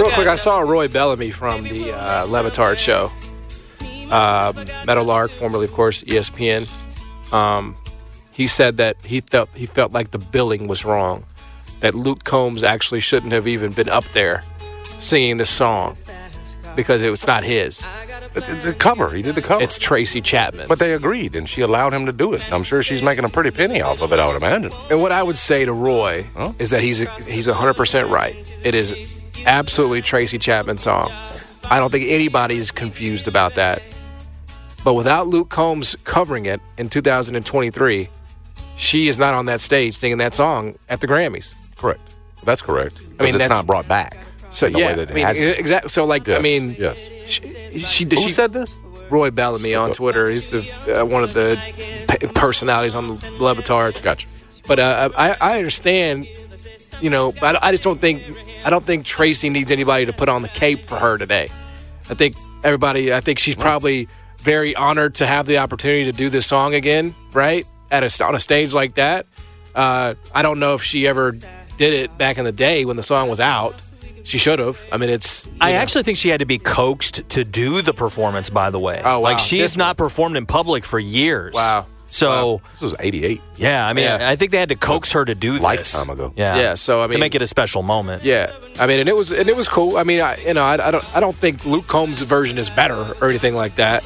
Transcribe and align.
Real 0.00 0.10
quick, 0.10 0.26
I 0.26 0.36
saw 0.36 0.60
Roy 0.60 0.88
Bellamy 0.88 1.30
from 1.30 1.64
the 1.64 1.92
uh, 1.92 2.24
Le 2.26 2.42
Batard 2.42 2.78
show. 2.78 3.10
Um, 4.10 4.56
Meadowlark, 4.86 5.30
formerly, 5.30 5.64
of 5.64 5.72
course, 5.72 6.02
ESPN. 6.04 6.68
Um, 7.32 7.76
he 8.30 8.46
said 8.46 8.76
that 8.78 8.96
he 9.04 9.20
felt 9.20 9.48
he 9.54 9.66
felt 9.66 9.92
like 9.92 10.10
the 10.10 10.18
billing 10.18 10.66
was 10.66 10.84
wrong. 10.84 11.24
That 11.80 11.94
Luke 11.94 12.24
Combs 12.24 12.62
actually 12.62 13.00
shouldn't 13.00 13.32
have 13.32 13.46
even 13.46 13.72
been 13.72 13.88
up 13.88 14.04
there 14.12 14.44
singing 14.98 15.36
this 15.36 15.50
song 15.50 15.96
because 16.76 17.02
it 17.02 17.10
was 17.10 17.26
not 17.26 17.42
his. 17.44 17.86
The, 18.34 18.74
cover, 18.78 19.10
he 19.10 19.22
did 19.22 19.34
the 19.34 19.42
cover. 19.42 19.62
It's 19.62 19.78
Tracy 19.78 20.20
Chapman. 20.20 20.66
but 20.68 20.78
they 20.78 20.94
agreed, 20.94 21.36
and 21.36 21.48
she 21.48 21.60
allowed 21.60 21.92
him 21.92 22.06
to 22.06 22.12
do 22.12 22.32
it. 22.32 22.52
I'm 22.52 22.62
sure 22.62 22.82
she's 22.82 23.02
making 23.02 23.24
a 23.24 23.28
pretty 23.28 23.50
penny 23.50 23.82
off 23.82 24.00
of 24.00 24.12
it. 24.12 24.18
I 24.18 24.26
would 24.26 24.36
imagine. 24.36 24.72
And 24.90 25.02
what 25.02 25.12
I 25.12 25.22
would 25.22 25.36
say 25.36 25.64
to 25.64 25.72
Roy 25.72 26.26
Huh? 26.34 26.52
is 26.58 26.70
that 26.70 26.82
he's 26.82 27.00
he's 27.26 27.46
100% 27.46 28.08
right. 28.10 28.34
It 28.64 28.74
is 28.74 28.94
absolutely 29.46 30.00
Tracy 30.02 30.38
Chapman's 30.38 30.82
song. 30.82 31.10
I 31.70 31.78
don't 31.78 31.90
think 31.90 32.10
anybody's 32.10 32.70
confused 32.70 33.28
about 33.28 33.54
that. 33.56 33.82
But 34.84 34.94
without 34.94 35.28
Luke 35.28 35.48
Combs 35.48 35.94
covering 36.04 36.46
it 36.46 36.60
in 36.78 36.88
2023, 36.88 38.08
she 38.76 39.08
is 39.08 39.18
not 39.18 39.34
on 39.34 39.46
that 39.46 39.60
stage 39.60 39.96
singing 39.96 40.18
that 40.18 40.34
song 40.34 40.76
at 40.88 41.00
the 41.00 41.06
Grammys. 41.06 41.54
Correct. 41.76 42.00
That's 42.44 42.62
correct. 42.62 43.00
I 43.20 43.24
mean, 43.24 43.34
it's 43.36 43.48
not 43.48 43.66
brought 43.66 43.86
back. 43.86 44.16
So 44.52 44.66
in 44.66 44.76
yeah, 44.76 44.86
way 44.86 44.94
that 44.94 45.10
I 45.10 45.14
mean 45.14 45.26
exactly. 45.26 45.88
So 45.88 46.04
like 46.04 46.28
I 46.28 46.40
mean, 46.40 46.76
yes. 46.78 46.98
she, 47.26 47.78
she, 47.78 48.04
Who 48.04 48.16
she 48.16 48.30
said 48.30 48.52
this? 48.52 48.72
Roy 49.10 49.30
Bellamy 49.30 49.74
on 49.74 49.92
Twitter. 49.92 50.28
He's 50.30 50.48
the 50.48 51.00
uh, 51.00 51.04
one 51.04 51.22
of 51.22 51.34
the 51.34 51.58
p- 52.08 52.26
personalities 52.28 52.94
on 52.94 53.08
the 53.08 53.30
Le 53.38 53.54
Batard. 53.54 54.02
Gotcha. 54.02 54.26
But 54.66 54.78
uh, 54.78 55.10
I, 55.16 55.36
I 55.40 55.58
understand, 55.58 56.26
you 57.00 57.10
know, 57.10 57.32
but 57.32 57.62
I 57.62 57.72
just 57.72 57.82
don't 57.82 58.00
think 58.00 58.22
I 58.64 58.70
don't 58.70 58.84
think 58.84 59.04
Tracy 59.04 59.50
needs 59.50 59.70
anybody 59.70 60.06
to 60.06 60.12
put 60.12 60.28
on 60.28 60.42
the 60.42 60.48
cape 60.48 60.80
for 60.80 60.96
her 60.96 61.18
today. 61.18 61.48
I 62.10 62.14
think 62.14 62.36
everybody. 62.64 63.12
I 63.12 63.20
think 63.20 63.38
she's 63.38 63.56
probably 63.56 64.08
very 64.38 64.74
honored 64.74 65.14
to 65.16 65.26
have 65.26 65.46
the 65.46 65.58
opportunity 65.58 66.04
to 66.04 66.12
do 66.12 66.28
this 66.28 66.46
song 66.46 66.74
again, 66.74 67.14
right? 67.32 67.66
At 67.90 68.02
a 68.02 68.24
on 68.24 68.34
a 68.34 68.40
stage 68.40 68.74
like 68.74 68.94
that. 68.94 69.26
Uh, 69.74 70.14
I 70.34 70.42
don't 70.42 70.58
know 70.58 70.74
if 70.74 70.82
she 70.82 71.06
ever 71.06 71.32
did 71.32 71.94
it 71.94 72.16
back 72.18 72.38
in 72.38 72.44
the 72.44 72.52
day 72.52 72.84
when 72.84 72.96
the 72.96 73.02
song 73.02 73.28
was 73.28 73.40
out. 73.40 73.80
She 74.24 74.38
should 74.38 74.58
have. 74.60 74.80
I 74.92 74.96
mean, 74.98 75.10
it's. 75.10 75.50
I 75.60 75.72
know. 75.72 75.78
actually 75.78 76.04
think 76.04 76.16
she 76.18 76.28
had 76.28 76.40
to 76.40 76.46
be 76.46 76.58
coaxed 76.58 77.28
to 77.30 77.44
do 77.44 77.82
the 77.82 77.92
performance. 77.92 78.50
By 78.50 78.70
the 78.70 78.78
way, 78.78 79.00
Oh, 79.04 79.18
wow. 79.18 79.20
like 79.20 79.38
she's 79.38 79.60
This 79.72 79.76
not 79.76 79.96
performed 79.96 80.36
in 80.36 80.46
public 80.46 80.84
for 80.84 80.98
years. 80.98 81.54
Wow. 81.54 81.86
So 82.06 82.60
This 82.72 82.82
was 82.82 82.94
88. 83.00 83.40
yeah, 83.56 83.86
I 83.86 83.94
mean, 83.94 84.04
Yeah. 84.04 84.28
I 84.28 84.36
think 84.36 84.50
they 84.52 84.58
had 84.58 84.68
to 84.68 84.76
coax 84.76 85.12
her 85.12 85.24
to 85.24 85.34
do 85.34 85.52
this 85.54 85.62
Lifetime 85.62 86.10
ago. 86.10 86.32
Yeah, 86.36 86.56
Yeah, 86.56 86.74
so, 86.74 87.00
I 87.00 87.04
mean, 87.06 87.12
to 87.14 87.18
make 87.18 87.34
it 87.34 87.40
a 87.40 87.46
special 87.46 87.82
moment. 87.82 88.22
Yeah, 88.22 88.52
I 88.78 88.86
mean, 88.86 89.00
and 89.00 89.08
it 89.08 89.16
was 89.16 89.32
and 89.32 89.48
it 89.48 89.56
was 89.56 89.66
cool. 89.66 89.96
I 89.96 90.02
mean, 90.04 90.20
I 90.20 90.36
you 90.46 90.52
know, 90.52 90.62
I, 90.62 90.74
I 90.88 90.90
don't 90.90 91.16
I 91.16 91.20
don't 91.20 91.34
think 91.34 91.64
Luke 91.64 91.86
Combs' 91.86 92.20
version 92.20 92.58
is 92.58 92.68
better 92.68 93.14
or 93.20 93.28
anything 93.30 93.54
like 93.54 93.76
that. 93.76 94.04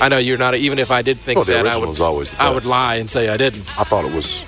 I 0.00 0.08
know 0.08 0.18
you're 0.18 0.38
not. 0.38 0.54
Even 0.54 0.78
if 0.78 0.90
I 0.92 1.02
did 1.02 1.18
think 1.18 1.36
Well, 1.36 1.44
that, 1.46 1.66
I 1.66 1.70
original 1.70 1.80
would 1.82 1.90
is 1.90 2.00
always 2.00 2.38
I 2.38 2.50
would 2.50 2.66
lie 2.66 2.96
and 2.96 3.10
say 3.10 3.28
I 3.28 3.36
didn't. 3.36 3.62
I 3.80 3.84
thought 3.84 4.04
it 4.04 4.12
was 4.14 4.44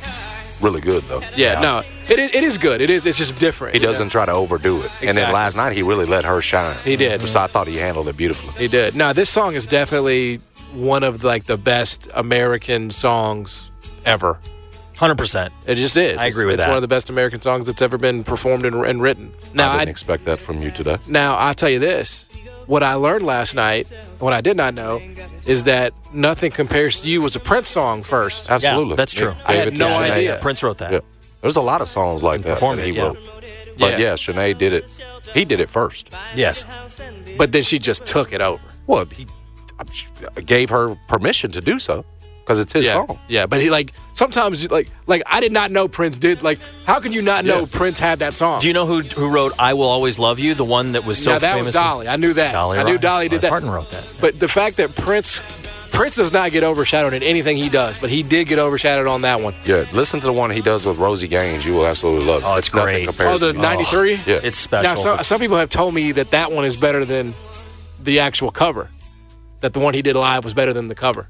really 0.60 0.80
good, 0.80 1.02
though. 1.04 1.20
Yeah, 1.36 1.60
no, 1.60 1.78
it, 2.10 2.18
is- 2.18 2.34
it 2.34 2.44
is 2.44 2.58
good. 2.58 2.80
It 2.80 2.90
is. 2.90 3.06
It's 3.06 3.18
just 3.18 3.38
different. 3.38 3.74
He 3.74 3.80
doesn't 3.80 4.08
try 4.10 4.24
to 4.26 4.32
overdo 4.32 4.78
it. 4.78 4.84
Exactly. 4.86 5.08
And 5.08 5.16
then 5.16 5.32
last 5.32 5.56
night, 5.56 5.72
he 5.74 5.82
really 5.82 6.04
let 6.06 6.24
her 6.24 6.40
shine. 6.40 6.76
He 6.84 6.96
did. 6.96 7.20
So 7.22 7.40
I 7.40 7.46
thought 7.46 7.66
he 7.66 7.76
handled 7.76 8.08
it 8.08 8.16
beautifully. 8.16 8.52
He 8.60 8.68
did. 8.68 8.94
Now 8.96 9.12
this 9.12 9.28
song 9.30 9.54
is 9.54 9.66
definitely 9.66 10.40
one 10.74 11.02
of 11.04 11.22
like 11.24 11.44
the 11.44 11.56
best 11.56 12.08
American 12.14 12.90
songs 12.90 13.70
ever. 14.04 14.38
Hundred 14.96 15.18
percent. 15.18 15.52
It 15.66 15.74
just 15.76 15.96
is. 15.96 16.12
I 16.18 16.26
It's- 16.26 16.34
agree 16.34 16.44
with 16.46 16.54
it's 16.54 16.58
that. 16.58 16.64
It's 16.64 16.68
one 16.68 16.76
of 16.78 16.82
the 16.82 16.88
best 16.88 17.10
American 17.10 17.40
songs 17.42 17.66
that's 17.66 17.82
ever 17.82 17.98
been 17.98 18.24
performed 18.24 18.64
and, 18.64 18.76
and 18.86 19.02
written. 19.02 19.32
Now, 19.54 19.70
I 19.70 19.78
didn't 19.80 19.88
I, 19.88 19.90
expect 19.90 20.24
that 20.24 20.38
from 20.40 20.58
you 20.60 20.70
today. 20.70 20.98
Now, 21.08 21.34
I'll 21.36 21.54
tell 21.54 21.68
you 21.70 21.78
this. 21.78 22.28
What 22.66 22.82
I 22.82 22.94
learned 22.94 23.24
last 23.24 23.54
night, 23.54 23.86
what 24.18 24.32
I 24.32 24.40
did 24.40 24.56
not 24.56 24.74
know, 24.74 25.00
is 25.46 25.64
that 25.64 25.92
Nothing 26.12 26.50
Compares 26.50 27.02
to 27.02 27.08
You 27.08 27.22
was 27.22 27.36
a 27.36 27.40
Prince 27.40 27.68
song 27.68 28.02
first. 28.02 28.50
Absolutely. 28.50 28.96
that's 28.96 29.12
true. 29.12 29.34
I 29.46 29.52
had 29.52 29.64
Gave 29.66 29.68
it 29.68 29.76
to 29.76 29.78
no 29.78 29.86
Sinead. 29.88 30.10
idea. 30.10 30.38
Prince 30.42 30.62
wrote 30.64 30.78
that. 30.78 30.92
Yeah. 30.92 31.00
There's 31.42 31.54
a 31.56 31.60
lot 31.60 31.80
of 31.80 31.88
songs 31.88 32.24
like 32.24 32.42
that, 32.42 32.54
performed 32.54 32.80
that 32.80 32.86
he 32.86 32.90
it, 32.92 32.96
yeah. 32.96 33.02
wrote. 33.04 33.18
But 33.78 33.92
Yeah. 33.92 33.98
yeah, 33.98 34.12
Sinead 34.14 34.58
did 34.58 34.72
it. 34.72 34.84
He 35.34 35.44
did 35.44 35.60
it 35.60 35.68
first. 35.70 36.12
Yes. 36.34 36.64
But 37.36 37.52
then 37.52 37.62
she 37.62 37.78
just 37.78 38.04
took 38.06 38.32
it 38.32 38.40
over. 38.40 38.62
Well, 38.88 39.04
he 39.04 39.26
I'm 39.78 39.86
gave 40.44 40.70
her 40.70 40.96
permission 41.06 41.52
to 41.52 41.60
do 41.60 41.78
so 41.78 42.04
because 42.46 42.60
it's 42.60 42.72
his 42.72 42.86
yeah. 42.86 42.92
song. 42.92 43.18
Yeah, 43.26 43.46
but 43.46 43.60
he 43.60 43.70
like 43.70 43.92
sometimes 44.12 44.70
like 44.70 44.88
like 45.08 45.22
I 45.26 45.40
did 45.40 45.50
not 45.50 45.72
know 45.72 45.88
Prince 45.88 46.16
did 46.16 46.42
like 46.42 46.60
how 46.84 47.00
can 47.00 47.10
you 47.10 47.20
not 47.20 47.44
know 47.44 47.60
Yeah. 47.60 47.66
Prince 47.72 47.98
had 47.98 48.20
that 48.20 48.34
song? 48.34 48.60
Do 48.60 48.68
you 48.68 48.72
know 48.72 48.86
who 48.86 49.00
who 49.00 49.28
wrote 49.28 49.52
"I 49.58 49.74
Will 49.74 49.88
Always 49.88 50.18
Love 50.20 50.38
You"? 50.38 50.54
The 50.54 50.64
one 50.64 50.92
that 50.92 51.04
was 51.04 51.20
so 51.20 51.32
yeah, 51.32 51.38
that 51.40 51.52
famous. 51.54 51.66
was 51.68 51.74
Dolly. 51.74 52.06
I 52.06 52.14
knew 52.14 52.32
that. 52.34 52.52
Dolly 52.52 52.78
I 52.78 52.82
knew 52.84 52.90
Parton. 52.98 53.02
Dolly 53.02 53.28
did 53.28 53.40
that. 53.40 53.48
Parton 53.50 53.68
wrote 53.68 53.90
that. 53.90 54.18
But 54.20 54.38
the 54.38 54.46
fact 54.48 54.76
that 54.76 54.94
Prince 54.94 55.40
Prince 55.90 56.16
does 56.16 56.30
not 56.32 56.52
get 56.52 56.62
overshadowed 56.62 57.14
in 57.14 57.22
anything 57.22 57.56
he 57.56 57.68
does, 57.70 57.96
but 57.98 58.10
he 58.10 58.22
did 58.22 58.46
get 58.48 58.58
overshadowed 58.58 59.06
on 59.08 59.22
that 59.22 59.40
one. 59.40 59.54
Yeah, 59.64 59.84
listen 59.92 60.20
to 60.20 60.26
the 60.26 60.32
one 60.32 60.50
he 60.50 60.60
does 60.60 60.84
with 60.86 60.98
Rosie 60.98 61.26
Gaines. 61.26 61.64
You 61.64 61.74
will 61.74 61.86
absolutely 61.86 62.26
love 62.26 62.42
it. 62.42 62.46
Oh, 62.46 62.56
it's 62.56 62.72
nothing 62.74 62.86
great. 62.96 63.06
compares 63.08 63.34
Oh, 63.34 63.38
the 63.38 63.52
to 63.52 63.56
you. 63.58 63.62
'93. 63.62 64.14
Yeah. 64.26 64.40
It's 64.44 64.58
special. 64.58 64.82
Now, 64.90 64.94
some, 64.96 65.24
some 65.24 65.40
people 65.40 65.56
have 65.56 65.70
told 65.70 65.94
me 65.94 66.12
that 66.12 66.30
that 66.32 66.52
one 66.52 66.64
is 66.66 66.76
better 66.76 67.04
than 67.04 67.34
the 68.02 68.20
actual 68.20 68.50
cover. 68.50 68.90
That 69.60 69.72
the 69.72 69.80
one 69.80 69.94
he 69.94 70.02
did 70.02 70.16
live 70.16 70.44
was 70.44 70.52
better 70.52 70.74
than 70.74 70.88
the 70.88 70.94
cover. 70.94 71.28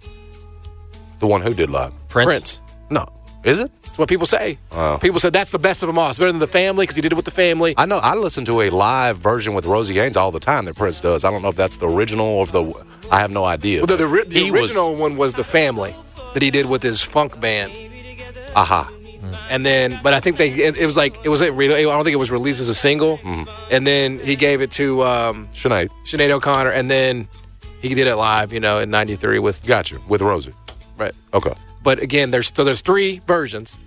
The 1.20 1.26
one 1.26 1.40
who 1.42 1.52
did 1.54 1.70
live. 1.70 1.92
Prince. 2.08 2.26
Prince. 2.28 2.60
No, 2.90 3.06
is 3.44 3.58
it? 3.58 3.70
That's 3.82 3.98
what 3.98 4.08
people 4.08 4.26
say. 4.26 4.58
Wow. 4.72 4.96
People 4.98 5.18
said 5.20 5.32
that's 5.32 5.50
the 5.50 5.58
best 5.58 5.82
of 5.82 5.86
them 5.88 5.98
all. 5.98 6.10
It's 6.10 6.18
better 6.18 6.30
than 6.32 6.38
the 6.40 6.46
family 6.46 6.84
because 6.84 6.96
he 6.96 7.02
did 7.02 7.12
it 7.12 7.14
with 7.16 7.24
the 7.24 7.30
family. 7.30 7.74
I 7.76 7.86
know. 7.86 7.98
I 7.98 8.14
listen 8.14 8.44
to 8.46 8.60
a 8.62 8.70
live 8.70 9.18
version 9.18 9.54
with 9.54 9.64
Rosie 9.66 9.94
Gaines 9.94 10.16
all 10.16 10.30
the 10.30 10.40
time 10.40 10.64
that 10.66 10.76
Prince 10.76 11.00
does. 11.00 11.24
I 11.24 11.30
don't 11.30 11.42
know 11.42 11.48
if 11.48 11.56
that's 11.56 11.78
the 11.78 11.88
original 11.88 12.26
or 12.26 12.44
if 12.44 12.52
the. 12.52 12.64
I 13.10 13.20
have 13.20 13.30
no 13.30 13.44
idea. 13.44 13.80
Well, 13.80 13.86
the, 13.86 13.96
the, 14.06 14.24
the 14.28 14.38
He 14.38 14.50
was- 14.50 14.60
original 14.62 14.94
one 14.96 15.16
was 15.16 15.32
the 15.34 15.44
family 15.44 15.94
that 16.34 16.42
he 16.42 16.50
did 16.50 16.66
with 16.66 16.82
his 16.82 17.00
funk 17.02 17.38
band, 17.40 17.72
aha. 18.54 18.90
and 19.50 19.64
then 19.64 19.98
but 20.02 20.12
I 20.12 20.20
think 20.20 20.36
they 20.36 20.50
it, 20.50 20.76
it 20.76 20.86
was 20.86 20.96
like 20.96 21.16
it 21.24 21.28
was 21.28 21.40
I 21.42 21.48
don't 21.48 22.04
think 22.04 22.14
it 22.14 22.18
was 22.18 22.30
released 22.30 22.60
as 22.60 22.68
a 22.68 22.74
single, 22.74 23.18
Mm-hmm. 23.18 23.50
and 23.72 23.86
then 23.86 24.18
he 24.18 24.36
gave 24.36 24.60
it 24.60 24.70
to 24.72 25.02
um, 25.02 25.48
Sinead, 25.48 25.88
Sinead 26.04 26.30
O'Connor, 26.30 26.70
and 26.70 26.90
then 26.90 27.28
he 27.80 27.94
did 27.94 28.06
it 28.06 28.16
live, 28.16 28.52
you 28.52 28.60
know, 28.60 28.78
in 28.78 28.90
'93 28.90 29.38
with 29.38 29.64
Gotcha. 29.66 29.98
with 30.08 30.20
Rosie. 30.20 30.52
Right. 30.96 31.12
Okay. 31.34 31.52
But 31.82 32.00
again, 32.00 32.30
there's 32.30 32.52
so 32.54 32.64
there's 32.64 32.80
three 32.80 33.20
versions, 33.26 33.78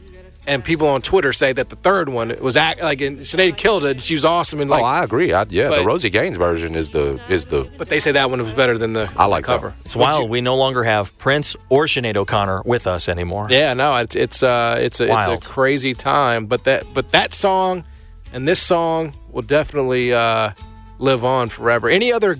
and 0.47 0.63
people 0.63 0.87
on 0.87 1.01
Twitter 1.01 1.33
say 1.33 1.51
that 1.51 1.69
the 1.69 1.75
third 1.75 2.07
one 2.07 2.33
was 2.41 2.55
act, 2.55 2.81
like 2.81 3.01
and 3.01 3.19
Sinead 3.19 3.57
killed 3.57 3.83
it. 3.83 3.91
and 3.91 4.01
She 4.01 4.13
was 4.13 4.23
awesome 4.23 4.61
and 4.61 4.69
like, 4.69 4.81
oh, 4.81 4.85
I 4.85 5.03
agree. 5.03 5.33
I, 5.33 5.45
yeah, 5.49 5.69
the 5.69 5.83
Rosie 5.83 6.09
Gaines 6.09 6.37
version 6.37 6.75
is 6.75 6.91
the 6.91 7.19
is 7.29 7.47
the. 7.47 7.69
but 7.77 7.89
they 7.89 7.99
say 7.99 8.13
that 8.13 8.29
one 8.29 8.39
was 8.39 8.53
better 8.53 8.77
than 8.77 8.93
the, 8.93 9.11
I 9.17 9.25
like 9.25 9.43
the 9.43 9.47
cover. 9.47 9.69
that 9.77 9.85
It's 9.85 9.95
wild. 9.97 10.29
we 10.29 10.39
no 10.39 10.55
longer 10.55 10.83
have 10.85 11.17
Prince 11.17 11.55
or 11.67 11.85
Sinead 11.87 12.15
O'Connor 12.15 12.61
with 12.63 12.87
us 12.87 13.09
anymore. 13.09 13.47
Yeah, 13.49 13.73
no, 13.73 13.97
it's 13.97 14.15
it's 14.15 14.41
uh 14.43 14.77
it's 14.79 15.01
a 15.01 15.07
Wild. 15.09 15.37
it's 15.39 15.45
a 15.45 15.49
crazy 15.49 15.93
time, 15.93 16.45
but 16.45 16.63
that 16.63 16.85
but 16.93 17.09
that 17.09 17.33
song 17.33 17.83
and 18.31 18.47
this 18.47 18.61
song 18.61 19.13
will 19.29 19.41
definitely 19.41 20.13
uh 20.13 20.51
live 20.99 21.25
on 21.25 21.49
forever. 21.49 21.89
Any 21.89 22.13
other 22.13 22.37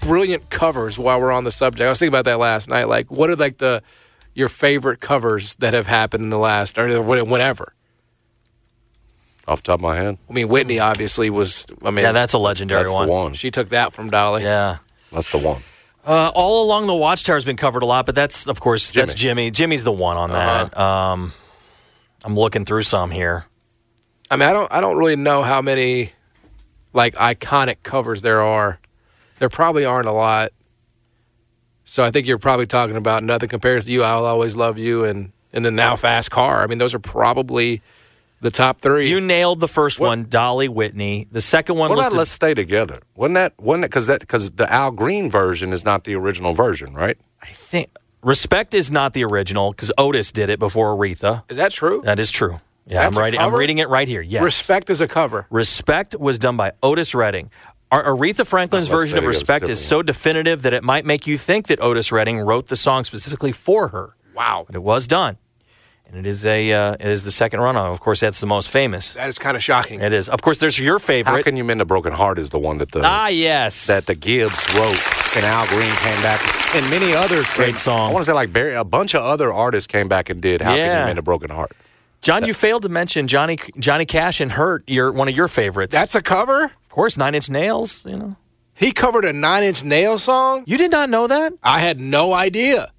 brilliant 0.00 0.50
covers 0.50 0.98
while 0.98 1.18
we're 1.20 1.32
on 1.32 1.44
the 1.44 1.50
subject? 1.50 1.86
I 1.86 1.88
was 1.90 1.98
thinking 1.98 2.12
about 2.12 2.24
that 2.26 2.38
last 2.38 2.68
night. 2.68 2.88
Like, 2.88 3.10
what 3.10 3.30
are 3.30 3.36
like 3.36 3.56
the 3.58 3.82
your 4.34 4.48
favorite 4.48 5.00
covers 5.00 5.54
that 5.56 5.74
have 5.74 5.86
happened 5.86 6.24
in 6.24 6.30
the 6.30 6.38
last 6.38 6.78
or 6.78 7.02
whatever? 7.02 7.74
Off 9.46 9.62
the 9.62 9.66
top 9.68 9.78
of 9.78 9.82
my 9.82 9.96
head, 9.96 10.18
I 10.28 10.32
mean, 10.32 10.48
Whitney 10.48 10.78
obviously 10.78 11.30
was. 11.30 11.66
I 11.82 11.90
mean, 11.90 12.04
Yeah, 12.04 12.12
that's 12.12 12.34
a 12.34 12.38
legendary 12.38 12.82
that's 12.82 12.94
one. 12.94 13.06
the 13.06 13.12
one. 13.12 13.32
she 13.32 13.50
took 13.50 13.70
that 13.70 13.94
from 13.94 14.10
Dolly. 14.10 14.42
Yeah. 14.42 14.78
That's 15.10 15.30
the 15.30 15.38
one. 15.38 15.62
Uh, 16.06 16.30
all 16.34 16.64
along 16.64 16.86
the 16.86 16.94
Watchtower 16.94 17.36
has 17.36 17.44
been 17.46 17.56
covered 17.56 17.82
a 17.82 17.86
lot, 17.86 18.04
but 18.06 18.14
that's 18.14 18.46
of 18.46 18.60
course 18.60 18.92
that's 18.92 19.14
Jimi. 19.14 19.50
Jimi. 19.50 19.52
Jimi's 19.52 19.84
the 19.84 19.92
one 19.92 20.16
on 20.18 20.30
that. 20.32 20.76
Uh-huh. 20.76 20.82
Um, 21.12 21.32
I'm 22.24 22.34
looking 22.34 22.64
through 22.66 22.82
some 22.82 23.10
here. 23.10 23.46
I 24.30 24.36
mean, 24.36 24.48
I 24.48 24.52
don't 24.52 24.70
I 24.72 24.80
don't 24.82 24.98
really 24.98 25.16
know 25.16 25.42
how 25.42 25.62
many 25.62 26.12
like 26.92 27.14
iconic 27.14 27.82
covers 27.82 28.20
there 28.22 28.42
are. 28.42 28.78
There 29.38 29.48
probably 29.48 29.84
aren't 29.86 30.08
a 30.08 30.12
lot. 30.12 30.52
So 31.88 32.04
I 32.04 32.10
think 32.10 32.26
you're 32.26 32.36
probably 32.36 32.66
talking 32.66 32.96
about 32.96 33.24
nothing 33.24 33.48
compares 33.48 33.86
to 33.86 33.90
you. 33.90 34.02
I'll 34.02 34.26
always 34.26 34.54
love 34.54 34.76
you, 34.76 35.04
and 35.04 35.32
and 35.54 35.64
then 35.64 35.74
now 35.74 35.96
fast 35.96 36.30
car. 36.30 36.62
I 36.62 36.66
mean, 36.66 36.76
those 36.76 36.94
are 36.94 36.98
probably 36.98 37.80
the 38.42 38.50
top 38.50 38.82
three. 38.82 39.08
You 39.08 39.22
nailed 39.22 39.60
the 39.60 39.68
first 39.68 39.98
one, 39.98 40.26
Dolly 40.28 40.68
Whitney. 40.68 41.28
The 41.32 41.40
second 41.40 41.76
one 41.76 41.88
What 41.88 41.94
about 41.94 42.04
listed. 42.04 42.18
Let's 42.18 42.30
Stay 42.30 42.52
Together? 42.52 43.00
Wasn't 43.16 43.36
that 43.36 43.54
wasn't 43.58 43.86
it 43.86 43.88
because 43.88 44.06
that 44.06 44.20
because 44.20 44.50
the 44.50 44.70
Al 44.70 44.90
Green 44.90 45.30
version 45.30 45.72
is 45.72 45.86
not 45.86 46.04
the 46.04 46.14
original 46.14 46.52
version, 46.52 46.92
right? 46.92 47.16
I 47.42 47.46
think 47.46 47.88
Respect 48.22 48.74
is 48.74 48.90
not 48.90 49.14
the 49.14 49.24
original 49.24 49.70
because 49.70 49.90
Otis 49.96 50.30
did 50.30 50.50
it 50.50 50.58
before 50.58 50.94
Aretha. 50.94 51.44
Is 51.48 51.56
that 51.56 51.72
true? 51.72 52.02
That 52.04 52.18
is 52.18 52.30
true. 52.30 52.60
Yeah, 52.86 53.04
That's 53.04 53.16
a 53.16 53.20
I'm 53.20 53.22
writing. 53.22 53.40
I'm 53.40 53.54
reading 53.54 53.78
it 53.78 53.88
right 53.88 54.08
here. 54.08 54.20
Yes. 54.20 54.42
Respect 54.42 54.90
is 54.90 55.00
a 55.00 55.08
cover. 55.08 55.46
Respect 55.48 56.14
was 56.18 56.38
done 56.38 56.58
by 56.58 56.72
Otis 56.82 57.14
Redding. 57.14 57.50
Our 57.90 58.04
Aretha 58.04 58.46
Franklin's 58.46 58.88
version 58.88 59.18
of 59.18 59.24
Respect 59.26 59.68
is 59.68 59.82
so 59.84 60.02
definitive 60.02 60.62
that 60.62 60.74
it 60.74 60.84
might 60.84 61.06
make 61.06 61.26
you 61.26 61.38
think 61.38 61.68
that 61.68 61.80
Otis 61.80 62.12
Redding 62.12 62.38
wrote 62.40 62.66
the 62.66 62.76
song 62.76 63.04
specifically 63.04 63.52
for 63.52 63.88
her. 63.88 64.14
Wow. 64.34 64.64
But 64.66 64.76
it 64.76 64.82
was 64.82 65.06
done. 65.06 65.38
and 66.06 66.16
it 66.18 66.26
is 66.28 66.44
a 66.44 66.70
uh, 66.72 66.92
it 66.94 67.06
is 67.06 67.24
the 67.24 67.30
second 67.30 67.60
run 67.60 67.76
on. 67.76 67.90
Of 67.90 68.00
course, 68.00 68.20
that's 68.20 68.40
the 68.40 68.46
most 68.46 68.68
famous. 68.70 69.14
That 69.14 69.28
is 69.28 69.38
kind 69.38 69.56
of 69.56 69.62
shocking. 69.62 70.00
It 70.00 70.12
is. 70.12 70.28
Of 70.28 70.42
course, 70.42 70.58
there's 70.58 70.78
your 70.78 70.98
favorite. 70.98 71.30
How 71.30 71.36
favorite. 71.36 71.44
can 71.50 71.56
you 71.56 71.64
mend 71.64 71.80
a 71.80 71.84
broken 71.86 72.12
heart 72.12 72.38
is 72.38 72.50
the 72.50 72.58
one 72.58 72.76
that 72.78 72.92
the 72.92 73.02
ah, 73.04 73.28
yes. 73.28 73.86
that 73.86 74.04
the 74.06 74.14
Gibbs 74.14 74.56
wrote, 74.74 75.36
and 75.36 75.44
Al 75.46 75.66
Green 75.68 75.90
came 75.90 76.22
back, 76.22 76.40
and 76.74 76.88
many 76.90 77.14
others. 77.14 77.50
Great 77.54 77.68
came- 77.68 77.76
song. 77.76 78.10
I 78.10 78.12
want 78.12 78.24
to 78.24 78.30
say 78.30 78.34
like 78.34 78.52
Barry, 78.52 78.74
a 78.74 78.84
bunch 78.84 79.14
of 79.14 79.22
other 79.22 79.52
artists 79.52 79.86
came 79.86 80.08
back 80.08 80.28
and 80.30 80.40
did 80.42 80.60
"How 80.60 80.74
Can 80.74 81.00
You 81.00 81.06
Mend 81.06 81.18
a 81.18 81.22
Broken 81.22 81.50
Heart." 81.50 81.72
John, 82.20 82.44
you 82.44 82.52
failed 82.52 82.82
to 82.82 82.88
mention 82.88 83.28
Johnny 83.28 83.58
Johnny 83.78 84.04
Cash 84.04 84.40
and 84.40 84.52
Hurt. 84.52 84.84
Your 84.86 85.10
one 85.12 85.28
of 85.28 85.34
your 85.36 85.48
favorites. 85.48 85.94
That's 85.94 86.14
a 86.14 86.22
cover. 86.22 86.72
Of 86.88 86.94
course 86.94 87.16
Nine 87.18 87.34
Inch 87.34 87.50
Nails. 87.50 88.06
You 88.06 88.16
know, 88.16 88.36
He 88.74 88.92
covered 88.92 89.24
a 89.26 89.32
Nine 89.32 89.62
Inch 89.64 89.84
Nail 89.84 90.18
song. 90.18 90.64
you 90.66 90.78
did 90.78 90.90
not 90.90 91.10
know 91.10 91.26
that. 91.26 91.52
I 91.62 91.80
had 91.80 92.00
no 92.00 92.32
idea. 92.32 92.92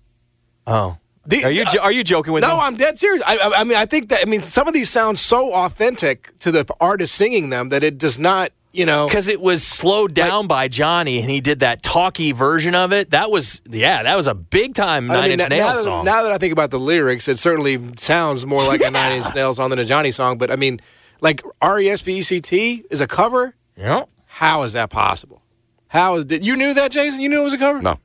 Oh, 0.67 0.97
The- 1.25 1.43
are 1.43 1.51
you 1.51 1.63
uh, 1.63 1.69
jo- 1.71 1.81
are 1.81 1.91
you 1.91 2.03
joking 2.03 2.33
with 2.33 2.41
No, 2.43 2.49
me? 2.49 2.53
No, 2.55 2.59
I'm 2.61 2.75
dead 2.75 2.99
serious. 2.99 3.23
I, 3.25 3.37
I, 3.37 3.61
I 3.61 3.63
mean, 3.63 3.77
I 3.77 3.85
think 3.85 4.09
that 4.09 4.21
I 4.21 4.25
mean 4.29 4.45
some 4.45 4.67
of 4.67 4.73
these 4.73 4.89
sound 4.89 5.17
so 5.19 5.53
authentic 5.53 6.37
to 6.39 6.51
the 6.51 6.65
artist 6.79 7.15
singing 7.15 7.49
them 7.49 7.69
that 7.69 7.83
it 7.83 7.97
does 7.97 8.19
not, 8.19 8.51
you 8.71 8.85
know. 8.85 9.07
because 9.07 9.27
it 9.27 9.41
was 9.41 9.63
slowed 9.63 10.13
down 10.13 10.45
by 10.47 10.67
Johnny, 10.67 11.19
and 11.21 11.29
he 11.29 11.41
did 11.41 11.61
that 11.61 11.81
talky 11.81 12.31
version 12.31 12.75
of 12.75 12.93
it. 12.93 13.09
That 13.11 13.31
was 13.31 13.61
yeah, 13.67 14.03
that 14.03 14.15
was 14.15 14.27
a 14.27 14.35
big 14.35 14.75
time 14.75 15.09
I 15.09 15.13
Nine 15.15 15.23
mean, 15.23 15.31
Inch 15.39 15.41
now- 15.41 15.47
Nails 15.55 15.67
now, 15.69 15.73
that- 15.73 15.83
song. 15.83 16.05
now 16.05 16.23
that 16.23 16.31
I 16.31 16.37
think 16.37 16.53
about 16.53 16.69
the 16.69 16.79
lyrics, 16.79 17.27
it 17.27 17.39
certainly 17.39 17.79
sounds 17.97 18.45
more 18.45 18.61
like 18.67 18.81
a 18.81 18.91
Nine 18.99 19.13
Inch 19.13 19.33
Nails 19.33 19.57
song 19.57 19.71
than 19.71 19.79
a 19.79 19.85
Johnny 19.85 20.11
song. 20.11 20.37
But 20.37 20.51
I 20.51 20.55
mean, 20.55 20.79
like 21.21 21.41
R 21.61 21.79
E 21.79 21.89
S 21.89 22.01
P 22.03 22.19
E 22.19 22.21
C 22.21 22.39
T 22.41 22.83
is 22.91 23.01
a 23.01 23.07
cover. 23.07 23.55
Yeah. 23.79 24.03
How 24.25 24.61
is 24.63 24.73
that 24.73 24.89
possible? 24.89 25.41
How 25.87 26.17
is 26.17 26.25
did 26.25 26.45
you 26.45 26.55
knew 26.55 26.73
that, 26.75 26.91
Jason? 26.91 27.19
You 27.21 27.29
knew 27.29 27.41
it 27.41 27.43
was 27.45 27.53
a 27.53 27.57
cover? 27.57 27.81
No, 27.81 27.97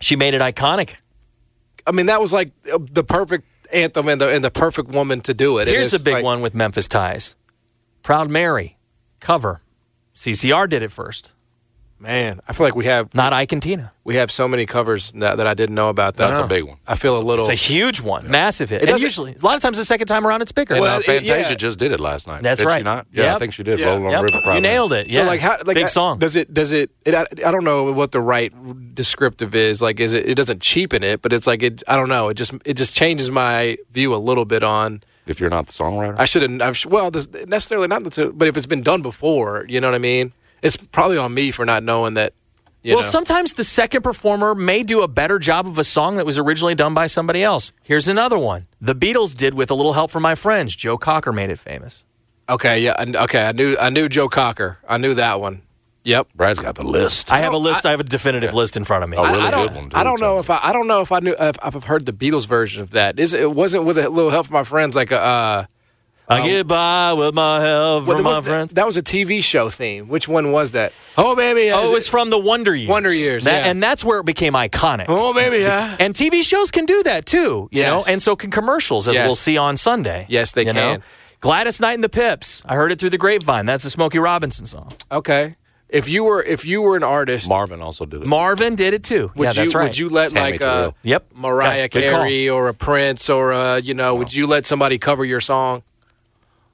She 0.00 0.14
made 0.16 0.34
it 0.34 0.40
iconic. 0.40 0.94
I 1.86 1.90
mean, 1.92 2.06
that 2.06 2.20
was 2.20 2.32
like 2.32 2.50
uh, 2.72 2.78
the 2.80 3.02
perfect 3.02 3.46
anthem 3.72 4.06
and 4.08 4.20
the 4.20 4.28
and 4.28 4.44
the 4.44 4.50
perfect 4.50 4.90
woman 4.90 5.20
to 5.22 5.34
do 5.34 5.58
it. 5.58 5.66
Here's 5.66 5.94
a 5.94 5.98
big 6.00 6.14
like- 6.14 6.24
one 6.24 6.40
with 6.40 6.54
Memphis 6.54 6.86
ties. 6.86 7.34
Proud 8.02 8.30
Mary 8.30 8.78
cover. 9.20 9.60
CCR 10.14 10.68
did 10.68 10.82
it 10.82 10.92
first, 10.92 11.34
Man, 12.02 12.40
I 12.48 12.52
feel 12.52 12.66
like 12.66 12.74
we 12.74 12.86
have 12.86 13.14
not 13.14 13.32
Ike 13.32 13.52
and 13.52 13.62
Tina. 13.62 13.92
we 14.02 14.16
have 14.16 14.30
so 14.32 14.48
many 14.48 14.66
covers 14.66 15.12
that, 15.12 15.36
that 15.36 15.46
I 15.46 15.54
didn't 15.54 15.76
know 15.76 15.88
about. 15.88 16.16
That 16.16 16.28
That's 16.28 16.40
a 16.40 16.46
big 16.48 16.64
one. 16.64 16.78
I 16.86 16.96
feel 16.96 17.16
a 17.16 17.22
little. 17.22 17.48
It's 17.48 17.68
a 17.68 17.72
huge 17.72 18.00
one, 18.00 18.28
massive 18.28 18.70
hit. 18.70 18.82
and 18.88 19.00
usually, 19.00 19.34
a 19.34 19.38
lot 19.44 19.54
of 19.54 19.62
times, 19.62 19.76
the 19.78 19.84
second 19.84 20.08
time 20.08 20.26
around, 20.26 20.42
it's 20.42 20.50
bigger. 20.50 20.74
and 20.74 20.82
Well, 20.82 20.96
uh, 20.96 20.98
it- 20.98 21.06
Fantasia 21.06 21.50
yeah. 21.50 21.54
just 21.54 21.78
did 21.78 21.92
it 21.92 22.00
last 22.00 22.26
night. 22.26 22.42
That's 22.42 22.60
did 22.60 22.66
right. 22.66 22.78
She 22.80 22.82
not? 22.84 23.06
Yeah, 23.12 23.24
Yep. 23.24 23.36
I 23.36 23.38
think 23.38 23.52
she 23.54 23.62
did. 23.62 23.78
Yeah. 23.78 23.86
Rolling 23.86 24.06
on 24.06 24.10
Yep, 24.12 24.26
the 24.26 24.38
River. 24.38 24.54
you 24.54 24.60
nailed 24.60 24.92
it. 24.92 25.10
So 25.12 25.20
yeah. 25.20 25.26
like 25.26 25.40
how 25.40 25.52
like 25.64 25.74
big 25.76 25.84
I- 25.84 25.86
song. 25.86 26.18
Does 26.18 26.34
it 26.34 26.52
does 26.52 26.72
it, 26.72 26.90
it 27.04 27.14
I, 27.14 27.24
I 27.46 27.50
don't 27.52 27.64
know 27.64 27.92
what 27.92 28.10
the 28.12 28.20
right 28.20 28.52
descriptive 28.94 29.54
is. 29.54 29.80
Like 29.80 30.00
is 30.00 30.12
it 30.12 30.28
it 30.28 30.34
doesn't 30.34 30.60
cheapen 30.60 31.02
it, 31.04 31.22
but 31.22 31.32
it's 31.32 31.46
like 31.46 31.62
it 31.62 31.82
I 31.86 31.96
don't 31.96 32.08
know. 32.08 32.28
It 32.28 32.34
just 32.34 32.52
it 32.64 32.74
just 32.74 32.94
changes 32.94 33.30
my 33.30 33.78
view 33.92 34.14
a 34.14 34.16
little 34.16 34.44
bit 34.44 34.62
on 34.62 35.02
If 35.26 35.38
you're 35.40 35.50
not 35.50 35.66
the 35.68 35.72
songwriter, 35.72 36.16
I 36.18 36.24
shouldn't 36.24 36.60
I've 36.62 36.84
well 36.86 37.10
necessarily 37.46 37.88
not 37.88 38.02
the 38.04 38.32
but 38.34 38.48
if 38.48 38.56
it's 38.56 38.66
been 38.66 38.82
done 38.82 39.02
before, 39.02 39.64
you 39.68 39.80
know 39.80 39.88
what 39.88 39.94
I 39.94 39.98
mean? 39.98 40.32
It's 40.62 40.76
probably 40.76 41.18
on 41.18 41.34
me 41.34 41.50
for 41.50 41.64
not 41.66 41.82
knowing 41.82 42.14
that 42.14 42.34
you 42.82 42.94
well, 42.94 43.02
know. 43.02 43.08
sometimes 43.08 43.52
the 43.52 43.62
second 43.64 44.02
performer 44.02 44.56
may 44.56 44.82
do 44.82 45.02
a 45.02 45.08
better 45.08 45.38
job 45.38 45.68
of 45.68 45.78
a 45.78 45.84
song 45.84 46.16
that 46.16 46.26
was 46.26 46.36
originally 46.36 46.74
done 46.74 46.94
by 46.94 47.06
somebody 47.06 47.42
else. 47.42 47.72
Here's 47.82 48.08
another 48.08 48.38
one. 48.38 48.66
The 48.80 48.94
Beatles 48.94 49.36
did 49.36 49.54
with 49.54 49.70
a 49.70 49.74
little 49.74 49.92
help 49.92 50.10
from 50.10 50.24
my 50.24 50.34
friends. 50.34 50.74
Joe 50.74 50.98
Cocker 50.98 51.30
made 51.32 51.50
it 51.50 51.60
famous. 51.60 52.04
Okay, 52.48 52.80
yeah, 52.80 52.94
I, 52.98 53.04
okay, 53.24 53.46
I 53.46 53.52
knew 53.52 53.76
I 53.80 53.90
knew 53.90 54.08
Joe 54.08 54.28
Cocker. 54.28 54.78
I 54.88 54.98
knew 54.98 55.14
that 55.14 55.40
one. 55.40 55.62
Yep. 56.04 56.28
Brad's 56.34 56.58
got 56.58 56.74
the 56.74 56.84
list. 56.84 57.30
I 57.30 57.38
have 57.38 57.52
a 57.52 57.56
list. 57.56 57.86
I, 57.86 57.92
have 57.92 58.00
a 58.00 58.04
definitive 58.04 58.54
list 58.54 58.76
in 58.76 58.82
front 58.82 59.04
of 59.04 59.10
me. 59.10 59.16
A 59.16 59.22
really 59.22 59.40
I, 59.40 59.50
don't, 59.52 59.68
good 59.68 59.76
one, 59.76 59.90
too, 59.90 59.96
I 59.96 60.02
don't 60.02 60.20
know 60.20 60.34
so. 60.34 60.40
if 60.40 60.50
I 60.50 60.58
I 60.64 60.72
don't 60.72 60.88
know 60.88 61.00
if 61.00 61.12
I 61.12 61.20
knew 61.20 61.36
if 61.38 61.56
I've 61.62 61.84
heard 61.84 62.06
the 62.06 62.12
Beatles 62.12 62.48
version 62.48 62.82
of 62.82 62.90
that. 62.90 63.20
Is 63.20 63.32
it 63.32 63.52
wasn't 63.52 63.84
with 63.84 63.96
a 63.96 64.08
little 64.08 64.30
help 64.30 64.46
from 64.46 64.54
my 64.54 64.64
friends 64.64 64.96
like 64.96 65.12
a 65.12 65.20
uh 65.20 65.64
I 66.28 66.46
get 66.46 66.66
by 66.66 67.12
with 67.12 67.34
my 67.34 67.60
help 67.60 68.06
Well, 68.06 68.16
from 68.16 68.24
my 68.24 68.38
was- 68.38 68.46
friends. 68.46 68.72
That 68.74 68.86
was 68.86 68.96
a 68.96 69.02
TV 69.02 69.42
show 69.42 69.68
theme. 69.68 70.08
Which 70.08 70.28
one 70.28 70.50
was 70.52 70.72
that? 70.72 70.92
Oh 71.18 71.36
baby, 71.36 71.70
Oh, 71.70 71.84
is 71.84 71.90
it 71.90 71.92
was 71.94 72.08
from 72.08 72.30
the 72.30 72.38
Wonder 72.38 72.74
Years. 72.74 72.88
Wonder 72.88 73.12
Years, 73.12 73.44
That- 73.44 73.64
yeah. 73.64 73.70
And 73.70 73.82
that's 73.82 74.02
where 74.04 74.20
it 74.20 74.24
became 74.26 74.54
iconic. 74.54 75.06
Oh 75.08 75.34
baby, 75.34 75.58
yeah. 75.58 75.96
And 76.00 76.14
TV 76.14 76.42
shows 76.42 76.70
can 76.70 76.86
do 76.86 77.02
that 77.02 77.26
too, 77.26 77.68
you 77.70 77.82
know, 77.82 78.02
and 78.08 78.22
so 78.22 78.34
can 78.36 78.50
commercials, 78.50 79.08
as 79.08 79.14
Yes. 79.14 79.26
we'll 79.26 79.34
see 79.34 79.58
on 79.58 79.76
Sunday. 79.76 80.24
Yes, 80.28 80.52
they 80.52 80.64
you 80.64 80.72
know? 80.72 80.94
can. 80.94 81.02
Gladys 81.40 81.80
Knight 81.80 81.94
and 81.94 82.04
the 82.04 82.08
Pips. 82.08 82.62
I 82.66 82.76
heard 82.76 82.92
it 82.92 83.00
through 83.00 83.10
the 83.10 83.18
grapevine. 83.18 83.66
That's 83.66 83.84
a 83.84 83.90
Smokey 83.90 84.18
Robinson 84.20 84.64
song. 84.64 84.92
Okay. 85.10 85.56
If 85.88 86.08
you 86.08 86.24
were 86.24 86.42
if 86.42 86.64
you 86.64 86.80
were 86.80 86.96
an 86.96 87.02
artist, 87.02 87.48
Marvin 87.50 87.82
also 87.82 88.06
did 88.06 88.22
it. 88.22 88.26
Marvin 88.28 88.74
did 88.76 88.94
it 88.94 89.02
too. 89.04 89.30
would 89.34 89.44
yeah, 89.44 89.50
you 89.50 89.54
that's 89.56 89.74
right. 89.74 89.82
would 89.84 89.98
you 89.98 90.08
let 90.08 90.30
Tammi 90.32 90.52
like 90.52 90.62
uh, 90.62 90.74
Terrell. 90.74 90.96
Yep. 91.02 91.26
Mariah 91.34 91.68
Okay, 91.84 91.88
good 91.88 92.10
call. 92.10 92.20
Carey 92.22 92.48
or 92.48 92.68
a 92.68 92.74
Prince 92.74 93.28
or 93.28 93.52
a 93.52 93.80
you 93.80 93.92
know, 93.92 94.14
would 94.14 94.32
you 94.32 94.46
let 94.46 94.64
somebody 94.64 94.96
cover 94.96 95.24
your 95.26 95.40
song? 95.40 95.82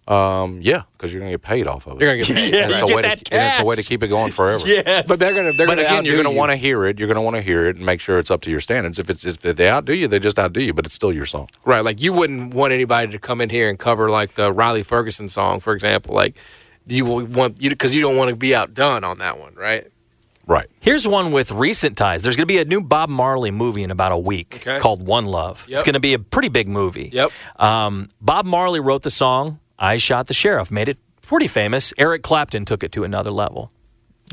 Um, 0.09 0.61
yeah, 0.63 0.85
because 0.93 1.13
you're 1.13 1.21
gonna 1.21 1.33
get 1.33 1.43
paid 1.43 1.67
off 1.67 1.87
of 1.87 2.01
it. 2.01 2.05
You're 2.05 2.15
gonna 2.17 2.25
get 2.25 2.35
paid. 2.35 2.55
Yeah, 2.55 2.63
And 2.63 2.73
it's, 2.73 2.81
a 2.83 2.87
get 2.87 2.97
way 2.97 3.03
that 3.03 3.25
to, 3.27 3.35
and 3.35 3.43
it's 3.53 3.61
a 3.61 3.65
way 3.65 3.77
to 3.77 3.83
keep 3.83 4.03
it 4.03 4.09
going 4.09 4.33
forever. 4.33 4.65
Yes. 4.67 5.07
But 5.07 5.19
they're 5.19 5.35
gonna 5.35 5.53
they're 5.53 5.67
But 5.67 5.77
gonna 5.77 5.87
again, 5.87 6.05
you're 6.07 6.15
going 6.17 6.25
to 6.27 6.33
you. 6.33 6.37
want 6.39 6.51
to 6.51 6.57
hear 6.57 6.87
it. 6.87 6.99
You're 6.99 7.09
going 7.09 7.17
to 7.17 7.21
want 7.23 7.37
to 7.37 7.43
hear 7.43 7.67
it 7.67 7.77
and 7.77 7.85
make 7.85 8.01
sure 8.01 8.19
it's 8.19 8.31
up 8.31 8.41
to 8.43 8.51
your 8.51 8.61
standards. 8.61 8.99
If 8.99 9.11
it's 9.11 9.25
if 9.25 9.39
they 9.41 9.69
outdo 9.69 9.95
you, 9.95 10.09
they 10.09 10.19
just 10.19 10.39
outdo 10.39 10.63
you. 10.63 10.73
But 10.73 10.87
it's 10.87 10.95
still 10.95 11.13
your 11.13 11.27
song. 11.27 11.49
right. 11.67 11.85
Like 11.85 12.01
you 12.01 12.15
wouldn't 12.15 12.55
want 12.55 12.73
anybody 12.73 13.13
to 13.13 13.19
come 13.19 13.43
in 13.43 13.51
here 13.51 13.69
and 13.69 13.79
cover 13.79 14.09
like 14.11 14.35
the 14.35 14.51
Riley 14.51 14.83
Ferguson 14.83 15.29
song, 15.29 15.61
for 15.61 15.75
example. 15.75 16.15
Like 16.15 16.37
you 16.87 17.05
will 17.05 17.27
want 17.27 17.61
you 17.61 17.69
because 17.69 17.95
you 17.95 18.01
don't 18.01 18.17
want 18.17 18.31
to 18.31 18.37
be 18.37 18.55
outdone 18.55 19.05
on 19.05 19.19
that 19.19 19.39
one, 19.39 19.55
right? 19.57 19.87
Right. 20.47 20.71
Here's 20.81 21.07
one 21.07 21.33
with 21.33 21.51
recent 21.51 21.99
ties. 21.99 22.23
There's 22.23 22.35
going 22.37 22.45
to 22.49 22.55
be 22.55 22.57
a 22.57 22.65
new 22.65 22.81
Bob 22.81 23.11
Marley 23.11 23.51
movie 23.51 23.83
in 23.83 23.91
about 23.91 24.13
a 24.13 24.17
week 24.17 24.57
Okay. 24.67 24.79
called 24.79 25.03
One 25.07 25.27
Love. 25.27 25.67
Yep. 25.69 25.77
It's 25.77 25.85
going 25.85 25.93
to 25.93 26.01
be 26.01 26.15
a 26.15 26.19
pretty 26.19 26.49
big 26.49 26.67
movie. 26.69 27.11
Yep. 27.13 27.31
Um, 27.59 28.09
Bob 28.23 28.47
Marley 28.47 28.81
wrote 28.81 29.03
the 29.03 29.11
song 29.11 29.59
I 29.79 29.97
Shot 29.97 30.27
the 30.27 30.35
Sheriff, 30.35 30.71
made 30.71 30.89
it 30.89 30.99
pretty 31.23 31.47
famous. 31.47 31.93
Eric 31.99 32.23
Clapton 32.23 32.65
took 32.65 32.83
it 32.83 32.93
to 32.93 33.05
another 33.05 33.31
level. 33.31 33.71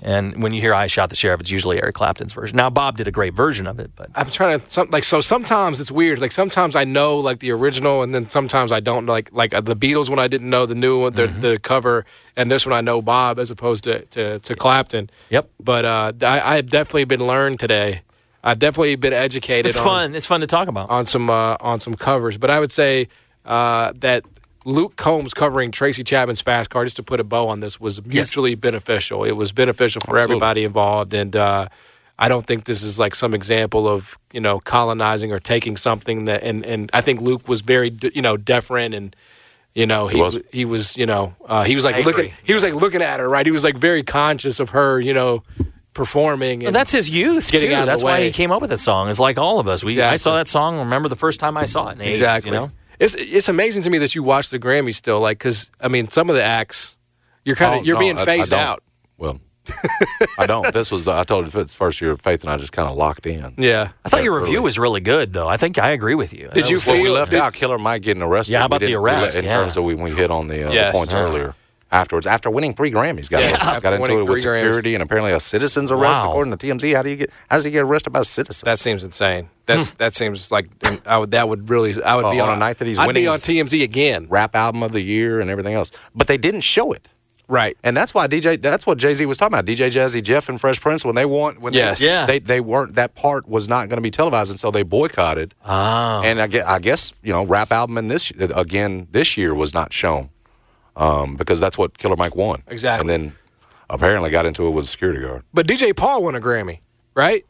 And 0.04 0.44
when 0.44 0.54
you 0.54 0.60
hear 0.60 0.74
I 0.74 0.88
Shot 0.88 1.10
the 1.10 1.16
Sheriff, 1.16 1.40
it's 1.40 1.52
usually 1.52 1.82
Eric 1.82 1.96
Clapton's 1.96 2.34
version. 2.34 2.58
Now, 2.58 2.70
Bob 2.70 2.98
did 2.98 3.08
a 3.08 3.12
great 3.12 3.34
version 3.34 3.66
of 3.66 3.80
it, 3.80 3.92
but 3.96 4.10
I'm 4.14 4.30
trying 4.30 4.60
to 4.60 4.70
some, 4.70 4.90
like 4.92 5.06
so. 5.06 5.22
Sometimes 5.22 5.80
it's 5.80 5.90
weird. 5.90 6.20
Like 6.20 6.34
sometimes 6.34 6.76
I 6.76 6.84
know 6.84 7.18
like 7.18 7.40
the 7.40 7.52
original, 7.52 8.04
and 8.04 8.14
then 8.14 8.28
sometimes 8.28 8.74
I 8.74 8.82
don't. 8.82 9.06
Like 9.06 9.30
like 9.32 9.54
uh, 9.54 9.62
the 9.62 9.76
Beatles 9.76 10.10
when 10.10 10.20
I 10.20 10.28
didn't 10.28 10.50
know 10.50 10.66
the 10.66 10.76
new 10.76 11.00
one, 11.00 11.14
the, 11.14 11.28
Mm-hmm. 11.28 11.40
the 11.40 11.60
cover, 11.60 12.06
and 12.36 12.52
this 12.52 12.66
one 12.66 12.74
I 12.74 12.82
know 12.82 13.02
Bob 13.02 13.40
as 13.40 13.50
opposed 13.52 13.86
to 13.86 14.02
to, 14.08 14.40
to 14.40 14.56
Clapton. 14.56 15.10
Yep. 15.30 15.50
But 15.62 15.86
uh, 15.86 16.12
I, 16.24 16.58
I've 16.58 16.70
definitely 16.70 17.06
been 17.06 17.26
learned 17.26 17.60
today. 17.62 18.02
I've 18.44 18.60
definitely 18.60 18.98
been 18.98 19.14
educated. 19.14 19.66
it's 19.68 19.78
on, 19.78 19.86
fun. 19.86 20.16
It's 20.16 20.28
fun 20.28 20.42
to 20.42 20.48
talk 20.48 20.68
about. 20.68 20.90
on 20.90 21.06
some 21.06 21.30
uh, 21.30 21.56
on 21.62 21.80
some 21.80 21.94
covers. 21.94 22.38
But 22.38 22.50
I 22.52 22.60
would 22.60 22.72
say 22.74 23.08
uh, 23.46 23.94
that 24.00 24.26
Luke 24.66 24.96
Combs 24.96 25.34
covering 25.34 25.72
Tracy 25.72 26.04
Chapman's 26.04 26.42
Fast 26.42 26.70
Car, 26.70 26.84
just 26.84 26.96
to 26.98 27.04
put 27.04 27.20
a 27.20 27.24
bow 27.24 27.48
on 27.48 27.60
this, 27.62 27.80
was 27.80 28.04
mutually 28.06 28.56
beneficial. 28.56 29.24
It 29.24 29.34
was 29.34 29.52
beneficial 29.52 30.02
for 30.02 30.16
Absolutely. 30.16 30.36
everybody 30.36 30.64
involved, 30.66 31.14
and 31.14 31.36
uh, 31.36 31.68
I 32.20 32.28
don't 32.28 32.46
think 32.46 32.66
this 32.66 32.82
is 32.82 32.98
like 33.00 33.14
some 33.16 33.34
example 33.34 33.88
of 33.88 34.18
you 34.34 34.42
know 34.42 34.60
colonizing 34.60 35.32
or 35.32 35.40
taking 35.40 35.78
something 35.78 36.26
that. 36.26 36.44
And, 36.44 36.66
and 36.66 36.90
I 36.94 37.02
think 37.02 37.22
Luke 37.22 37.48
was 37.48 37.62
very 37.62 37.96
you 38.14 38.22
know 38.22 38.36
deferent 38.38 38.96
and. 38.96 39.16
You 39.78 39.86
know, 39.86 40.08
he, 40.08 40.18
was. 40.18 40.36
was. 40.36 40.44
he 40.54 40.64
was, 40.64 40.96
you 40.96 41.06
know, 41.06 41.36
uh, 41.46 41.66
he 41.66 41.76
was 41.76 41.84
like 41.84 41.96
I 41.98 42.02
looking. 42.04 42.32
He 42.46 42.54
was 42.54 42.64
like 42.64 42.76
looking 42.76 43.02
at 43.02 43.20
her, 43.20 43.28
right? 43.28 43.46
He 43.46 43.52
was 43.52 43.66
like 43.66 43.76
very 43.76 44.04
conscious 44.04 44.62
of 44.62 44.70
her, 44.70 45.02
you 45.02 45.14
know, 45.14 45.44
performing. 45.94 46.60
Well, 46.60 46.68
And 46.68 46.76
that's 46.76 46.94
his 46.94 47.10
youth 47.10 47.52
Getting 47.52 47.72
too. 47.72 47.76
out 47.76 47.80
of 47.82 47.86
the 47.88 47.92
That's 47.92 48.04
why 48.04 48.20
way. 48.20 48.26
he 48.28 48.32
came 48.32 48.54
up 48.54 48.62
with 48.62 48.70
that 48.70 48.80
song. 48.80 49.10
It's 49.10 49.20
like 49.20 49.38
all 49.38 49.60
of 49.60 49.68
us. 49.68 49.84
We 49.84 50.02
I 50.02 50.16
saw 50.16 50.36
that 50.38 50.48
song. 50.48 50.78
Remember 50.80 51.10
the 51.10 51.18
first 51.18 51.42
time 51.42 51.58
I 51.58 51.66
saw 51.66 51.90
it 51.90 51.94
in 51.94 51.98
the 51.98 52.06
80s, 52.06 52.10
Exactly. 52.12 52.52
you 52.52 52.56
know? 52.58 52.72
It's 53.00 53.16
it's 53.16 53.50
amazing 53.50 53.84
to 53.84 53.90
me 53.90 53.98
that 54.00 54.16
you 54.16 54.24
watch 54.24 54.50
the 54.50 54.60
Grammys 54.60 54.96
still, 54.96 55.20
like, 55.20 55.38
because 55.38 55.72
I 55.82 55.88
mean, 55.88 56.08
some 56.10 56.30
of 56.30 56.36
the 56.36 56.44
acts, 56.44 56.98
you're 57.44 57.56
kind 57.56 57.76
of 57.76 57.82
Oh, 57.82 57.84
you're 57.84 57.96
no, 57.96 58.00
being 58.00 58.18
I- 58.18 58.22
I 58.22 58.26
phased 58.26 58.52
don't. 58.52 58.60
out. 58.60 58.84
Well, 59.18 59.40
I 60.38 60.46
don't. 60.46 60.72
This 60.74 60.92
was 60.92 61.04
the. 61.06 61.12
I 61.14 61.24
told 61.24 61.52
you 61.52 61.60
it's 61.60 61.74
first 61.74 62.00
year 62.00 62.12
of 62.12 62.22
faith, 62.22 62.42
and 62.44 62.52
I 62.52 62.58
just 62.58 62.72
kind 62.72 62.88
of 62.88 62.96
locked 62.98 63.26
in. 63.26 63.54
Yeah. 63.58 63.90
I 64.06 64.10
thought 64.10 64.24
your 64.24 64.36
review 64.40 64.54
really. 64.56 64.64
was 64.64 64.78
really 64.80 65.02
good, 65.02 65.34
though. 65.34 65.48
I 65.48 65.58
think 65.58 65.80
I 65.80 65.90
agree 65.90 66.16
with 66.16 66.34
you. 66.34 66.50
Did 66.50 66.54
That 66.66 66.70
you 66.70 66.76
was- 66.76 66.86
Well, 66.86 66.96
we 66.98 67.04
feel- 67.04 67.14
left 67.14 67.32
did- 67.32 67.40
out 67.40 67.54
Killer 67.54 67.78
Mike 67.80 68.04
getting 68.04 68.22
arrested. 68.22 68.54
Yeah, 68.54 68.60
how 68.60 68.66
about 68.66 68.80
the 68.82 68.88
didn't- 68.88 69.02
let- 69.02 69.14
arrest? 69.16 69.36
In 69.38 69.46
Yeah. 69.46 69.54
terms 69.54 69.76
of 69.76 69.84
when 69.86 70.00
we 70.02 70.12
hit 70.12 70.30
on 70.30 70.48
the, 70.48 70.68
uh, 70.68 70.72
Yes. 70.72 70.92
the 70.94 70.98
points 70.98 71.14
Yeah. 71.14 71.20
earlier. 71.20 71.56
Afterwards, 71.92 72.26
after 72.28 72.50
winning 72.50 72.74
three 72.74 72.92
Grammys, 72.92 73.30
got, 73.30 73.42
Yes, 73.42 73.62
got 73.64 73.86
into 73.94 74.02
winning 74.02 74.18
it 74.18 74.28
with 74.28 74.42
three 74.42 74.52
Grammys. 74.52 74.64
security 74.66 74.96
and 74.96 75.04
apparently 75.04 75.32
a 75.32 75.40
citizen's 75.40 75.92
arrest, 75.92 76.22
Wow. 76.22 76.30
according 76.30 76.58
to 76.58 76.68
TMZ. 76.68 76.94
How 76.96 77.04
do 77.04 77.10
you 77.10 77.16
get? 77.16 77.30
How 77.50 77.58
does 77.58 77.64
he 77.64 77.72
get 77.72 77.84
arrested 77.84 78.10
by 78.10 78.22
a 78.22 78.26
citizen? 78.26 78.66
That 78.66 78.80
seems 78.80 79.04
insane. 79.04 79.50
That's 79.68 79.92
that 79.92 80.14
seems 80.16 80.52
like 80.52 80.68
I 81.06 81.18
would 81.20 81.32
that 81.32 81.48
would 81.48 81.70
really 81.70 81.94
I 82.04 82.16
would 82.16 82.26
Uh, 82.26 82.32
be 82.32 82.40
on 82.40 82.50
on, 82.50 82.56
a 82.56 82.60
night 82.60 82.80
that 82.80 82.88
he's 82.88 82.98
I'd 82.98 83.08
winning- 83.08 83.24
be 83.24 83.28
on 83.28 83.40
TMZ 83.40 83.84
again. 83.84 84.26
rap 84.30 84.56
album 84.56 84.82
of 84.84 84.92
the 84.94 85.02
year 85.02 85.40
and 85.40 85.50
everything 85.50 85.74
else. 85.76 85.92
But 86.16 86.26
they 86.28 86.38
didn't 86.38 86.62
show 86.62 86.92
it. 86.92 87.08
Right. 87.48 87.78
And 87.84 87.96
that's 87.96 88.12
why 88.16 88.26
DJ. 88.26 88.60
That's 88.60 88.88
what 88.88 88.98
Jay 88.98 89.14
Z 89.14 89.24
was 89.28 89.38
talking 89.38 89.54
about. 89.54 89.66
DJ 89.66 89.92
Jazzy 89.92 90.24
Jeff 90.24 90.50
and 90.50 90.60
Fresh 90.60 90.82
Prince 90.82 91.06
when 91.06 91.14
they 91.14 91.26
want 91.26 91.62
when 91.62 91.74
Yes. 91.74 92.00
they, 92.00 92.08
Yeah. 92.08 92.26
they 92.26 92.40
they 92.40 92.60
weren't 92.60 92.96
that 92.96 93.14
part 93.14 93.48
was 93.48 93.70
not 93.70 93.88
going 93.90 93.98
to 93.98 94.02
be 94.02 94.10
televised, 94.10 94.50
and 94.50 94.60
so 94.60 94.72
they 94.72 94.82
boycotted. 94.82 95.54
Ah. 95.64 96.22
And 96.24 96.42
I 96.42 96.48
guess, 96.48 96.66
I 96.66 96.80
guess 96.80 97.14
you 97.22 97.32
know 97.32 97.44
rap 97.46 97.72
album 97.72 98.00
in 98.00 98.08
this 98.08 98.32
again 98.40 99.08
this 99.12 99.38
year 99.38 99.54
was 99.54 99.76
not 99.76 99.94
shown 99.94 100.30
um, 100.96 101.36
because 101.36 101.60
that's 101.60 101.78
what 101.78 101.98
Killer 101.98 102.16
Mike 102.16 102.36
won 102.36 102.64
Exactly. 102.68 103.02
And 103.02 103.10
then 103.10 103.36
apparently 103.90 104.30
got 104.30 104.46
into 104.46 104.66
it 104.68 104.72
with 104.72 104.86
a 104.86 104.88
security 104.88 105.22
guard. 105.22 105.44
But 105.54 105.68
DJ 105.68 105.96
Paul 105.96 106.24
won 106.24 106.36
a 106.36 106.42
Grammy, 106.42 106.80
right? 107.14 107.46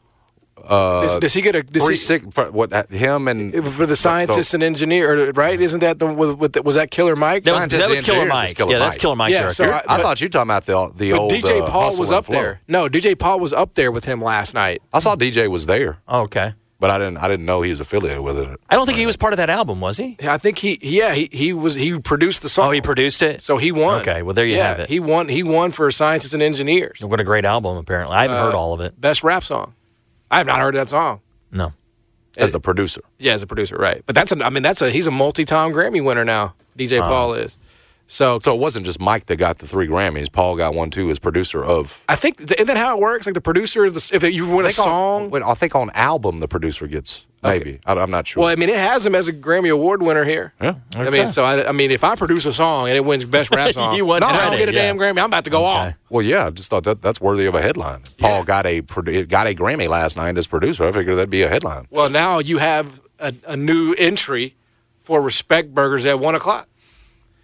Uh, 0.62 1.02
does, 1.02 1.18
does 1.18 1.32
he 1.34 1.42
get 1.42 1.54
a 1.54 1.62
does 1.62 1.84
three 1.84 1.94
he, 1.94 1.98
six 1.98 2.24
for 2.30 2.50
what 2.50 2.72
uh, 2.72 2.84
him 2.88 3.28
and 3.28 3.52
for 3.66 3.84
the 3.84 3.94
scientist 3.94 4.54
and 4.54 4.62
engineer? 4.62 5.30
Right? 5.32 5.60
Isn't 5.60 5.80
that 5.80 5.98
the 5.98 6.06
with, 6.12 6.38
with 6.38 6.64
was 6.64 6.76
that 6.76 6.90
Killer 6.90 7.14
Mike? 7.14 7.44
That 7.44 7.52
was, 7.52 7.60
Scientist 7.62 7.80
that 7.80 7.90
was 7.90 8.00
Killer 8.00 8.26
Mike. 8.26 8.56
Killer 8.56 8.72
yeah, 8.72 8.78
that's 8.78 8.96
Killer 8.96 9.16
Mike's 9.16 9.36
Yeah, 9.36 9.42
era. 9.42 9.50
so 9.52 9.64
I, 9.64 9.82
but- 9.86 10.00
thought 10.00 10.20
you 10.20 10.24
were 10.26 10.30
talking 10.30 10.50
about 10.50 10.64
the 10.64 10.92
the 10.96 11.12
old 11.12 11.30
DJ 11.30 11.60
uh, 11.60 11.66
Paul 11.66 11.82
Hustle 11.84 12.00
was 12.00 12.10
up 12.10 12.26
there. 12.26 12.62
No, 12.66 12.88
DJ 12.88 13.18
Paul 13.18 13.38
was 13.38 13.52
up 13.52 13.74
there 13.74 13.92
with 13.92 14.06
him 14.06 14.20
last 14.20 14.54
night. 14.54 14.82
I 14.92 14.98
saw 14.98 15.14
DJ 15.14 15.48
was 15.50 15.66
there, 15.66 15.98
oh, 16.08 16.22
okay. 16.22 16.54
But 16.78 16.90
I 16.90 16.98
didn't 16.98 17.18
I 17.18 17.28
didn't 17.28 17.46
know 17.46 17.62
he 17.62 17.70
was 17.70 17.80
affiliated 17.80 18.22
with 18.22 18.38
it. 18.38 18.60
I 18.68 18.74
don't 18.74 18.86
think 18.86 18.98
he 18.98 19.06
was 19.06 19.16
part 19.16 19.32
of 19.32 19.38
that 19.38 19.50
album, 19.50 19.80
was 19.80 19.96
he? 19.96 20.16
Yeah, 20.20 20.34
I 20.34 20.38
think 20.38 20.58
he 20.58 20.78
yeah 20.82 21.14
he, 21.14 21.28
he 21.32 21.52
was 21.52 21.74
he 21.74 21.98
produced 21.98 22.42
the 22.42 22.48
song. 22.48 22.68
Oh, 22.68 22.70
he 22.70 22.80
produced 22.80 23.22
it. 23.22 23.42
so 23.42 23.56
he 23.56 23.72
won. 23.72 24.00
Okay, 24.02 24.22
well, 24.22 24.34
there 24.34 24.46
you 24.46 24.56
yeah, 24.56 24.68
have 24.68 24.80
it. 24.80 24.88
He 24.88 25.00
won. 25.00 25.28
He 25.28 25.42
won 25.42 25.72
for 25.72 25.90
scientists 25.90 26.34
and 26.34 26.42
engineers. 26.42 27.02
What 27.02 27.20
a 27.20 27.24
great 27.24 27.44
album! 27.44 27.76
Apparently, 27.76 28.14
I 28.14 28.22
haven't 28.22 28.38
heard 28.38 28.54
uh, 28.54 28.58
all 28.58 28.72
of 28.72 28.80
it. 28.80 29.00
Best 29.00 29.24
rap 29.24 29.42
song. 29.44 29.74
I 30.30 30.38
have 30.38 30.46
not 30.46 30.58
heard 30.58 30.74
that 30.74 30.88
song. 30.88 31.20
No. 31.50 31.72
as 32.36 32.52
the 32.52 32.60
producer. 32.60 33.00
Yeah, 33.18 33.32
as 33.32 33.42
a 33.42 33.46
producer, 33.46 33.76
right? 33.76 34.02
But 34.04 34.14
that's 34.14 34.32
a, 34.32 34.44
I 34.44 34.50
mean 34.50 34.62
that's 34.62 34.82
a 34.82 34.90
he's 34.90 35.06
a 35.06 35.10
multi-time 35.10 35.72
Grammy 35.72 36.04
winner 36.04 36.24
now. 36.24 36.54
DJ 36.76 37.00
Paul 37.00 37.34
is. 37.34 37.56
So 38.08 38.38
So 38.40 38.54
it 38.54 38.60
wasn't 38.60 38.86
just 38.86 39.00
Mike 39.00 39.26
that 39.26 39.36
got 39.36 39.58
the 39.58 39.66
three 39.66 39.88
Grammys. 39.88 40.30
Paul 40.30 40.56
got 40.56 40.74
one 40.74 40.90
too 40.90 41.10
as 41.10 41.18
producer 41.18 41.64
of. 41.64 42.02
I 42.08 42.14
think 42.16 42.40
isn't 42.40 42.66
that 42.66 42.76
how 42.76 42.96
it 42.96 43.00
works? 43.00 43.26
Like 43.26 43.34
the 43.34 43.40
producer, 43.40 43.84
of 43.84 43.94
the, 43.94 44.10
if 44.14 44.22
you 44.22 44.46
win 44.46 44.64
a 44.64 44.68
on- 44.68 44.70
song. 44.70 45.30
wait, 45.30 45.42
I 45.42 45.54
think 45.54 45.74
on 45.74 45.90
album 45.90 46.40
the 46.40 46.48
producer 46.48 46.86
gets 46.86 47.26
maybe. 47.42 47.80
I, 47.86 47.92
am 47.92 48.10
not 48.10 48.26
sure. 48.26 48.42
Well, 48.42 48.50
I 48.50 48.56
mean, 48.56 48.68
it 48.68 48.78
has 48.78 49.04
him 49.06 49.14
as 49.14 49.28
a 49.28 49.32
Grammy 49.32 49.72
Award 49.72 50.02
winner 50.02 50.24
here. 50.24 50.52
yeah. 50.60 50.74
I 50.94 51.10
mean, 51.10 51.28
so 51.28 51.44
I, 51.44 51.68
I 51.68 51.72
mean, 51.72 51.90
if 51.90 52.04
I 52.04 52.14
produce 52.16 52.46
a 52.46 52.52
song 52.52 52.88
and 52.88 52.96
it 52.96 53.04
wins 53.04 53.24
Best 53.24 53.54
Rap 53.54 53.70
Song, 53.74 53.96
You 53.96 54.06
no, 54.06 54.14
I 54.14 54.20
don't 54.20 54.58
get 54.58 54.68
a 54.68 54.72
yeah. 54.72 54.82
damn 54.82 54.98
Grammy. 54.98 55.18
I'm 55.20 55.26
about 55.26 55.44
to 55.44 55.50
go 55.50 55.64
off. 55.64 55.94
Well, 56.10 56.22
yeah, 56.22 56.46
I 56.46 56.50
just 56.50 56.70
thought 56.70 56.84
that 56.84 57.02
that's 57.02 57.20
worthy 57.20 57.46
of 57.46 57.54
a 57.54 57.62
headline. 57.62 58.02
Paul 58.18 58.44
got 58.44 58.66
a 58.66 58.80
got 58.80 59.46
a 59.46 59.54
Grammy 59.54 59.88
last 59.88 60.16
night 60.16 60.36
as 60.36 60.46
producer. 60.46 60.84
I 60.86 60.92
figured 60.92 61.16
that'd 61.16 61.30
be 61.30 61.42
a 61.42 61.48
headline. 61.48 61.86
Well, 61.90 62.10
now 62.10 62.38
you 62.38 62.58
have 62.58 63.00
a, 63.18 63.34
a 63.46 63.56
new 63.56 63.94
entry 63.98 64.54
for 65.00 65.20
Respect 65.20 65.74
Burgers 65.74 66.04
at 66.04 66.18
one 66.18 66.34
o'clock. 66.34 66.68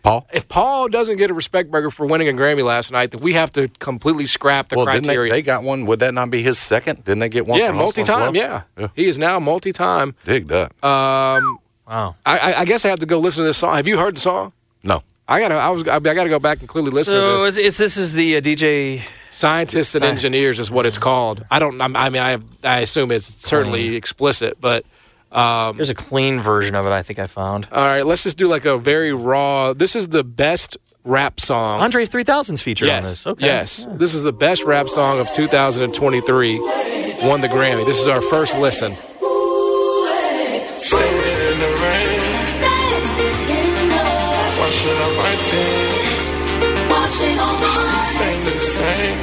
Paul. 0.03 0.27
If 0.33 0.49
Paul 0.49 0.89
doesn't 0.89 1.17
get 1.17 1.31
a 1.31 1.35
Respect 1.35 1.71
Burger 1.71 1.91
for 1.91 2.05
winning 2.07 2.29
a 2.29 2.33
Grammy 2.33 2.65
last 2.65 2.91
night, 2.91 3.13
then 3.13 3.21
we 3.21 3.35
have 3.35 3.53
to 3.53 3.69
completely 3.79 4.27
scrap 4.27 4.69
the 4.69 4.77
Well, 4.77 4.87
didn't 4.87 5.05
they, 5.05 5.15
criteria. 5.15 5.33
they 5.33 5.43
got 5.43 5.63
one? 5.63 5.87
Would 5.87 6.01
that 6.01 6.13
not 6.13 6.31
be 6.31 6.43
his 6.43 6.59
second? 6.59 7.05
Didn't 7.05 7.21
they 7.21 7.29
get 7.29 7.47
one? 7.47 7.59
yeah, 7.61 7.69
for 7.69 7.75
multi-time. 7.75 8.35
Yeah. 8.35 8.63
Yeah. 8.77 8.89
he 8.97 9.07
is 9.07 9.19
now 9.19 9.39
multi-time. 9.39 10.15
dig 10.25 10.49
that. 10.49 10.73
Um, 10.85 11.59
Wow. 11.89 12.15
I, 12.25 12.39
I, 12.39 12.61
I 12.61 12.65
guess 12.65 12.85
I 12.85 12.89
have 12.89 13.01
to 13.01 13.07
go 13.07 13.19
listen 13.19 13.43
to 13.43 13.47
this 13.47 13.59
song. 13.59 13.75
Have 13.75 13.87
you 13.89 13.99
heard 13.99 14.17
the 14.17 14.21
song? 14.21 14.53
no, 14.83 15.03
I 15.29 15.41
gotta. 15.41 15.55
I 15.57 15.69
was. 15.71 15.87
I, 15.87 15.99
gotta 16.01 16.29
go 16.31 16.39
back 16.39 16.61
and 16.61 16.69
clearly 16.69 16.91
listen 16.91 17.15
to 17.15 17.21
So 17.21 17.45
this. 17.45 17.57
it's, 17.59 17.67
it's 17.67 17.79
this 17.79 17.97
is 17.97 18.13
the 18.13 18.37
uh, 18.37 18.41
DJ. 18.41 19.03
Scientists 19.31 19.95
and 19.95 20.05
Sci- 20.05 20.11
engineers 20.11 20.59
is 20.59 20.71
what 20.71 20.85
it's 20.87 20.99
called. 20.99 21.45
I 21.51 21.59
don't. 21.59 21.81
I'm- 21.81 21.97
I 21.97 22.11
mean, 22.11 22.23
I 22.23 22.39
I 22.65 22.81
assume 22.81 23.11
it's 23.11 23.27
certainly 23.27 23.97
explicit, 23.97 24.59
but 24.61 24.85
um, 25.33 25.77
There's 25.77 25.91
a 25.91 25.95
clean 25.95 26.41
version 26.41 26.75
of 26.75 26.87
it. 26.87 26.91
I 26.91 27.03
think 27.03 27.19
I 27.19 27.27
found. 27.27 27.69
all 27.73 27.85
right. 27.85 28.05
Let's 28.05 28.23
just 28.23 28.39
do 28.39 28.47
like 28.49 28.65
a 28.65 28.79
very 28.79 29.13
raw. 29.13 29.73
This 29.73 29.97
is 29.97 30.09
the 30.09 30.25
best 30.25 30.77
rap 31.05 31.41
song. 31.41 31.81
Andre 31.81 32.05
3000's 32.05 32.63
featured 32.63 32.89
on 32.89 32.95
yes. 32.95 33.03
this. 33.03 33.27
Okay. 33.27 33.47
Yes. 33.47 33.89
This 33.93 34.15
is 34.15 34.23
the 34.23 34.33
best 34.33 34.65
rap 34.65 34.89
song 34.89 35.19
of 35.21 35.31
2023. 35.33 36.59
Won 36.59 37.41
the 37.41 37.49
Grammy. 37.49 37.85
This 37.87 38.01
is 38.01 38.09
our 38.09 38.23
first 38.23 38.59
listen. 38.59 38.95
Standing 40.79 41.53
in 41.53 41.59
the 41.61 41.69
rain. 41.83 42.21
Why 44.59 44.71
should 44.71 44.91
I 44.91 45.17
write 45.19 45.39
things? 45.39 46.03
Streets 47.13 48.21
ain't 48.21 48.45
the 48.45 48.57
same. 48.57 49.19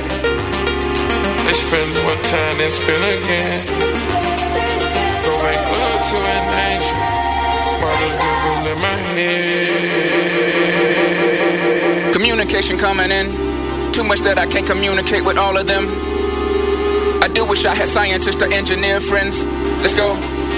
They 1.45 1.53
spend 1.53 1.91
one 2.05 2.21
time, 2.23 2.57
then 2.57 2.71
spend 2.71 3.03
again. 3.23 4.08
To 6.09 6.17
an 6.17 6.21
angel. 6.65 6.97
In 8.65 8.77
my 8.81 8.95
head. 9.13 9.69
Communication 12.13 12.77
coming 12.79 13.11
in. 13.11 13.27
Too 13.91 14.03
much 14.03 14.21
that 14.21 14.39
I 14.39 14.47
can't 14.47 14.65
communicate 14.65 15.23
with 15.23 15.37
all 15.37 15.55
of 15.55 15.67
them. 15.67 15.85
I 17.21 17.27
do 17.27 17.45
wish 17.45 17.63
I 17.65 17.75
had 17.75 17.87
scientists 17.89 18.41
or 18.41 18.51
engineer 18.51 18.99
friends. 18.99 19.45
Let's 19.85 19.93
go. 19.93 20.15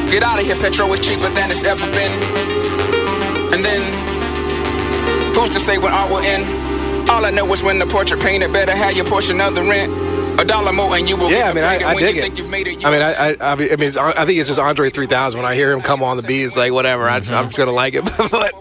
Get 0.07 0.23
out 0.23 0.39
of 0.39 0.45
here, 0.45 0.55
petrol 0.55 0.93
is 0.93 1.01
cheaper 1.01 1.27
than 1.35 1.51
it's 1.51 1.65
ever 1.65 1.85
been. 1.91 2.15
And 3.51 3.59
then, 3.59 3.83
who's 5.35 5.49
to 5.51 5.59
say 5.59 5.77
when 5.77 5.91
all 5.91 6.07
will 6.07 6.23
end? 6.23 6.47
All 7.09 7.25
I 7.25 7.29
know 7.31 7.51
is 7.51 7.61
when 7.61 7.77
the 7.77 7.85
portrait 7.87 8.21
painted, 8.21 8.53
better 8.53 8.71
have 8.71 8.93
your 8.95 9.03
portion 9.03 9.41
of 9.41 9.53
the 9.53 9.63
rent. 9.63 9.91
A 10.41 10.45
dollar 10.45 10.73
more 10.73 10.95
and 10.95 11.07
you 11.07 11.15
will 11.17 11.29
Yeah, 11.29 11.49
I 11.49 11.53
mean, 11.53 11.63
I, 11.63 11.75
I 11.75 11.95
dig 11.95 12.17
it. 12.17 12.23
think 12.33 12.39
it, 12.39 12.85
I 12.85 12.89
mean, 12.91 13.01
I, 13.03 13.11
I, 13.13 13.37
I 13.51 13.55
mean, 13.55 13.69
I 13.69 13.83
it's, 13.85 13.95
I 13.95 14.25
think 14.25 14.39
it's 14.39 14.47
just 14.49 14.59
Andre 14.59 14.89
3000. 14.89 15.39
When 15.39 15.47
I 15.47 15.53
hear 15.53 15.71
him 15.71 15.81
come 15.81 16.01
on 16.01 16.17
the 16.17 16.23
beat, 16.23 16.43
it's 16.45 16.57
like 16.57 16.73
whatever. 16.73 17.07
I 17.07 17.19
just, 17.19 17.31
I'm 17.31 17.45
just 17.45 17.57
gonna 17.59 17.71
like 17.71 17.93
it, 17.93 18.03
but 18.31 18.51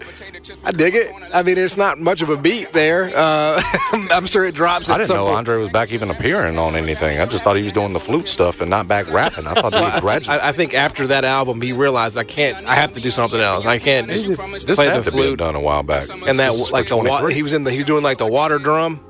I 0.63 0.71
dig 0.71 0.93
it. 0.93 1.11
I 1.33 1.41
mean, 1.41 1.57
it's 1.57 1.77
not 1.77 1.97
much 1.97 2.21
of 2.21 2.29
a 2.29 2.37
beat 2.37 2.71
there. 2.71 3.11
Uh, 3.15 3.59
I'm 4.11 4.27
sure 4.27 4.43
it 4.43 4.53
drops. 4.53 4.89
At 4.89 4.93
I 4.93 4.97
didn't 4.97 5.07
some 5.07 5.17
know 5.17 5.25
point. 5.25 5.37
Andre 5.37 5.57
was 5.63 5.71
back 5.71 5.91
even 5.91 6.11
appearing 6.11 6.59
on 6.59 6.75
anything. 6.75 7.19
I 7.19 7.25
just 7.25 7.43
thought 7.43 7.55
he 7.55 7.63
was 7.63 7.73
doing 7.73 7.93
the 7.93 7.99
flute 7.99 8.27
stuff 8.27 8.61
and 8.61 8.69
not 8.69 8.87
back 8.87 9.11
rapping. 9.11 9.47
I 9.47 9.55
thought 9.55 9.73
he 9.73 9.81
was 9.81 10.01
graduated. 10.01 10.29
I, 10.43 10.49
I 10.49 10.51
think 10.51 10.75
after 10.75 11.07
that 11.07 11.25
album, 11.25 11.61
he 11.61 11.73
realized 11.73 12.15
I 12.15 12.25
can't. 12.25 12.63
I 12.67 12.75
have 12.75 12.93
to 12.93 12.99
do 13.01 13.09
something 13.09 13.39
else. 13.39 13.65
I 13.65 13.79
can't 13.79 14.07
just 14.07 14.27
this 14.67 14.77
play 14.77 14.85
had 14.85 14.99
the 14.99 15.09
to 15.09 15.11
be 15.11 15.17
flute 15.17 15.39
done 15.39 15.55
a 15.55 15.59
while 15.59 15.81
back. 15.81 16.07
and 16.09 16.37
that 16.37 16.53
like 16.71 16.87
the 16.89 16.97
wa- 16.97 17.25
he 17.25 17.41
was 17.41 17.53
in 17.53 17.63
the 17.63 17.71
he 17.71 17.77
was 17.77 17.85
doing 17.85 18.03
like 18.03 18.19
the 18.19 18.27
water 18.27 18.59
drum. 18.59 19.03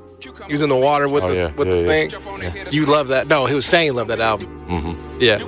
He 0.46 0.52
was 0.52 0.62
in 0.62 0.68
the 0.68 0.76
water 0.76 1.08
with 1.08 1.24
Oh, 1.24 1.28
the 1.28 1.34
yeah, 1.34 1.52
with 1.54 1.68
yeah, 1.68 1.74
the 1.74 1.80
yeah. 1.82 2.08
thing. 2.60 2.72
You 2.72 2.86
love 2.86 3.08
that? 3.08 3.26
No, 3.28 3.46
he 3.46 3.54
was 3.54 3.66
saying 3.66 3.84
he 3.86 3.90
loved 3.90 4.10
that 4.10 4.20
album. 4.20 4.61
Mm-hmm. 4.68 5.20
Yeah. 5.20 5.38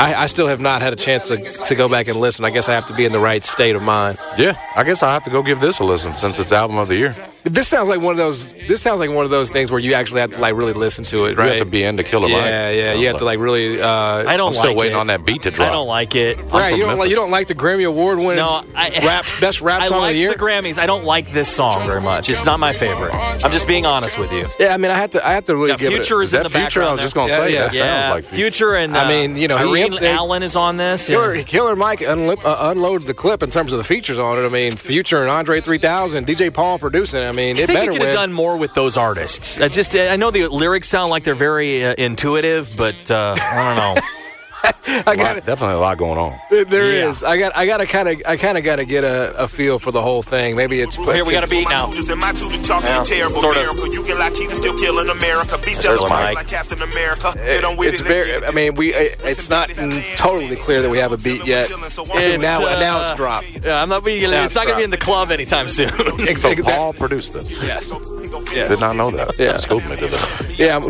I, 0.00 0.14
I 0.22 0.26
still 0.26 0.46
have 0.46 0.60
not 0.60 0.80
had 0.82 0.92
a 0.92 0.96
chance 0.96 1.28
to, 1.28 1.36
to 1.66 1.74
go 1.74 1.88
back 1.88 2.08
and 2.08 2.16
listen. 2.18 2.44
I 2.44 2.50
guess 2.50 2.68
I 2.68 2.72
have 2.74 2.86
to 2.86 2.94
be 2.94 3.04
in 3.04 3.12
the 3.12 3.18
right 3.18 3.44
state 3.44 3.76
of 3.76 3.82
mind. 3.82 4.18
Yeah, 4.38 4.56
I 4.76 4.84
guess 4.84 5.02
I'll 5.02 5.10
have 5.12 5.24
to 5.24 5.30
go 5.30 5.42
give 5.42 5.60
this 5.60 5.80
a 5.80 5.84
listen 5.84 6.12
since 6.12 6.38
it's 6.38 6.52
album 6.52 6.78
of 6.78 6.88
the 6.88 6.96
year. 6.96 7.14
This 7.44 7.66
sounds 7.68 7.88
like 7.88 8.00
one 8.00 8.12
of 8.12 8.18
those. 8.18 8.54
This 8.54 8.80
sounds 8.80 9.00
like 9.00 9.10
one 9.10 9.24
of 9.24 9.30
those 9.30 9.50
things 9.50 9.70
where 9.72 9.80
you 9.80 9.94
actually 9.94 10.20
have 10.20 10.30
to 10.30 10.38
like 10.38 10.54
really 10.54 10.72
listen 10.72 11.04
to 11.06 11.24
it, 11.26 11.36
right? 11.36 11.44
You 11.46 11.50
have 11.52 11.58
to 11.58 11.64
be 11.66 11.82
into 11.82 12.04
Killer 12.04 12.28
Mike. 12.28 12.38
Yeah, 12.38 12.70
yeah. 12.70 12.92
You 12.94 13.08
have 13.08 13.16
to 13.18 13.24
like 13.24 13.40
really. 13.40 13.82
Uh, 13.82 13.88
I 13.88 14.36
don't 14.36 14.48
I'm 14.48 14.54
still 14.54 14.68
like 14.68 14.76
waiting 14.76 14.96
it. 14.96 15.00
on 15.00 15.06
that 15.08 15.26
beat 15.26 15.42
to 15.42 15.50
drop. 15.50 15.68
I 15.68 15.72
don't 15.72 15.88
like 15.88 16.14
it. 16.14 16.40
right. 16.52 16.74
You 16.76 16.84
don't 16.86 16.98
like 16.98 17.10
you 17.10 17.16
don't 17.16 17.32
like 17.32 17.48
the 17.48 17.54
Grammy 17.56 17.86
Award 17.86 18.18
winning 18.18 18.36
No, 18.36 18.64
I, 18.76 18.90
rap 19.04 19.24
best 19.40 19.60
rap 19.60 19.82
I 19.82 19.86
song 19.88 20.02
of 20.04 20.08
the 20.10 20.14
year. 20.14 20.32
the 20.32 20.38
Grammys. 20.38 20.78
I 20.78 20.86
don't 20.86 21.04
like 21.04 21.32
this 21.32 21.48
song 21.54 21.84
very 21.86 22.00
much. 22.00 22.30
It's 22.30 22.44
not 22.44 22.60
my 22.60 22.72
favorite. 22.72 23.12
I'm 23.14 23.50
just 23.50 23.66
being 23.66 23.86
honest 23.86 24.18
with 24.18 24.30
you. 24.32 24.46
yeah, 24.60 24.72
I 24.72 24.76
mean, 24.76 24.90
I 24.92 24.96
have 24.96 25.10
to. 25.10 25.26
I 25.26 25.32
have 25.32 25.44
to 25.46 25.56
really 25.56 25.70
Yeah, 25.70 25.76
give 25.78 25.88
Future 25.92 26.20
it. 26.20 26.24
is 26.26 26.28
Is 26.28 26.34
in 26.34 26.38
that 26.38 26.42
the 26.44 26.58
Future? 26.58 26.80
background. 26.80 26.88
I 26.90 26.92
was 26.92 27.00
just 27.02 27.14
going 27.16 27.28
to 27.28 27.34
say, 27.34 27.52
Yeah, 27.52 27.62
that 27.66 27.74
yeah. 27.74 28.00
sounds 28.02 28.14
like 28.14 28.24
Future 28.24 28.41
and 28.50 28.96
I 28.96 29.04
uh, 29.04 29.08
mean, 29.08 29.36
you 29.36 29.48
know, 29.48 29.58
he- 29.58 29.82
Eryn 29.82 30.02
Allen 30.02 30.42
is 30.42 30.56
on 30.56 30.76
this. 30.76 31.06
Killer, 31.06 31.32
and- 31.32 31.46
Killer 31.46 31.76
Mike 31.76 32.00
unli- 32.00 32.44
uh, 32.44 32.70
unloaded 32.70 33.06
the 33.06 33.14
clip 33.14 33.42
in 33.42 33.50
terms 33.50 33.72
of 33.72 33.78
the 33.78 33.84
features 33.84 34.18
on 34.18 34.38
it. 34.38 34.46
I 34.46 34.48
mean, 34.48 34.72
Future 34.72 35.22
and 35.22 35.30
Andre 35.30 35.60
3000, 35.60 36.26
DJ 36.26 36.52
Paul 36.52 36.78
producing. 36.78 37.22
I 37.22 37.32
mean, 37.32 37.56
I 37.56 37.66
think 37.66 37.78
better 37.78 37.92
you 37.92 37.98
could 37.98 38.06
have 38.06 38.14
done 38.14 38.32
more 38.32 38.56
with 38.56 38.74
those 38.74 38.96
artists. 38.96 39.58
I 39.58 39.68
just 39.68 39.94
I 39.96 40.16
know 40.16 40.30
the 40.30 40.48
lyrics 40.48 40.88
sound 40.88 41.10
like 41.10 41.24
they're 41.24 41.34
very 41.34 41.84
uh, 41.84 41.94
intuitive, 41.96 42.74
but 42.76 43.10
uh, 43.10 43.34
I 43.36 43.74
don't 43.74 43.96
know. 43.96 44.02
I 45.06 45.16
got 45.16 45.36
it. 45.36 45.46
definitely 45.46 45.76
a 45.76 45.80
lot 45.80 45.98
going 45.98 46.18
on. 46.18 46.38
There 46.50 46.92
Yeah. 46.92 47.08
is. 47.08 47.22
I 47.22 47.38
got. 47.38 47.56
I 47.56 47.66
got 47.66 47.78
to 47.78 47.86
kind 47.86 48.08
of. 48.08 48.22
I 48.26 48.36
kind 48.36 48.56
of 48.58 48.64
got 48.64 48.76
to 48.76 48.84
get 48.84 49.02
a, 49.04 49.34
a 49.44 49.48
feel 49.48 49.78
for 49.78 49.90
the 49.90 50.02
whole 50.02 50.22
thing. 50.22 50.54
Maybe 50.56 50.80
it's. 50.80 50.96
Here 50.96 51.24
we 51.24 51.32
got 51.32 51.44
a 51.44 51.48
beat 51.50 51.68
now. 51.68 51.86
My 52.16 52.32
tutors 52.32 52.60
talking 52.60 52.86
Yeah, 52.88 53.02
terrible 53.02 53.40
sort 53.40 53.56
of. 53.56 53.62
miracle. 53.62 53.88
You 53.94 54.02
can 54.02 54.18
lie, 54.18 54.30
cheat, 54.30 54.50
still 54.50 54.76
kill 54.76 54.98
America. 54.98 55.56
Be 55.58 55.64
There's 55.64 55.80
celebrated 55.80 56.10
Mike. 56.10 56.34
like 56.36 56.48
Captain 56.48 56.80
America. 56.82 57.32
Get 57.34 57.64
It's 57.88 58.00
very. 58.00 58.44
I 58.44 58.50
mean, 58.52 58.74
we. 58.74 58.94
it- 58.94 59.20
It's 59.24 59.48
not 59.50 59.68
totally 60.16 60.56
clear 60.56 60.82
that 60.82 60.90
we 60.90 60.98
have 60.98 61.12
a 61.12 61.16
beat 61.18 61.44
yet. 61.46 61.68
It's, 61.70 62.42
now, 62.42 62.64
uh, 62.66 62.78
now 62.78 63.02
it's 63.08 63.16
dropped. 63.16 63.64
Yeah, 63.64 63.80
I'm 63.82 63.88
not 63.88 64.04
being. 64.04 64.30
Now 64.30 64.44
It's 64.44 64.54
not 64.54 64.66
going 64.66 64.76
to 64.76 64.80
be 64.80 64.84
in 64.84 64.90
the 64.90 64.96
club 64.96 65.30
anytime 65.30 65.68
soon. 65.76 65.88
So 65.88 66.16
Exactly. 66.18 66.62
Paul 66.64 66.92
produced 66.92 67.32
this. 67.34 67.50
yes. 67.64 67.88
Did 67.88 68.80
not 68.80 68.96
know 68.96 69.10
that. 69.10 69.38
Yeah. 69.38 69.56
Schooled 69.58 69.84
me 69.86 69.96
to 69.96 70.06
that. 70.06 70.54
Yeah. 70.58 70.76
I'm, 70.76 70.84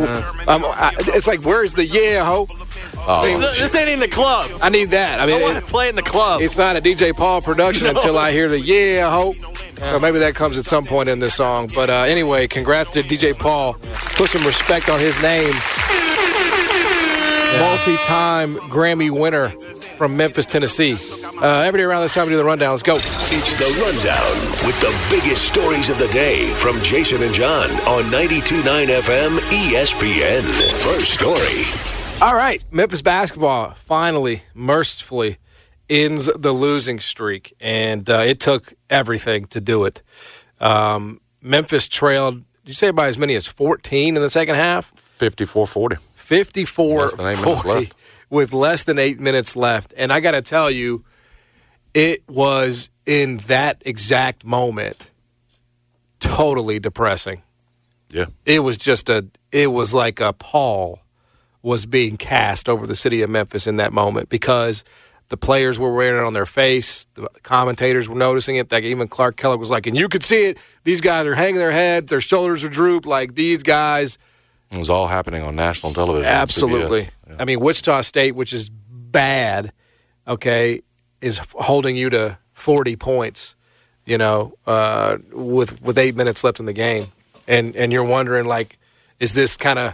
I'm, 0.49 0.65
I, 0.65 0.93
it's 1.15 1.27
like, 1.27 1.43
where's 1.45 1.73
the 1.73 1.85
yeah 1.85 2.25
ho? 2.25 2.47
I, 3.07 3.27
mean, 3.27 3.41
this 3.41 3.75
ain't 3.75 3.89
in 3.89 3.99
the 3.99 4.07
club. 4.07 4.49
I 4.61 4.69
need 4.69 4.91
that. 4.91 5.19
I 5.19 5.23
I 5.23 5.25
mean, 5.25 5.41
want 5.41 5.57
it- 5.57 5.61
to 5.61 5.65
play 5.67 5.89
in 5.89 5.95
the 5.95 6.01
club. 6.01 6.41
It's 6.41 6.57
not 6.57 6.75
a 6.77 6.81
DJ 6.81 7.13
Paul 7.15 7.41
production 7.41 7.85
No. 7.91 7.91
until 7.91 8.17
I 8.17 8.31
hear 8.31 8.47
the 8.47 8.59
yeah 8.59 9.07
I 9.07 9.11
hope. 9.11 9.35
So 9.77 9.99
maybe 9.99 10.19
that 10.19 10.35
comes 10.35 10.57
at 10.57 10.65
some 10.65 10.85
point 10.85 11.09
in 11.09 11.19
this 11.19 11.33
song. 11.35 11.69
But 11.75 11.89
uh, 11.89 12.03
anyway, 12.07 12.47
congrats 12.47 12.91
to 12.91 13.01
DJ 13.03 13.37
Paul. 13.37 13.73
Put 14.15 14.29
some 14.29 14.43
respect 14.45 14.89
on 14.89 14.99
his 14.99 15.21
name. 15.21 15.53
Multi-time 17.59 18.55
Grammy 18.71 19.11
winner 19.11 19.49
from 19.97 20.17
Memphis, 20.17 20.45
Tennessee. 20.45 20.95
Uh, 21.41 21.63
every 21.65 21.79
day 21.79 21.83
around 21.83 22.01
this 22.01 22.13
time 22.13 22.25
we 22.25 22.31
do 22.31 22.37
the 22.37 22.43
rundown. 22.43 22.71
Let's 22.71 22.81
go. 22.83 22.95
It's 22.95 23.53
the 23.53 23.69
rundown 23.83 24.65
with 24.65 24.79
the 24.81 24.91
biggest 25.09 25.45
stories 25.47 25.89
of 25.89 25.97
the 25.99 26.07
day 26.07 26.47
from 26.53 26.81
Jason 26.81 27.21
and 27.21 27.33
John 27.33 27.69
on 27.87 28.03
92.9 28.05 28.63
FM 28.87 29.37
ESPN. 29.51 30.41
First 30.81 31.13
story. 31.13 32.02
All 32.23 32.35
right, 32.35 32.63
Memphis 32.71 33.01
basketball 33.01 33.71
finally, 33.71 34.43
mercifully, 34.53 35.39
ends 35.89 36.27
the 36.27 36.53
losing 36.53 37.01
streak, 37.01 37.53
and 37.59 38.09
uh, 38.09 38.19
it 38.19 38.39
took 38.39 38.75
everything 38.89 39.43
to 39.47 39.59
do 39.59 39.83
it. 39.83 40.01
Um, 40.61 41.19
Memphis 41.41 41.89
trailed. 41.89 42.35
Did 42.35 42.67
you 42.69 42.73
say 42.75 42.91
by 42.91 43.07
as 43.07 43.17
many 43.17 43.35
as 43.35 43.45
14 43.45 44.15
in 44.15 44.21
the 44.21 44.29
second 44.29 44.55
half? 44.55 44.93
54 44.95 45.67
40. 45.67 45.97
54 46.15 47.01
Less 47.01 47.13
than 47.13 47.25
eight 47.25 47.41
minutes 47.41 47.61
40 47.61 47.79
left. 47.79 47.95
with 48.29 48.53
less 48.53 48.83
than 48.85 48.99
eight 48.99 49.19
minutes 49.19 49.57
left. 49.57 49.93
And 49.97 50.13
I 50.13 50.21
got 50.21 50.31
to 50.31 50.41
tell 50.41 50.71
you, 50.71 51.03
it 51.93 52.23
was 52.29 52.89
in 53.05 53.35
that 53.47 53.83
exact 53.85 54.45
moment 54.45 55.11
totally 56.21 56.79
depressing. 56.79 57.41
Yeah. 58.11 58.27
It 58.45 58.59
was 58.61 58.77
just 58.77 59.09
a, 59.09 59.27
it 59.51 59.73
was 59.73 59.93
like 59.93 60.21
a 60.21 60.31
pall 60.31 61.02
was 61.63 61.85
being 61.87 62.17
cast 62.17 62.69
over 62.69 62.85
the 62.85 62.95
city 62.95 63.21
of 63.23 63.29
Memphis 63.31 63.65
in 63.65 63.77
that 63.77 63.91
moment 63.91 64.29
because 64.29 64.83
the 65.29 65.37
players 65.37 65.79
were 65.79 65.91
wearing 65.93 66.21
it 66.21 66.25
on 66.25 66.33
their 66.33 66.45
face. 66.45 67.07
The 67.15 67.27
commentators 67.41 68.07
were 68.07 68.15
noticing 68.17 68.57
it. 68.57 68.71
Like 68.71 68.83
even 68.83 69.07
Clark 69.07 69.37
Kellogg 69.37 69.59
was 69.59 69.71
like, 69.71 69.87
and 69.87 69.97
you 69.97 70.07
could 70.09 70.21
see 70.23 70.43
it. 70.49 70.57
These 70.83 71.01
guys 71.01 71.25
are 71.25 71.33
hanging 71.35 71.55
their 71.55 71.71
heads, 71.71 72.09
their 72.11 72.21
shoulders 72.21 72.63
are 72.63 72.69
drooped. 72.69 73.07
Like 73.07 73.33
these 73.35 73.63
guys, 73.63 74.17
It 74.71 74.77
was 74.77 74.89
all 74.89 75.07
happening 75.07 75.41
on 75.41 75.55
national 75.55 75.93
television. 75.93 76.29
absolutely. 76.29 77.09
Yeah. 77.29 77.35
I 77.39 77.45
mean, 77.45 77.61
Wichita 77.61 78.01
State, 78.01 78.35
which 78.35 78.51
is 78.53 78.69
bad, 78.69 79.71
okay, 80.27 80.81
is 81.21 81.37
holding 81.53 81.95
you 81.95 82.09
to 82.09 82.37
40 82.51 82.95
points. 82.97 83.55
You 84.05 84.17
know, 84.17 84.57
uh, 84.67 85.17
with 85.31 85.81
with 85.81 85.97
eight 85.97 86.13
minutes 86.13 86.43
left 86.43 86.59
in 86.59 86.65
the 86.65 86.73
game, 86.73 87.05
and 87.47 87.73
and 87.77 87.93
you're 87.93 88.03
wondering 88.03 88.43
like, 88.45 88.77
is 89.21 89.33
this 89.33 89.55
kind 89.55 89.79
of 89.79 89.93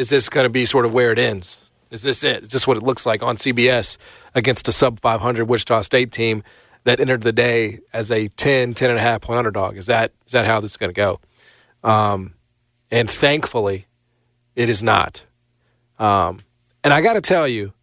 is 0.00 0.08
this 0.08 0.30
going 0.30 0.44
to 0.44 0.50
be 0.50 0.64
sort 0.64 0.86
of 0.86 0.94
where 0.94 1.12
it 1.12 1.18
ends? 1.18 1.62
Is 1.90 2.02
this 2.02 2.24
it? 2.24 2.44
Is 2.44 2.50
this 2.50 2.66
what 2.66 2.78
it 2.78 2.82
looks 2.82 3.04
like 3.04 3.22
on 3.22 3.36
CBS 3.36 3.98
against 4.34 4.66
a 4.66 4.72
sub 4.72 4.98
500 4.98 5.44
Wichita 5.44 5.82
State 5.82 6.10
team 6.10 6.42
that 6.84 7.00
entered 7.00 7.20
the 7.20 7.32
day 7.32 7.80
as 7.92 8.10
a 8.10 8.28
10, 8.28 8.72
10 8.72 8.90
and 8.90 8.98
a 8.98 9.02
half 9.02 9.20
point 9.20 9.38
underdog? 9.38 9.76
Is 9.76 9.86
that 9.86 10.12
is 10.24 10.32
that 10.32 10.46
how 10.46 10.58
this 10.58 10.70
is 10.70 10.76
going 10.78 10.88
to 10.88 10.94
go? 10.94 11.20
Um, 11.84 12.32
and 12.90 13.10
thankfully, 13.10 13.88
it 14.56 14.70
is 14.70 14.82
not. 14.82 15.26
Um, 15.98 16.40
and 16.82 16.94
I 16.94 17.02
got 17.02 17.14
to 17.14 17.20
tell 17.20 17.46
you, 17.46 17.74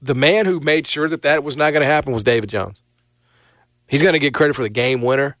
the 0.00 0.14
man 0.14 0.46
who 0.46 0.60
made 0.60 0.86
sure 0.86 1.10
that 1.10 1.22
that 1.22 1.44
was 1.44 1.58
not 1.58 1.72
going 1.72 1.82
to 1.82 1.86
happen 1.86 2.14
was 2.14 2.22
David 2.22 2.48
Jones. 2.48 2.82
He's 3.86 4.00
going 4.00 4.14
to 4.14 4.18
get 4.18 4.32
credit 4.32 4.56
for 4.56 4.62
the 4.62 4.70
game 4.70 5.02
winner, 5.02 5.36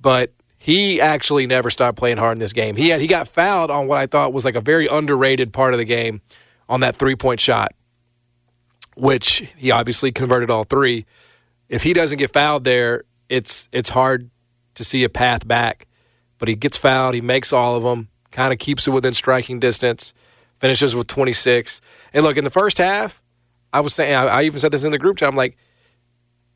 but 0.00 0.32
he 0.62 1.00
actually 1.00 1.46
never 1.46 1.70
stopped 1.70 1.96
playing 1.96 2.18
hard 2.18 2.36
in 2.36 2.38
this 2.38 2.52
game. 2.52 2.76
He 2.76 2.90
had, 2.90 3.00
he 3.00 3.06
got 3.06 3.26
fouled 3.26 3.70
on 3.70 3.86
what 3.86 3.96
I 3.96 4.06
thought 4.06 4.34
was 4.34 4.44
like 4.44 4.56
a 4.56 4.60
very 4.60 4.86
underrated 4.86 5.54
part 5.54 5.72
of 5.72 5.78
the 5.78 5.86
game 5.86 6.20
on 6.68 6.80
that 6.80 6.94
three 6.94 7.16
point 7.16 7.40
shot, 7.40 7.72
which 8.94 9.50
he 9.56 9.70
obviously 9.70 10.12
converted 10.12 10.50
all 10.50 10.64
three. 10.64 11.06
If 11.70 11.82
he 11.82 11.94
doesn't 11.94 12.18
get 12.18 12.30
fouled 12.30 12.64
there, 12.64 13.04
it's 13.30 13.70
it's 13.72 13.88
hard 13.88 14.28
to 14.74 14.84
see 14.84 15.02
a 15.02 15.08
path 15.08 15.48
back. 15.48 15.86
But 16.38 16.48
he 16.48 16.56
gets 16.56 16.76
fouled, 16.76 17.14
he 17.14 17.22
makes 17.22 17.54
all 17.54 17.74
of 17.74 17.82
them, 17.82 18.08
kind 18.30 18.52
of 18.52 18.58
keeps 18.58 18.86
it 18.86 18.90
within 18.90 19.14
striking 19.14 19.60
distance, 19.60 20.12
finishes 20.58 20.94
with 20.94 21.06
26. 21.06 21.80
And 22.12 22.22
look, 22.22 22.36
in 22.36 22.44
the 22.44 22.50
first 22.50 22.76
half, 22.76 23.22
I 23.72 23.80
was 23.80 23.94
saying, 23.94 24.14
I, 24.14 24.26
I 24.26 24.42
even 24.42 24.58
said 24.58 24.72
this 24.72 24.84
in 24.84 24.90
the 24.90 24.98
group 24.98 25.16
chat. 25.16 25.30
I'm 25.30 25.36
like, 25.36 25.56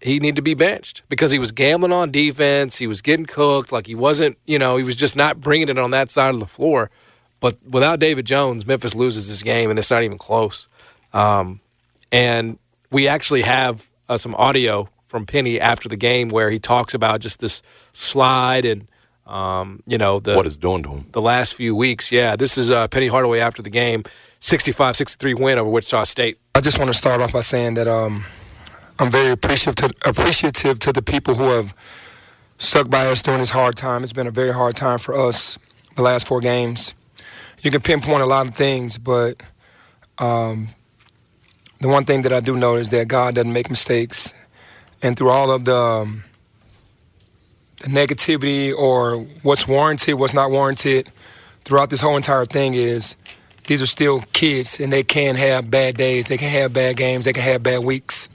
he 0.04 0.20
needed 0.20 0.37
to 0.37 0.42
be 0.42 0.52
benched 0.52 1.02
because 1.08 1.30
he 1.30 1.38
was 1.38 1.50
gambling 1.50 1.90
on 1.90 2.11
defense. 2.11 2.76
He 2.76 2.87
was 2.87 3.00
getting 3.00 3.25
cooked. 3.25 3.73
Like 3.73 3.87
he 3.87 3.94
wasn't, 3.94 4.37
you 4.44 4.58
know, 4.58 4.76
he 4.76 4.84
was 4.84 4.96
just 4.96 5.16
not 5.16 5.40
bringing 5.40 5.70
it 5.70 5.78
on 5.78 5.92
that 5.92 6.11
side 6.11 6.34
of 6.34 6.40
the 6.40 6.46
floor. 6.46 6.90
But 7.40 7.56
without 7.66 8.00
David 8.00 8.26
Jones, 8.26 8.66
Memphis 8.66 8.94
loses 8.94 9.28
this 9.28 9.42
game, 9.42 9.70
and 9.70 9.78
it's 9.78 9.90
not 9.90 10.02
even 10.02 10.18
close. 10.18 10.68
Um, 11.14 11.61
and 12.12 12.58
we 12.90 13.08
actually 13.08 13.42
have 13.42 13.87
uh, 14.11 14.18
some 14.18 14.34
audio 14.34 14.90
from 15.06 15.25
Penny 15.25 15.58
after 15.58 15.88
the 15.88 15.96
game 15.96 16.28
where 16.28 16.50
he 16.50 16.58
talks 16.58 16.92
about 16.92 17.20
just 17.20 17.40
this 17.40 17.62
slide 17.92 18.66
and, 18.66 18.87
um, 19.26 19.82
you 19.87 19.96
know, 19.96 20.20
the 20.20 20.34
what 20.34 20.44
it's 20.44 20.58
doing 20.58 20.82
to 20.82 20.90
him. 20.90 21.06
the 21.12 21.23
last 21.23 21.54
few 21.54 21.75
weeks. 21.75 22.12
Yeah, 22.12 22.37
this 22.37 22.58
is 22.58 22.70
uh, 22.70 22.88
Penny 22.88 23.08
Hardaway 23.08 23.40
after 23.40 23.62
the 23.62 23.70
game, 23.70 24.02
65-63 24.42 25.40
win 25.40 25.56
over 25.56 25.70
Wichita 25.70 26.04
State. 26.04 26.38
I 26.54 26.61
just 26.61 26.78
want 26.78 26.90
to 26.90 26.94
start 26.94 27.23
off 27.23 27.32
by 27.32 27.40
saying 27.40 27.75
that 27.75 27.88
um, 27.88 28.25
I'm 28.96 29.10
very 29.10 29.30
appreciative 29.30 29.74
to, 29.76 30.08
appreciative 30.08 30.78
to 30.80 30.92
the 30.92 31.02
people 31.02 31.34
who 31.34 31.50
have 31.50 31.74
stuck 32.58 32.88
by 32.88 33.06
us 33.06 33.20
during 33.22 33.40
this 33.40 33.50
hard 33.50 33.76
time. 33.76 34.04
It's 34.04 34.12
been 34.12 34.28
a 34.28 34.32
very 34.32 34.52
hard 34.52 34.76
time 34.76 34.98
for 34.98 35.14
us 35.16 35.58
the 35.96 36.02
last 36.02 36.28
four 36.28 36.40
games. 36.40 36.94
You 37.62 37.72
can 37.72 37.80
pinpoint 37.80 38.22
a 38.22 38.26
lot 38.26 38.48
of 38.48 38.54
things, 38.54 38.96
but 38.98 39.42
um, 40.18 40.68
the 41.80 41.88
one 41.88 42.04
thing 42.04 42.22
that 42.22 42.33
I 42.33 42.38
do 42.38 42.57
know 42.57 42.76
is 42.76 42.90
that 42.90 43.09
God 43.09 43.35
doesn't 43.35 43.52
make 43.52 43.68
mistakes. 43.68 44.33
And 45.02 45.16
through 45.16 45.30
all 45.30 45.50
of 45.50 45.64
the, 45.64 45.76
um, 45.76 46.24
the 47.80 47.88
negativity 47.88 48.72
or 48.72 49.16
what's 49.42 49.66
warranted, 49.66 50.14
what's 50.14 50.35
not 50.35 50.52
warranted, 50.52 51.11
throughout 51.64 51.90
this 51.90 52.00
whole 52.00 52.16
entire 52.16 52.44
thing 52.44 52.74
is 52.74 53.16
these 53.66 53.83
are 53.83 53.87
still 53.87 54.20
kids 54.33 54.78
and 54.78 54.92
they 54.92 55.02
can 55.02 55.35
have 55.35 55.68
bad 55.68 55.96
days, 55.96 56.26
they 56.26 56.37
can 56.37 56.50
have 56.50 56.72
bad 56.72 56.96
games, 56.96 57.24
they 57.24 57.33
can 57.33 57.42
have 57.42 57.62
bad 57.64 57.83
weeks. 57.83 58.28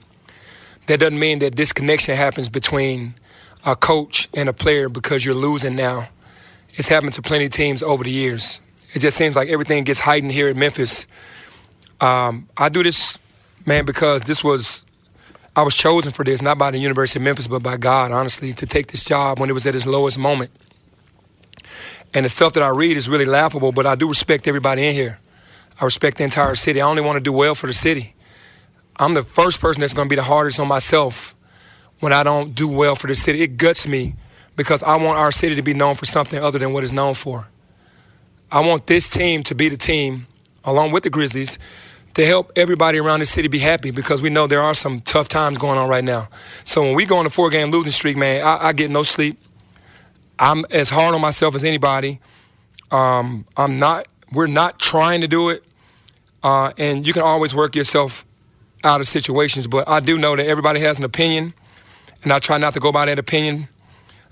That 0.90 1.00
doesn't 1.00 1.20
mean 1.20 1.38
that 1.40 1.54
disconnection 1.54 2.16
happens 2.16 2.50
between 2.50 3.14
a 3.64 3.76
coach 3.76 4.28
and 4.34 4.50
a 4.50 4.54
player 4.54 4.90
because 4.90 5.24
you're 5.24 5.36
losing 5.36 5.76
now. 5.76 6.10
It's 6.74 6.88
happened 6.88 7.14
to 7.14 7.22
plenty 7.22 7.46
of 7.46 7.52
teams 7.52 7.84
over 7.84 8.04
the 8.04 8.10
years. 8.10 8.60
It 8.96 9.00
just 9.02 9.16
seems 9.16 9.36
like 9.36 9.50
everything 9.50 9.84
gets 9.84 10.00
heightened 10.00 10.32
here 10.32 10.50
at 10.50 10.56
Memphis. 10.56 11.06
Um, 12.02 12.50
I 12.58 12.70
do 12.70 12.82
this, 12.82 13.20
man, 13.68 13.86
because 13.86 14.24
this 14.24 14.44
was 14.44 14.84
I 15.56 15.62
was 15.62 15.76
chosen 15.76 16.12
for 16.12 16.26
this, 16.26 16.42
not 16.42 16.58
by 16.58 16.72
the 16.72 16.80
University 16.80 17.20
of 17.20 17.24
Memphis, 17.24 17.46
but 17.46 17.62
by 17.62 17.78
God, 17.78 18.12
honestly, 18.12 18.52
to 18.54 18.66
take 18.66 18.88
this 18.88 19.04
job 19.04 19.40
when 19.40 19.48
it 19.48 19.54
was 19.54 19.68
at 19.68 19.76
its 19.76 19.86
lowest 19.86 20.18
moment. 20.18 20.50
And 22.16 22.26
the 22.26 22.30
stuff 22.30 22.54
that 22.54 22.64
I 22.64 22.70
read 22.70 22.98
is 22.98 23.08
really 23.08 23.26
laughable, 23.26 23.72
but 23.72 23.86
I 23.86 23.94
do 23.94 24.08
respect 24.08 24.48
everybody 24.48 24.88
in 24.88 24.96
here. 24.96 25.20
I 25.80 25.86
respect 25.86 26.18
the 26.18 26.24
entire 26.24 26.56
city. 26.56 26.82
I 26.82 26.88
only 26.88 27.04
want 27.04 27.18
to 27.18 27.24
do 27.24 27.32
well 27.32 27.54
for 27.54 27.68
the 27.68 27.74
city. 27.74 28.16
I'm 29.00 29.14
the 29.14 29.24
first 29.24 29.62
person 29.62 29.80
that's 29.80 29.94
going 29.94 30.08
to 30.08 30.10
be 30.10 30.18
the 30.18 30.24
hardest 30.24 30.60
on 30.60 30.68
myself 30.68 31.34
when 32.02 32.12
I 32.12 32.22
don't 32.22 32.54
do 32.54 32.68
well 32.68 32.96
for 32.96 33.08
the 33.08 33.16
city. 33.16 33.42
It 33.42 33.56
guts 33.56 33.88
me 33.88 34.16
because 34.58 34.84
I 34.84 34.98
want 34.98 35.18
our 35.18 35.32
city 35.32 35.56
to 35.56 35.62
be 35.62 35.74
known 35.74 35.96
for 35.96 36.06
something 36.06 36.38
other 36.38 36.60
than 36.60 36.74
what 36.74 36.84
it's 36.84 36.92
known 36.92 37.14
for. 37.14 37.48
I 38.52 38.60
want 38.60 38.88
this 38.88 39.08
team 39.08 39.42
to 39.44 39.56
be 39.56 39.70
the 39.70 39.78
team, 39.78 40.28
along 40.66 40.92
with 40.92 41.04
the 41.04 41.10
Grizzlies, 41.10 41.58
to 42.16 42.26
help 42.26 42.52
everybody 42.58 42.98
around 42.98 43.20
the 43.20 43.26
city 43.26 43.48
be 43.48 43.60
happy 43.60 43.92
because 43.92 44.22
we 44.22 44.30
know 44.30 44.48
there 44.48 44.62
are 44.62 44.74
some 44.74 45.00
tough 45.00 45.30
times 45.30 45.58
going 45.58 45.78
on 45.78 45.88
right 45.88 46.04
now. 46.04 46.28
So 46.66 46.82
when 46.82 46.96
we 46.96 47.06
go 47.06 47.18
on 47.18 47.26
a 47.26 47.30
four 47.30 47.50
game 47.50 47.72
losing 47.72 47.92
streak, 47.94 48.18
man, 48.18 48.46
I, 48.46 48.68
I 48.68 48.74
get 48.74 48.92
no 48.92 49.04
sleep. 49.04 49.40
I'm 50.38 50.66
as 50.72 50.90
hard 50.90 51.16
on 51.16 51.22
myself 51.22 51.56
as 51.56 51.64
anybody. 51.64 52.20
Um, 52.92 53.46
I'm 53.56 53.80
not. 53.80 54.08
We're 54.34 54.48
not 54.48 54.78
trying 54.80 55.22
to 55.22 55.28
do 55.28 55.50
it, 55.50 55.64
uh, 56.44 56.72
and 56.78 57.06
you 57.08 57.14
can 57.14 57.24
always 57.24 57.56
work 57.56 57.76
yourself 57.76 58.26
out 58.84 59.02
of 59.02 59.08
situations. 59.08 59.68
But 59.68 59.88
I 59.88 60.00
do 60.00 60.18
know 60.18 60.36
that 60.36 60.46
everybody 60.46 60.80
has 60.82 61.00
an 61.00 61.06
opinion, 61.06 61.54
and 62.24 62.32
I 62.32 62.40
try 62.40 62.58
not 62.58 62.74
to 62.74 62.80
go 62.80 62.92
by 62.92 63.06
that 63.06 63.20
opinion. 63.20 63.68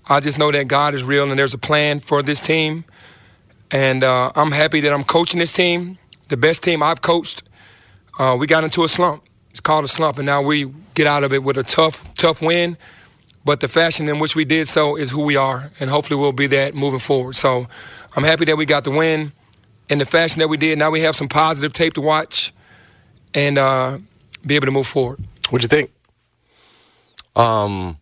I 0.07 0.19
just 0.19 0.37
know 0.37 0.51
that 0.51 0.67
God 0.67 0.93
is 0.93 1.03
real, 1.03 1.29
and 1.29 1.37
there's 1.37 1.53
a 1.53 1.57
plan 1.57 1.99
for 1.99 2.21
this 2.21 2.39
team, 2.39 2.85
and 3.71 4.03
uh, 4.03 4.31
I'm 4.35 4.51
happy 4.51 4.79
that 4.81 4.93
I'm 4.93 5.03
coaching 5.03 5.39
this 5.39 5.51
team, 5.51 5.97
the 6.29 6.37
best 6.37 6.63
team 6.63 6.81
I've 6.81 7.01
coached. 7.01 7.43
Uh, 8.17 8.35
we 8.39 8.47
got 8.47 8.63
into 8.63 8.83
a 8.83 8.87
slump. 8.87 9.23
It's 9.51 9.59
called 9.59 9.83
a 9.83 9.87
slump, 9.87 10.17
and 10.17 10.25
now 10.25 10.41
we 10.41 10.71
get 10.93 11.07
out 11.07 11.23
of 11.23 11.33
it 11.33 11.43
with 11.43 11.57
a 11.57 11.63
tough, 11.63 12.13
tough 12.15 12.41
win. 12.41 12.77
But 13.43 13.59
the 13.59 13.67
fashion 13.67 14.09
in 14.09 14.19
which 14.19 14.35
we 14.35 14.43
did 14.45 14.67
so 14.67 14.95
is 14.95 15.11
who 15.11 15.23
we 15.23 15.35
are, 15.35 15.71
and 15.79 15.89
hopefully 15.89 16.19
we'll 16.19 16.33
be 16.33 16.47
that 16.47 16.75
moving 16.75 16.99
forward. 16.99 17.33
So 17.33 17.67
I'm 18.15 18.23
happy 18.23 18.45
that 18.45 18.57
we 18.57 18.65
got 18.65 18.83
the 18.83 18.91
win 18.91 19.31
in 19.89 19.99
the 19.99 20.05
fashion 20.05 20.39
that 20.39 20.47
we 20.47 20.57
did. 20.57 20.77
Now 20.77 20.91
we 20.91 21.01
have 21.01 21.15
some 21.15 21.29
positive 21.29 21.71
tape 21.71 21.93
to 21.93 22.01
watch 22.01 22.53
and 23.33 23.57
uh, 23.57 23.99
be 24.47 24.55
able 24.55 24.67
to 24.67 24.71
move 24.71 24.87
forward. 24.87 25.19
What'd 25.49 25.63
you 25.63 25.69
think? 25.69 25.91
Um, 27.35 27.99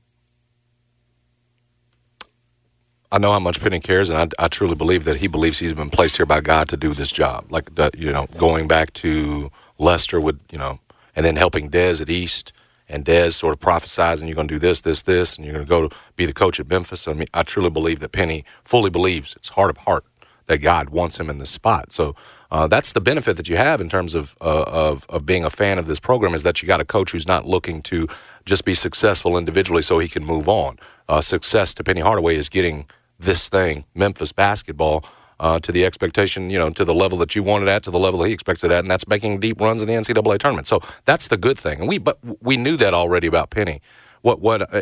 I 3.12 3.18
know 3.18 3.32
how 3.32 3.40
much 3.40 3.60
Penny 3.62 3.80
cares, 3.80 4.10
and 4.10 4.34
I, 4.40 4.46
I 4.46 4.48
truly 4.48 4.76
believe 4.76 5.04
that 5.06 5.18
he 5.18 5.28
believes 5.28 5.60
he's 5.60 5.74
been 5.74 5.90
placed 5.90 6.18
here 6.18 6.26
by 6.26 6.42
God 6.42 6.70
to 6.70 6.78
do 6.78 6.94
this 6.94 7.12
job. 7.12 7.46
Like, 7.50 7.70
you 7.98 8.12
know, 8.12 8.28
going 8.38 8.68
back 8.68 8.94
to 8.94 9.52
Lester 9.78 10.20
with, 10.22 10.40
you 10.52 10.58
know, 10.58 10.80
and 11.16 11.26
then 11.26 11.36
helping 11.36 11.70
Dez 11.70 12.02
at 12.02 12.10
East, 12.10 12.54
and 12.88 13.04
Dez 13.04 13.34
sort 13.34 13.54
of 13.54 13.60
prophesizing 13.60 14.28
you're 14.28 14.36
going 14.36 14.48
to 14.48 14.54
do 14.54 14.60
this, 14.60 14.82
this, 14.82 15.02
this, 15.04 15.38
and 15.38 15.46
you're 15.46 15.54
going 15.54 15.66
to 15.66 15.70
go 15.70 15.88
to 15.88 15.96
be 16.16 16.26
the 16.26 16.34
coach 16.34 16.60
at 16.60 16.70
Memphis. 16.70 17.08
I 17.08 17.14
mean, 17.14 17.28
I 17.34 17.44
truly 17.44 17.70
believe 17.70 18.00
that 18.00 18.12
Penny 18.12 18.46
fully 18.64 18.90
believes, 18.90 19.34
it's 19.36 19.50
heart 19.50 19.72
of 19.72 19.78
heart, 19.78 20.06
that 20.48 20.60
God 20.60 20.90
wants 20.90 21.20
him 21.20 21.30
in 21.30 21.40
this 21.40 21.50
spot. 21.50 21.92
So 21.92 22.16
uh, 22.52 22.68
that's 22.68 22.94
the 22.94 23.02
benefit 23.02 23.38
that 23.38 23.50
you 23.50 23.58
have 23.58 23.82
in 23.82 23.90
terms 23.90 24.14
of, 24.14 24.36
uh, 24.42 24.64
of 24.68 25.06
of 25.10 25.26
being 25.26 25.44
a 25.44 25.50
fan 25.50 25.80
of 25.80 25.88
this 25.88 26.00
program 26.00 26.34
is 26.34 26.44
that 26.44 26.62
you 26.62 26.68
got 26.68 26.82
a 26.82 26.86
coach 26.86 27.12
who's 27.12 27.28
not 27.28 27.46
looking 27.46 27.82
to 27.84 28.08
just 28.46 28.66
be 28.66 28.74
successful 28.74 29.38
individually 29.38 29.82
so 29.82 30.00
he 30.00 30.08
can 30.08 30.24
move 30.24 30.48
on. 30.48 30.78
Uh, 31.10 31.22
success 31.22 31.74
to 31.74 31.84
Penny 31.84 32.02
Hardaway 32.02 32.36
is 32.36 32.50
getting 32.50 32.86
this 33.20 33.50
thing, 33.50 33.86
Memphis 33.96 34.32
basketball, 34.32 35.06
uh, 35.40 35.60
to 35.60 35.72
the 35.72 35.86
expectation, 35.86 36.50
you 36.50 36.60
know, 36.60 36.70
to 36.70 36.86
the 36.86 36.94
level 36.94 37.18
that 37.18 37.36
you 37.36 37.44
want 37.44 37.64
it 37.64 37.70
at, 37.70 37.84
to 37.84 37.92
the 37.92 38.00
level 38.00 38.24
he 38.24 38.34
expects 38.34 38.64
it 38.64 38.72
at, 38.72 38.80
and 38.80 38.92
that's 38.92 39.08
making 39.08 39.40
deep 39.40 39.60
runs 39.60 39.82
in 39.82 39.88
the 39.88 39.94
NCAA 39.94 40.38
tournament. 40.38 40.68
So 40.68 40.82
that's 41.06 41.28
the 41.28 41.38
good 41.38 41.58
thing, 41.58 41.80
and 41.80 41.88
we 41.88 41.98
but 41.98 42.20
we 42.42 42.58
knew 42.58 42.78
that 42.78 42.94
already 42.94 43.28
about 43.28 43.50
Penny. 43.50 43.82
What 44.22 44.40
what 44.40 44.74
uh, 44.74 44.82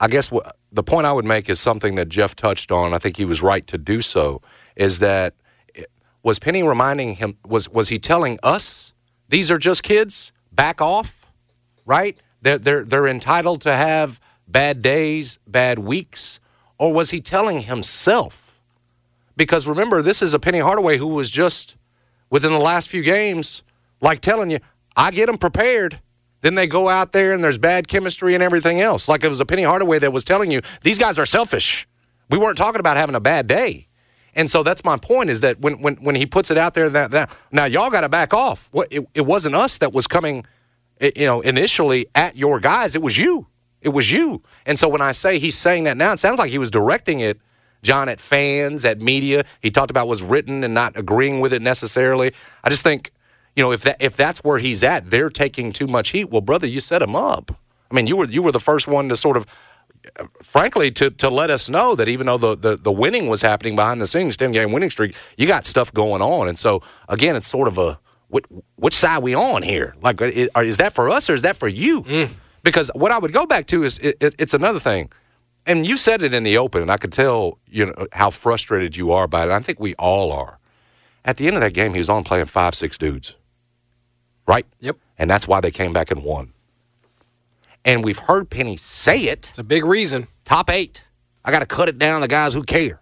I 0.00 0.08
guess 0.08 0.30
what, 0.30 0.56
the 0.72 0.82
point 0.82 1.06
I 1.06 1.12
would 1.12 1.24
make 1.24 1.48
is 1.48 1.60
something 1.60 1.94
that 1.96 2.08
Jeff 2.08 2.34
touched 2.34 2.72
on. 2.72 2.94
I 2.94 2.98
think 2.98 3.16
he 3.16 3.24
was 3.24 3.42
right 3.42 3.66
to 3.66 3.78
do 3.78 4.02
so. 4.02 4.40
Is 4.76 4.98
that 5.00 5.34
was 6.22 6.38
Penny 6.38 6.62
reminding 6.62 7.14
him? 7.16 7.36
Was 7.46 7.68
was 7.68 7.88
he 7.88 7.98
telling 7.98 8.38
us 8.42 8.92
these 9.28 9.50
are 9.50 9.58
just 9.58 9.82
kids. 9.82 10.32
Back 10.52 10.80
off, 10.80 11.26
right? 11.86 12.18
They're 12.42 12.58
they're 12.58 12.84
they're 12.84 13.06
entitled 13.06 13.62
to 13.62 13.74
have 13.74 14.20
bad 14.46 14.82
days, 14.82 15.38
bad 15.46 15.78
weeks, 15.78 16.40
or 16.78 16.92
was 16.92 17.10
he 17.10 17.20
telling 17.20 17.62
himself? 17.62 18.60
Because 19.36 19.66
remember, 19.66 20.02
this 20.02 20.20
is 20.20 20.34
a 20.34 20.38
Penny 20.38 20.58
Hardaway 20.58 20.98
who 20.98 21.06
was 21.06 21.30
just 21.30 21.76
within 22.28 22.52
the 22.52 22.58
last 22.58 22.88
few 22.88 23.02
games, 23.02 23.62
like 24.00 24.20
telling 24.20 24.50
you, 24.50 24.58
I 24.96 25.10
get 25.10 25.26
them 25.26 25.38
prepared. 25.38 26.00
Then 26.42 26.54
they 26.54 26.66
go 26.66 26.88
out 26.88 27.12
there 27.12 27.32
and 27.32 27.44
there's 27.44 27.58
bad 27.58 27.86
chemistry 27.86 28.34
and 28.34 28.42
everything 28.42 28.80
else. 28.80 29.08
Like 29.08 29.24
it 29.24 29.28
was 29.28 29.40
a 29.40 29.46
Penny 29.46 29.62
Hardaway 29.62 29.98
that 29.98 30.12
was 30.12 30.24
telling 30.24 30.50
you, 30.50 30.62
these 30.82 30.98
guys 30.98 31.18
are 31.18 31.26
selfish. 31.26 31.86
We 32.30 32.38
weren't 32.38 32.56
talking 32.58 32.80
about 32.80 32.96
having 32.96 33.14
a 33.14 33.20
bad 33.20 33.46
day. 33.46 33.88
And 34.34 34.50
so 34.50 34.62
that's 34.62 34.84
my 34.84 34.96
point 34.96 35.30
is 35.30 35.40
that 35.40 35.60
when 35.60 35.80
when, 35.80 35.96
when 35.96 36.14
he 36.14 36.26
puts 36.26 36.50
it 36.50 36.58
out 36.58 36.74
there 36.74 36.88
that, 36.90 37.10
that 37.10 37.30
now 37.50 37.64
y'all 37.64 37.90
got 37.90 38.02
to 38.02 38.08
back 38.08 38.32
off. 38.32 38.68
What 38.72 38.88
it, 38.92 39.06
it 39.14 39.22
wasn't 39.22 39.54
us 39.54 39.78
that 39.78 39.92
was 39.92 40.06
coming 40.06 40.44
you 41.00 41.26
know 41.26 41.40
initially 41.40 42.06
at 42.14 42.36
your 42.36 42.60
guys, 42.60 42.94
it 42.94 43.02
was 43.02 43.18
you. 43.18 43.46
It 43.80 43.90
was 43.90 44.12
you. 44.12 44.42
And 44.66 44.78
so 44.78 44.88
when 44.88 45.00
I 45.00 45.12
say 45.12 45.38
he's 45.38 45.56
saying 45.56 45.84
that 45.84 45.96
now, 45.96 46.12
it 46.12 46.18
sounds 46.18 46.38
like 46.38 46.50
he 46.50 46.58
was 46.58 46.70
directing 46.70 47.20
it 47.20 47.40
John 47.82 48.08
at 48.08 48.20
fans, 48.20 48.84
at 48.84 49.00
media. 49.00 49.44
He 49.60 49.70
talked 49.70 49.90
about 49.90 50.08
was 50.08 50.22
written 50.22 50.64
and 50.64 50.74
not 50.74 50.96
agreeing 50.96 51.40
with 51.40 51.52
it 51.52 51.62
necessarily. 51.62 52.32
I 52.62 52.68
just 52.68 52.82
think, 52.82 53.10
you 53.56 53.62
know, 53.62 53.72
if 53.72 53.82
that 53.82 53.96
if 54.00 54.16
that's 54.16 54.40
where 54.40 54.58
he's 54.58 54.82
at, 54.82 55.10
they're 55.10 55.30
taking 55.30 55.72
too 55.72 55.86
much 55.86 56.10
heat. 56.10 56.30
Well, 56.30 56.40
brother, 56.40 56.66
you 56.66 56.80
set 56.80 57.02
him 57.02 57.16
up. 57.16 57.56
I 57.90 57.94
mean, 57.94 58.06
you 58.06 58.16
were 58.16 58.26
you 58.26 58.42
were 58.42 58.52
the 58.52 58.60
first 58.60 58.86
one 58.86 59.08
to 59.08 59.16
sort 59.16 59.36
of 59.36 59.46
frankly, 60.42 60.90
to, 60.92 61.10
to 61.10 61.28
let 61.28 61.50
us 61.50 61.68
know 61.68 61.94
that 61.94 62.08
even 62.08 62.26
though 62.26 62.38
the, 62.38 62.56
the, 62.56 62.76
the 62.76 62.92
winning 62.92 63.28
was 63.28 63.42
happening 63.42 63.76
behind 63.76 64.00
the 64.00 64.06
scenes, 64.06 64.36
10 64.36 64.52
game 64.52 64.72
winning 64.72 64.90
streak, 64.90 65.14
you 65.36 65.46
got 65.46 65.66
stuff 65.66 65.92
going 65.92 66.22
on. 66.22 66.48
And 66.48 66.58
so, 66.58 66.82
again, 67.08 67.36
it's 67.36 67.48
sort 67.48 67.68
of 67.68 67.78
a 67.78 67.98
which, 68.28 68.44
which 68.76 68.94
side 68.94 69.22
we 69.22 69.34
on 69.34 69.62
here? 69.62 69.94
Like, 70.02 70.20
is, 70.20 70.48
is, 70.56 70.76
that 70.78 70.92
for 70.94 71.10
us 71.10 71.28
or 71.28 71.34
is 71.34 71.42
that 71.42 71.56
for 71.56 71.68
you? 71.68 72.02
Mm. 72.02 72.30
Because 72.62 72.90
what 72.94 73.10
I 73.10 73.18
would 73.18 73.32
go 73.32 73.46
back 73.46 73.66
to 73.68 73.84
is 73.84 73.98
it, 73.98 74.16
it, 74.20 74.34
it's 74.38 74.54
another 74.54 74.78
thing. 74.78 75.10
And 75.66 75.86
you 75.86 75.96
said 75.96 76.22
it 76.22 76.32
in 76.32 76.42
the 76.42 76.56
open, 76.56 76.82
and 76.82 76.90
I 76.90 76.96
could 76.96 77.12
tell 77.12 77.58
you 77.66 77.86
know 77.86 78.06
how 78.12 78.30
frustrated 78.30 78.96
you 78.96 79.12
are 79.12 79.28
by 79.28 79.44
it. 79.44 79.50
I 79.50 79.60
think 79.60 79.78
we 79.78 79.94
all 79.96 80.32
are. 80.32 80.58
At 81.24 81.36
the 81.36 81.46
end 81.46 81.56
of 81.56 81.60
that 81.60 81.74
game, 81.74 81.92
he 81.92 81.98
was 81.98 82.08
on 82.08 82.24
playing 82.24 82.46
five, 82.46 82.74
six 82.74 82.96
dudes, 82.96 83.34
right? 84.46 84.64
Yep. 84.80 84.96
And 85.18 85.28
that's 85.28 85.46
why 85.46 85.60
they 85.60 85.70
came 85.70 85.92
back 85.92 86.10
and 86.10 86.24
won 86.24 86.54
and 87.84 88.04
we've 88.04 88.18
heard 88.18 88.50
Penny 88.50 88.76
say 88.76 89.24
it. 89.24 89.48
It's 89.50 89.58
a 89.58 89.64
big 89.64 89.84
reason. 89.84 90.28
Top 90.44 90.70
eight. 90.70 91.02
I 91.44 91.50
got 91.50 91.60
to 91.60 91.66
cut 91.66 91.88
it 91.88 91.98
down 91.98 92.20
The 92.20 92.28
guys 92.28 92.52
who 92.52 92.62
care. 92.62 93.00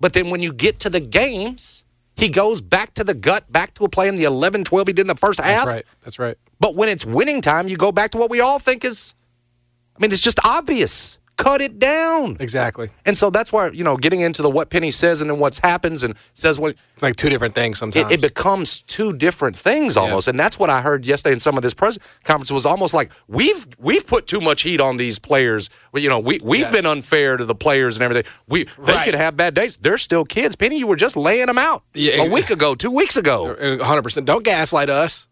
But 0.00 0.12
then 0.12 0.30
when 0.30 0.42
you 0.42 0.52
get 0.52 0.80
to 0.80 0.90
the 0.90 1.00
games, 1.00 1.84
he 2.16 2.28
goes 2.28 2.60
back 2.60 2.94
to 2.94 3.04
the 3.04 3.14
gut, 3.14 3.50
back 3.50 3.74
to 3.74 3.84
a 3.84 3.88
play 3.88 4.08
in 4.08 4.16
the 4.16 4.24
11 4.24 4.64
12 4.64 4.86
he 4.86 4.92
did 4.92 5.02
in 5.02 5.06
the 5.06 5.14
first 5.14 5.40
half. 5.40 5.64
That's 5.64 5.66
right. 5.66 5.86
That's 6.00 6.18
right. 6.18 6.36
But 6.58 6.74
when 6.74 6.88
it's 6.88 7.04
winning 7.04 7.40
time, 7.40 7.68
you 7.68 7.76
go 7.76 7.92
back 7.92 8.10
to 8.12 8.18
what 8.18 8.30
we 8.30 8.40
all 8.40 8.58
think 8.58 8.84
is, 8.84 9.14
I 9.96 10.00
mean, 10.00 10.10
it's 10.12 10.20
just 10.20 10.40
obvious 10.44 11.18
cut 11.36 11.60
it 11.60 11.78
down. 11.78 12.36
Exactly. 12.40 12.90
And 13.04 13.16
so 13.16 13.30
that's 13.30 13.52
why, 13.52 13.68
you 13.68 13.84
know, 13.84 13.96
getting 13.96 14.20
into 14.20 14.42
the 14.42 14.50
what 14.50 14.70
Penny 14.70 14.90
says 14.90 15.20
and 15.20 15.30
then 15.30 15.38
what 15.38 15.58
happens 15.58 16.02
and 16.02 16.14
says 16.34 16.58
what 16.58 16.74
it's 16.94 17.02
like 17.02 17.16
two 17.16 17.28
different 17.28 17.54
things 17.54 17.78
sometimes. 17.78 18.10
It, 18.10 18.14
it 18.14 18.20
becomes 18.20 18.82
two 18.82 19.12
different 19.12 19.56
things 19.56 19.96
almost. 19.96 20.26
Yeah. 20.26 20.32
And 20.32 20.40
that's 20.40 20.58
what 20.58 20.70
I 20.70 20.80
heard 20.80 21.04
yesterday 21.04 21.34
in 21.34 21.40
some 21.40 21.56
of 21.56 21.62
this 21.62 21.74
press 21.74 21.98
conference 22.24 22.50
was 22.50 22.66
almost 22.66 22.94
like 22.94 23.12
we've 23.28 23.66
we've 23.78 24.06
put 24.06 24.26
too 24.26 24.40
much 24.40 24.62
heat 24.62 24.80
on 24.80 24.96
these 24.96 25.18
players. 25.18 25.68
You 25.94 26.08
know, 26.08 26.18
we 26.18 26.40
we've 26.42 26.60
yes. 26.60 26.72
been 26.72 26.86
unfair 26.86 27.36
to 27.36 27.44
the 27.44 27.54
players 27.54 27.96
and 27.96 28.02
everything. 28.02 28.30
We 28.48 28.64
they 28.64 28.92
right. 28.92 29.04
could 29.04 29.14
have 29.14 29.36
bad 29.36 29.54
days. 29.54 29.76
They're 29.76 29.98
still 29.98 30.24
kids. 30.24 30.56
Penny, 30.56 30.78
you 30.78 30.86
were 30.86 30.96
just 30.96 31.16
laying 31.16 31.46
them 31.46 31.58
out 31.58 31.84
yeah. 31.94 32.22
a 32.22 32.30
week 32.30 32.50
ago, 32.50 32.74
two 32.74 32.90
weeks 32.90 33.16
ago. 33.16 33.54
Uh, 33.66 33.78
100%. 33.78 34.24
Don't 34.24 34.44
gaslight 34.44 34.90
us. 34.90 35.28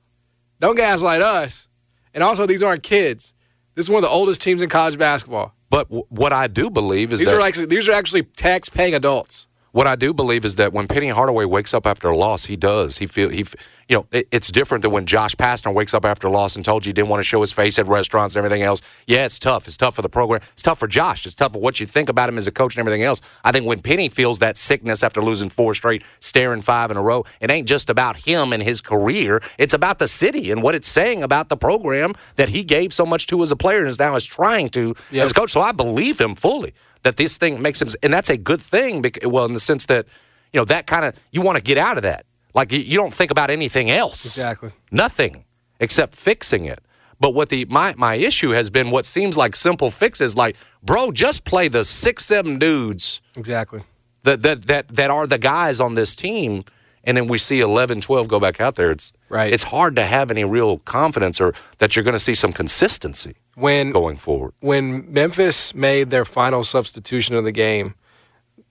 Don't 0.58 0.76
gaslight 0.76 1.20
us. 1.20 1.68
And 2.14 2.24
also 2.24 2.46
these 2.46 2.62
aren't 2.62 2.82
kids. 2.82 3.34
This 3.74 3.86
is 3.86 3.90
one 3.90 3.98
of 3.98 4.08
the 4.08 4.14
oldest 4.14 4.40
teams 4.40 4.62
in 4.62 4.68
college 4.68 4.98
basketball. 4.98 5.52
But 5.74 5.88
w- 5.88 6.06
what 6.08 6.32
I 6.32 6.46
do 6.46 6.70
believe 6.70 7.12
is 7.12 7.18
these 7.18 7.28
that 7.28 7.36
are 7.36 7.40
actually 7.40 7.66
these 7.66 7.88
are 7.88 7.92
actually 7.92 8.22
tax 8.22 8.68
paying 8.68 8.94
adults. 8.94 9.48
What 9.74 9.88
I 9.88 9.96
do 9.96 10.14
believe 10.14 10.44
is 10.44 10.54
that 10.54 10.72
when 10.72 10.86
Penny 10.86 11.08
Hardaway 11.08 11.46
wakes 11.46 11.74
up 11.74 11.84
after 11.84 12.06
a 12.06 12.16
loss, 12.16 12.44
he 12.44 12.54
does. 12.54 12.98
He 12.98 13.08
feel 13.08 13.28
he, 13.28 13.44
you 13.88 13.96
know, 13.96 14.06
it, 14.12 14.28
it's 14.30 14.52
different 14.52 14.82
than 14.82 14.92
when 14.92 15.04
Josh 15.04 15.34
Pastner 15.34 15.74
wakes 15.74 15.92
up 15.92 16.04
after 16.04 16.28
a 16.28 16.30
loss 16.30 16.54
and 16.54 16.64
told 16.64 16.86
you 16.86 16.90
he 16.90 16.92
didn't 16.92 17.08
want 17.08 17.18
to 17.18 17.24
show 17.24 17.40
his 17.40 17.50
face 17.50 17.76
at 17.80 17.88
restaurants 17.88 18.36
and 18.36 18.44
everything 18.44 18.62
else. 18.62 18.80
Yeah, 19.08 19.24
it's 19.24 19.40
tough. 19.40 19.66
It's 19.66 19.76
tough 19.76 19.96
for 19.96 20.02
the 20.02 20.08
program. 20.08 20.42
It's 20.52 20.62
tough 20.62 20.78
for 20.78 20.86
Josh. 20.86 21.26
It's 21.26 21.34
tough 21.34 21.54
for 21.54 21.60
what 21.60 21.80
you 21.80 21.86
think 21.86 22.08
about 22.08 22.28
him 22.28 22.38
as 22.38 22.46
a 22.46 22.52
coach 22.52 22.76
and 22.76 22.86
everything 22.86 23.02
else. 23.02 23.20
I 23.42 23.50
think 23.50 23.66
when 23.66 23.80
Penny 23.80 24.08
feels 24.08 24.38
that 24.38 24.56
sickness 24.56 25.02
after 25.02 25.20
losing 25.20 25.48
four 25.48 25.74
straight, 25.74 26.04
staring 26.20 26.62
five 26.62 26.92
in 26.92 26.96
a 26.96 27.02
row, 27.02 27.24
it 27.40 27.50
ain't 27.50 27.66
just 27.66 27.90
about 27.90 28.14
him 28.14 28.52
and 28.52 28.62
his 28.62 28.80
career. 28.80 29.42
It's 29.58 29.74
about 29.74 29.98
the 29.98 30.06
city 30.06 30.52
and 30.52 30.62
what 30.62 30.76
it's 30.76 30.86
saying 30.86 31.24
about 31.24 31.48
the 31.48 31.56
program 31.56 32.14
that 32.36 32.48
he 32.48 32.62
gave 32.62 32.94
so 32.94 33.04
much 33.04 33.26
to 33.26 33.42
as 33.42 33.50
a 33.50 33.56
player 33.56 33.80
and 33.80 33.88
is 33.88 33.98
now 33.98 34.14
is 34.14 34.24
trying 34.24 34.68
to 34.68 34.94
yep. 35.10 35.24
as 35.24 35.32
a 35.32 35.34
coach. 35.34 35.50
So 35.50 35.60
I 35.60 35.72
believe 35.72 36.20
him 36.20 36.36
fully 36.36 36.74
that 37.04 37.16
this 37.16 37.38
thing 37.38 37.62
makes 37.62 37.80
him, 37.80 37.88
and 38.02 38.12
that's 38.12 38.30
a 38.30 38.36
good 38.36 38.60
thing. 38.60 39.00
Because, 39.00 39.28
well, 39.30 39.44
in 39.44 39.52
the 39.52 39.60
sense 39.60 39.86
that 39.86 40.06
you 40.52 40.60
know, 40.60 40.64
that 40.66 40.86
kind 40.86 41.04
of, 41.04 41.14
you 41.32 41.42
want 41.42 41.56
to 41.56 41.62
get 41.62 41.78
out 41.78 41.96
of 41.96 42.04
that. 42.04 42.26
Like 42.54 42.70
you 42.70 42.96
don't 42.96 43.12
think 43.12 43.32
about 43.32 43.50
anything 43.50 43.90
else. 43.90 44.24
Exactly. 44.24 44.70
Nothing 44.92 45.44
except 45.80 46.14
fixing 46.14 46.66
it. 46.66 46.78
But 47.18 47.34
what 47.34 47.48
the 47.48 47.64
my 47.64 47.94
my 47.96 48.14
issue 48.14 48.50
has 48.50 48.70
been 48.70 48.90
what 48.90 49.04
seems 49.04 49.36
like 49.36 49.56
simple 49.56 49.90
fixes 49.90 50.36
like, 50.36 50.56
bro, 50.82 51.10
just 51.10 51.44
play 51.44 51.66
the 51.66 51.84
six, 51.84 52.24
seven 52.24 52.60
dudes. 52.60 53.20
Exactly. 53.36 53.82
That 54.22 54.42
that 54.42 54.62
that 54.68 54.88
that 54.88 55.10
are 55.10 55.26
the 55.26 55.38
guys 55.38 55.80
on 55.80 55.94
this 55.94 56.14
team 56.14 56.64
and 57.02 57.16
then 57.16 57.26
we 57.26 57.36
see 57.36 57.60
11, 57.60 58.00
12 58.00 58.28
go 58.28 58.40
back 58.40 58.60
out 58.60 58.76
there. 58.76 58.92
It's 58.92 59.12
right. 59.28 59.52
It's 59.52 59.64
hard 59.64 59.96
to 59.96 60.02
have 60.02 60.30
any 60.30 60.44
real 60.44 60.78
confidence 60.78 61.40
or 61.40 61.54
that 61.78 61.96
you're 61.96 62.04
going 62.04 62.14
to 62.14 62.20
see 62.20 62.34
some 62.34 62.52
consistency 62.52 63.34
when 63.54 63.92
going 63.92 64.16
forward. 64.16 64.52
When 64.60 65.12
Memphis 65.12 65.74
made 65.74 66.10
their 66.10 66.24
final 66.24 66.64
substitution 66.64 67.34
of 67.36 67.44
the 67.44 67.52
game, 67.52 67.94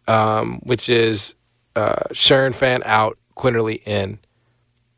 um, 0.08 0.60
which 0.63 0.89
is 0.89 1.36
uh, 1.76 2.04
Sharon 2.12 2.54
Fan 2.54 2.82
out, 2.86 3.17
Quinerly 3.36 3.82
in. 3.88 4.19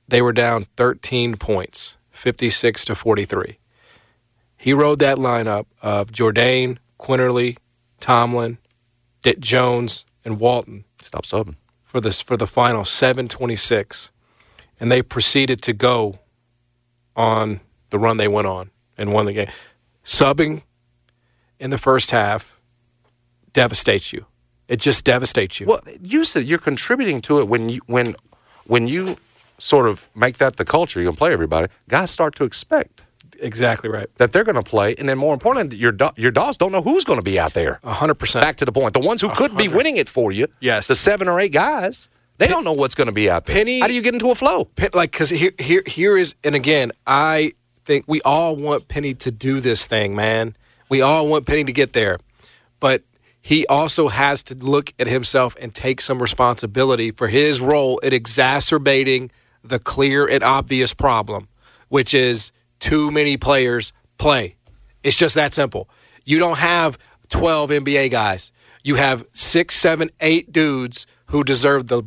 They 0.07 0.21
were 0.21 0.33
down 0.33 0.67
13 0.75 1.37
points, 1.37 1.97
56 2.11 2.85
to 2.85 2.95
43. 2.95 3.57
He 4.57 4.73
rode 4.73 4.99
that 4.99 5.17
lineup 5.17 5.65
of 5.81 6.11
Jourdain, 6.11 6.77
Quinerly, 6.99 7.57
Tomlin, 7.99 8.57
Dick 9.21 9.39
Jones, 9.39 10.05
and 10.23 10.39
Walton. 10.39 10.85
Stop 11.01 11.23
subbing 11.23 11.55
for 11.83 12.01
this 12.01 12.19
for 12.19 12.35
the 12.35 12.47
final 12.47 12.83
726, 12.83 14.11
and 14.79 14.91
they 14.91 15.01
proceeded 15.01 15.61
to 15.61 15.73
go 15.73 16.19
on 17.15 17.61
the 17.89 17.97
run 17.97 18.17
they 18.17 18.27
went 18.27 18.47
on 18.47 18.69
and 18.97 19.13
won 19.13 19.25
the 19.25 19.33
game. 19.33 19.49
Subbing 20.05 20.61
in 21.59 21.69
the 21.71 21.77
first 21.77 22.11
half 22.11 22.61
devastates 23.53 24.13
you. 24.13 24.25
It 24.67 24.77
just 24.77 25.03
devastates 25.05 25.59
you. 25.59 25.67
Well, 25.67 25.81
you 26.01 26.25
said 26.25 26.45
you're 26.47 26.59
contributing 26.59 27.21
to 27.21 27.39
it 27.39 27.47
when 27.47 27.69
you 27.69 27.81
when 27.87 28.15
when 28.65 28.87
you 28.87 29.17
sort 29.57 29.87
of 29.87 30.07
make 30.15 30.37
that 30.39 30.57
the 30.57 30.65
culture. 30.65 30.99
You 30.99 31.07
can 31.07 31.15
play 31.15 31.31
everybody. 31.33 31.67
Guys 31.87 32.09
start 32.11 32.35
to 32.35 32.43
expect 32.43 33.03
exactly 33.39 33.89
right 33.89 34.07
that 34.17 34.31
they're 34.31 34.43
going 34.43 34.55
to 34.55 34.63
play, 34.63 34.95
and 34.97 35.07
then 35.07 35.17
more 35.17 35.33
importantly, 35.33 35.77
your 35.77 35.91
do- 35.91 36.09
your 36.17 36.31
dogs 36.31 36.57
don't 36.57 36.71
know 36.71 36.81
who's 36.81 37.03
going 37.03 37.19
to 37.19 37.23
be 37.23 37.39
out 37.39 37.53
there. 37.53 37.79
hundred 37.83 38.15
percent. 38.15 38.43
Back 38.43 38.55
to 38.57 38.65
the 38.65 38.71
point, 38.71 38.93
the 38.93 38.99
ones 38.99 39.21
who 39.21 39.27
could 39.29 39.51
100. 39.53 39.57
be 39.57 39.67
winning 39.75 39.97
it 39.97 40.09
for 40.09 40.31
you. 40.31 40.47
Yes, 40.59 40.87
the 40.87 40.95
seven 40.95 41.27
or 41.27 41.39
eight 41.39 41.51
guys. 41.51 42.09
They 42.37 42.47
don't 42.47 42.65
know 42.65 42.73
what's 42.73 42.95
going 42.95 43.05
to 43.07 43.13
be 43.13 43.29
out 43.29 43.45
there. 43.45 43.55
Penny, 43.55 43.79
How 43.79 43.87
do 43.87 43.93
you 43.93 44.01
get 44.01 44.13
into 44.13 44.29
a 44.29 44.35
flow? 44.35 44.67
like 44.93 45.11
because 45.11 45.29
here, 45.29 45.51
here, 45.57 45.83
here 45.87 46.17
is, 46.17 46.35
and 46.43 46.53
again, 46.53 46.91
I 47.07 47.53
think 47.85 48.05
we 48.07 48.21
all 48.23 48.55
want 48.55 48.87
Penny 48.87 49.13
to 49.13 49.31
do 49.31 49.59
this 49.59 49.85
thing, 49.85 50.15
man. 50.15 50.55
We 50.89 51.01
all 51.01 51.27
want 51.27 51.45
Penny 51.45 51.63
to 51.63 51.73
get 51.73 51.93
there, 51.93 52.19
but 52.79 53.03
he 53.41 53.65
also 53.67 54.07
has 54.07 54.43
to 54.45 54.55
look 54.55 54.91
at 54.97 55.07
himself 55.07 55.55
and 55.61 55.73
take 55.73 56.01
some 56.01 56.19
responsibility 56.19 57.11
for 57.11 57.27
his 57.27 57.61
role 57.61 57.99
in 57.99 58.11
exacerbating 58.11 59.31
the 59.63 59.79
clear 59.79 60.27
and 60.27 60.43
obvious 60.43 60.93
problem, 60.93 61.47
which 61.89 62.13
is 62.13 62.51
too 62.79 63.11
many 63.11 63.37
players 63.37 63.93
play. 64.17 64.55
It's 65.03 65.15
just 65.17 65.35
that 65.35 65.53
simple. 65.53 65.89
You 66.23 66.39
don't 66.39 66.57
have 66.57 66.97
12 67.29 67.69
NBA 67.69 68.11
guys. 68.11 68.51
You 68.83 68.95
have 68.95 69.25
six, 69.33 69.75
seven, 69.75 70.09
eight 70.21 70.51
dudes 70.51 71.05
who 71.27 71.43
deserve 71.43 71.87
the 71.87 72.03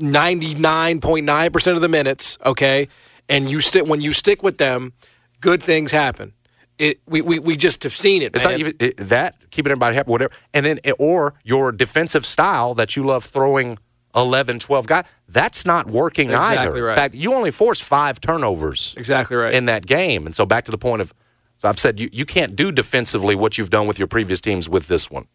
99.9% 0.00 1.74
of 1.74 1.80
the 1.80 1.88
minutes, 1.88 2.38
okay? 2.44 2.88
And 3.28 3.50
you 3.50 3.60
stick 3.60 3.86
when 3.86 4.00
you 4.00 4.12
stick 4.12 4.42
with 4.42 4.58
them, 4.58 4.92
good 5.40 5.62
things 5.62 5.90
happen 5.90 6.32
it 6.80 7.00
we, 7.06 7.20
we, 7.20 7.38
we 7.38 7.56
just 7.56 7.82
have 7.84 7.94
seen 7.94 8.22
it. 8.22 8.34
It's 8.34 8.42
man. 8.42 8.54
not 8.54 8.60
even 8.60 8.74
it, 8.80 8.96
that 8.96 9.50
keeping 9.50 9.70
everybody 9.70 9.94
happy, 9.94 10.10
whatever. 10.10 10.32
And 10.54 10.66
then 10.66 10.80
eh, 10.82 10.92
or 10.98 11.34
your 11.44 11.70
defensive 11.70 12.26
style 12.26 12.74
that 12.74 12.96
you 12.96 13.04
love 13.04 13.24
throwing 13.24 13.78
11, 14.16 14.58
12 14.58 14.86
guys. 14.86 15.04
That's 15.28 15.64
not 15.64 15.86
working 15.86 16.30
exactly 16.30 16.58
either. 16.58 16.84
Right. 16.84 16.92
In 16.92 16.96
fact, 16.96 17.14
you 17.14 17.34
only 17.34 17.50
forced 17.50 17.84
five 17.84 18.20
turnovers. 18.20 18.94
Exactly 18.96 19.36
right 19.36 19.54
in 19.54 19.66
that 19.66 19.86
game. 19.86 20.26
And 20.26 20.34
so 20.34 20.44
back 20.46 20.64
to 20.64 20.70
the 20.70 20.78
point 20.78 21.02
of, 21.02 21.14
so 21.58 21.68
I've 21.68 21.78
said 21.78 22.00
you 22.00 22.08
you 22.10 22.24
can't 22.24 22.56
do 22.56 22.72
defensively 22.72 23.34
what 23.34 23.58
you've 23.58 23.70
done 23.70 23.86
with 23.86 23.98
your 23.98 24.08
previous 24.08 24.40
teams 24.40 24.68
with 24.68 24.88
this 24.88 25.10
one. 25.10 25.26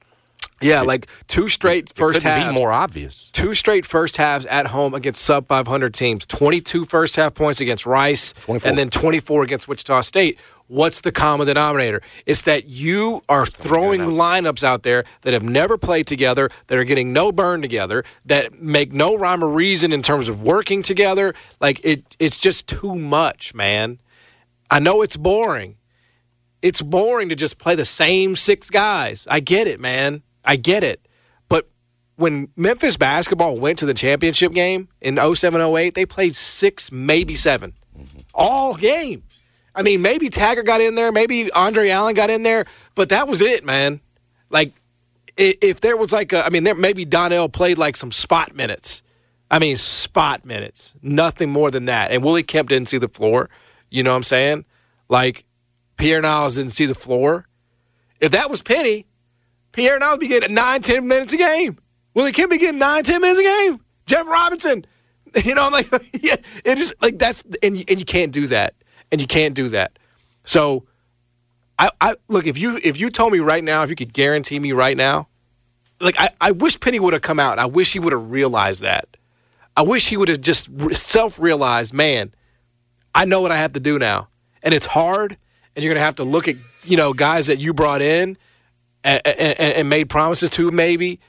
Yeah, 0.61 0.81
like 0.81 1.07
two 1.27 1.49
straight 1.49 1.89
It 1.91 1.95
first 1.95 2.19
couldn't 2.19 2.31
halves. 2.37 2.47
be 2.49 2.53
more 2.53 2.71
obvious. 2.71 3.29
two 3.33 3.53
straight 3.53 3.85
first 3.85 4.17
halves 4.17 4.45
at 4.45 4.67
home 4.67 4.93
against 4.93 5.21
sub 5.21 5.47
500 5.47 5.93
teams. 5.93 6.25
22 6.25 6.85
first 6.85 7.15
half 7.17 7.33
points 7.33 7.59
against 7.61 7.85
rice 7.85 8.33
24. 8.41 8.69
and 8.69 8.77
then 8.77 8.89
24 8.89 9.43
against 9.43 9.67
wichita 9.67 10.01
state. 10.01 10.39
What's 10.67 11.01
the 11.01 11.11
common 11.11 11.45
denominator? 11.45 12.01
It's 12.25 12.41
that 12.43 12.65
you 12.65 13.21
are 13.29 13.45
throwing 13.45 14.01
lineups 14.01 14.63
out 14.63 14.81
there 14.81 15.03
that 15.21 15.33
have 15.33 15.43
never 15.43 15.77
played 15.77 16.07
together 16.07 16.49
that 16.67 16.77
are 16.79 16.83
getting 16.83 17.13
no 17.13 17.31
burn 17.31 17.61
together 17.61 18.03
that 18.25 18.59
make 18.59 18.91
no 18.91 19.15
rhyme 19.15 19.43
or 19.43 19.47
reason 19.49 19.93
in 19.93 20.01
terms 20.01 20.27
of 20.27 20.41
working 20.41 20.81
together. 20.81 21.35
Like 21.61 21.81
it 21.85 22.03
it's 22.17 22.39
just 22.39 22.65
too 22.67 22.95
much 22.95 23.53
man. 23.53 23.99
I 24.71 24.79
know 24.79 25.03
it's 25.03 25.17
boring. 25.17 25.75
It's 26.63 26.81
boring 26.81 27.29
to 27.29 27.35
just 27.35 27.59
play 27.59 27.75
the 27.75 27.85
same 27.85 28.35
six 28.35 28.71
guys. 28.71 29.27
I 29.29 29.41
get 29.41 29.67
it 29.67 29.79
man 29.79 30.23
i 30.45 30.55
get 30.55 30.84
it 30.84 31.05
but 31.49 31.67
when 32.15 32.49
Memphis 32.55 32.97
basketball 32.97 33.58
went 33.60 33.79
to 33.79 33.86
the 33.86 33.93
championship 33.93 34.53
game 34.53 34.88
in 35.01 35.17
07 35.17 35.62
08, 35.62 35.93
they 35.93 36.05
played 36.05 36.36
six, 36.36 36.91
maybe 36.91 37.36
7 37.36 37.73
mm-hmm. 37.97 38.19
all 38.34 38.75
game. 38.75 39.23
I 39.75 39.81
mean, 39.81 40.01
maybe 40.01 40.29
Taggart 40.29 40.65
got 40.65 40.79
in 40.79 40.95
there, 40.95 41.12
maybe 41.12 41.51
Andre 41.51 41.89
Allen 41.89 42.15
got 42.15 42.29
in 42.29 42.43
there, 42.43 42.65
but 42.95 43.10
that 43.10 43.27
was 43.27 43.41
it, 43.41 43.65
man. 43.65 43.99
Like, 44.49 44.71
if 45.36 45.81
there 45.81 45.97
was 45.97 46.13
like 46.13 46.31
a, 46.31 46.45
I 46.45 46.49
mean, 46.49 46.63
there 46.63 46.75
maybe 46.75 47.03
Donnell 47.03 47.49
played 47.49 47.77
like 47.77 47.97
some 47.97 48.13
spot 48.13 48.55
minutes. 48.55 49.03
I 49.51 49.60
mean, 49.60 49.77
spot 49.77 50.45
minutes, 50.45 50.95
nothing 51.01 51.49
more 51.49 51.69
than 51.71 51.86
that. 51.86 52.12
And 52.12 52.23
Willie 52.23 52.43
Kemp 52.43 52.69
didn't 52.69 52.88
see 52.88 52.97
the 52.97 53.10
floor. 53.10 53.49
You 53.89 54.01
know 54.01 54.12
what 54.12 54.17
I'm 54.17 54.23
saying? 54.23 54.65
Like, 55.10 55.45
Pierre 55.97 56.21
Niles 56.21 56.55
didn't 56.55 56.71
see 56.71 56.86
the 56.86 56.95
floor. 56.95 57.45
If 58.21 58.31
that 58.31 58.49
was 58.49 58.62
Penny, 58.62 59.05
Pierre 59.75 59.99
Niles 59.99 60.19
be 60.19 60.29
getting 60.29 60.55
nine, 60.55 60.81
ten 60.81 61.05
minutes 61.05 61.33
a 61.33 61.38
game. 61.38 61.77
Willie 62.13 62.31
Kemp 62.31 62.49
be 62.49 62.57
getting 62.57 62.79
nine, 62.79 63.03
ten 63.03 63.19
minutes 63.19 63.39
a 63.39 63.43
game. 63.43 63.81
Jeff 64.05 64.25
Robinson, 64.25 64.85
you 65.43 65.53
know, 65.53 65.65
I'm 65.65 65.73
like, 65.73 65.91
yeah, 66.13 66.38
it 66.63 66.79
is 66.79 66.95
like 67.01 67.19
that's 67.19 67.43
and 67.61 67.83
and 67.89 67.99
you 67.99 68.05
can't 68.05 68.31
do 68.31 68.47
that, 68.47 68.73
and 69.11 69.19
you 69.19 69.27
can't 69.27 69.53
do 69.53 69.69
that. 69.69 69.99
So, 70.45 70.85
I, 71.77 71.89
I 71.99 72.15
look 72.29 72.47
if 72.47 72.57
you 72.57 72.79
if 72.83 72.97
you 72.97 73.09
told 73.09 73.33
me 73.33 73.39
right 73.39 73.63
now, 73.63 73.83
if 73.83 73.89
you 73.89 73.97
could 73.97 74.13
guarantee 74.13 74.59
me 74.59 74.71
right 74.71 74.95
now, 74.95 75.27
like 75.99 76.15
I, 76.17 76.29
I 76.39 76.51
wish 76.51 76.79
Penny 76.79 77.01
would 77.01 77.11
have 77.11 77.21
come 77.21 77.39
out. 77.39 77.59
I 77.59 77.65
wish 77.65 77.91
he 77.91 77.99
would 77.99 78.13
have 78.13 78.31
realized 78.31 78.81
that. 78.81 79.17
I 79.75 79.81
wish 79.81 80.07
he 80.07 80.15
would 80.15 80.29
have 80.29 80.39
just 80.39 80.69
self 80.95 81.38
realized, 81.38 81.93
man, 81.93 82.33
I 83.13 83.25
know 83.25 83.41
what 83.41 83.51
I 83.51 83.57
have 83.57 83.73
to 83.73 83.81
do 83.81 83.99
now, 83.99 84.29
and 84.63 84.73
it's 84.73 84.88
hard. 84.88 85.38
And 85.75 85.83
you're 85.83 85.93
gonna 85.93 86.05
have 86.05 86.15
to 86.15 86.23
look 86.23 86.47
at 86.47 86.55
you 86.85 86.95
know 86.95 87.11
guys 87.11 87.47
that 87.47 87.59
you 87.59 87.73
brought 87.73 88.01
in 88.01 88.38
and, 89.05 89.21
and, 89.25 89.59
and 89.59 89.89
made 89.89 90.09
promises 90.09 90.49
to 90.51 90.71
maybe 90.71 91.19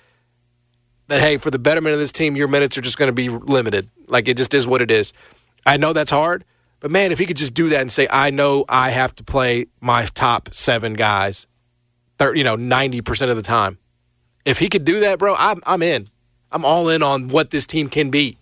that 1.08 1.20
hey 1.20 1.36
for 1.38 1.50
the 1.50 1.58
betterment 1.58 1.94
of 1.94 2.00
this 2.00 2.10
team 2.10 2.34
your 2.34 2.48
minutes 2.48 2.76
are 2.76 2.80
just 2.80 2.98
going 2.98 3.08
to 3.08 3.12
be 3.12 3.28
limited. 3.28 3.88
Like 4.08 4.28
it 4.28 4.36
just 4.36 4.54
is 4.54 4.66
what 4.66 4.82
it 4.82 4.90
is. 4.90 5.12
I 5.64 5.76
know 5.76 5.92
that's 5.92 6.10
hard 6.10 6.44
but 6.80 6.90
man 6.90 7.12
if 7.12 7.18
he 7.18 7.26
could 7.26 7.36
just 7.36 7.54
do 7.54 7.68
that 7.70 7.80
and 7.80 7.90
say 7.90 8.06
i 8.10 8.30
know 8.30 8.64
i 8.68 8.90
have 8.90 9.14
to 9.14 9.24
play 9.24 9.66
my 9.80 10.04
top 10.14 10.48
seven 10.52 10.94
guys 10.94 11.46
30, 12.18 12.38
you 12.38 12.44
know 12.44 12.56
90% 12.56 13.28
of 13.28 13.36
the 13.36 13.42
time. 13.42 13.78
If 14.44 14.58
he 14.58 14.68
could 14.68 14.84
do 14.84 15.00
that 15.00 15.18
bro 15.18 15.34
i'm, 15.38 15.60
I'm 15.66 15.82
in. 15.82 16.08
I'm 16.52 16.64
all 16.64 16.88
in 16.88 17.02
on 17.02 17.28
what 17.28 17.50
this 17.50 17.66
team 17.66 17.88
can 17.88 18.10
be. 18.10 18.38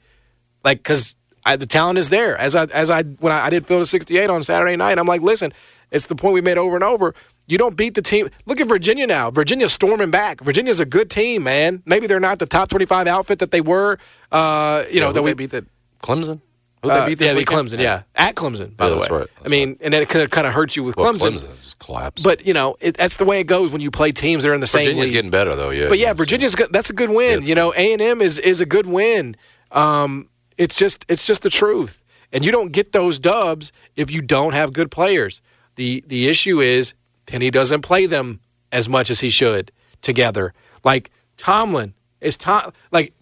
Like 0.62 0.78
because 0.78 1.16
the 1.46 1.66
talent 1.66 1.98
is 1.98 2.10
there. 2.10 2.36
As 2.36 2.54
i 2.54 2.64
as 2.66 2.90
i 2.90 3.02
when 3.02 3.32
I, 3.32 3.46
I 3.46 3.50
did 3.50 3.66
field 3.66 3.82
of 3.82 3.88
68 3.88 4.30
on 4.30 4.42
saturday 4.42 4.76
night 4.76 4.98
i'm 4.98 5.06
like 5.06 5.22
listen 5.22 5.52
it's 5.90 6.06
the 6.06 6.16
point 6.16 6.34
we 6.34 6.40
made 6.40 6.58
over 6.58 6.74
and 6.74 6.84
over 6.84 7.14
you 7.46 7.58
don't 7.58 7.76
beat 7.76 7.94
the 7.94 8.02
team. 8.02 8.28
Look 8.46 8.60
at 8.60 8.68
Virginia 8.68 9.06
now. 9.06 9.30
Virginia's 9.30 9.72
storming 9.72 10.10
back. 10.10 10.40
Virginia's 10.40 10.80
a 10.80 10.86
good 10.86 11.10
team, 11.10 11.42
man. 11.42 11.82
Maybe 11.86 12.06
they're 12.06 12.20
not 12.20 12.38
the 12.38 12.46
top 12.46 12.68
25 12.70 13.06
outfit 13.06 13.38
that 13.40 13.50
they 13.50 13.60
were. 13.60 13.98
Uh, 14.32 14.84
you 14.90 15.00
know, 15.00 15.12
that 15.12 15.20
they 15.20 15.24
we 15.24 15.34
beat 15.34 15.50
that 15.50 15.64
Clemson. 16.02 16.40
Who 16.82 16.90
uh, 16.90 17.00
they 17.06 17.14
beat 17.14 17.24
yeah, 17.24 17.32
they 17.32 17.40
beat? 17.40 17.48
Clemson. 17.48 17.80
Yeah, 17.80 18.02
at 18.14 18.34
Clemson, 18.34 18.76
by 18.76 18.84
Yeah, 18.84 18.90
the 18.90 18.96
that's 18.98 19.10
way. 19.10 19.18
right. 19.20 19.28
I 19.44 19.48
mean, 19.48 19.78
and 19.80 19.92
then 19.94 20.02
it 20.02 20.08
could 20.10 20.30
kind 20.30 20.46
of 20.46 20.52
hurt 20.52 20.76
you 20.76 20.82
with 20.82 20.96
Well, 20.96 21.12
Clemson. 21.14 21.38
Clemson 21.38 21.60
just 21.62 21.78
collapsed. 21.78 22.22
But 22.24 22.46
you 22.46 22.52
know, 22.52 22.76
it, 22.80 22.96
that's 22.96 23.16
the 23.16 23.24
way 23.24 23.40
it 23.40 23.46
goes 23.46 23.72
when 23.72 23.80
you 23.80 23.90
play 23.90 24.12
teams 24.12 24.42
that 24.44 24.50
are 24.50 24.54
in 24.54 24.60
the 24.60 24.66
same 24.66 24.84
Virginia's 24.86 25.10
getting 25.10 25.30
better 25.30 25.56
though. 25.56 25.70
Yeah. 25.70 25.88
But 25.88 25.98
yeah, 25.98 26.12
Virginia's 26.12 26.54
good, 26.54 26.72
that's 26.72 26.90
a 26.90 26.92
good 26.92 27.08
win. 27.10 27.38
it's 27.38 27.48
you 27.48 27.54
know, 27.54 27.72
A 27.74 27.92
and 27.94 28.02
M 28.02 28.20
is 28.20 28.38
is 28.38 28.60
a 28.60 28.66
good 28.66 28.84
win. 28.86 29.34
Um, 29.72 30.28
it's 30.58 30.76
just 30.78 31.06
it's 31.08 31.26
just 31.26 31.42
the 31.42 31.50
truth, 31.50 32.02
and 32.32 32.44
you 32.44 32.52
don't 32.52 32.70
get 32.70 32.92
those 32.92 33.18
dubs 33.18 33.72
if 33.96 34.10
you 34.10 34.20
don't 34.20 34.52
have 34.52 34.72
good 34.74 34.90
players. 34.90 35.40
the 35.76 36.04
The 36.06 36.28
issue 36.28 36.60
is 36.60 36.92
Penny 37.26 37.50
doesn't 37.50 37.82
play 37.82 38.06
them 38.06 38.40
as 38.72 38.88
much 38.88 39.10
as 39.10 39.20
he 39.20 39.28
should 39.28 39.72
together. 40.02 40.52
Like 40.82 41.10
Tomlin 41.36 41.94
is 42.20 42.36
Tom 42.36 42.72
like 42.90 43.12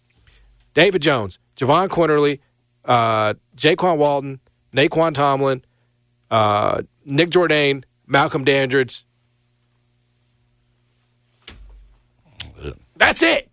David 0.74 1.02
Jones, 1.02 1.38
Jahvon 1.56 1.88
Quinerly, 1.88 2.40
uh, 2.84 3.34
Jaykwon 3.56 3.98
Walton, 3.98 4.40
Nae'Qwan 4.74 5.14
Tomlin, 5.14 5.64
uh, 6.30 6.82
Nick 7.04 7.30
Jourdain, 7.30 7.84
Malcolm 8.06 8.44
Dandridge. 8.44 9.04
That's 12.96 13.22
it. 13.22 13.50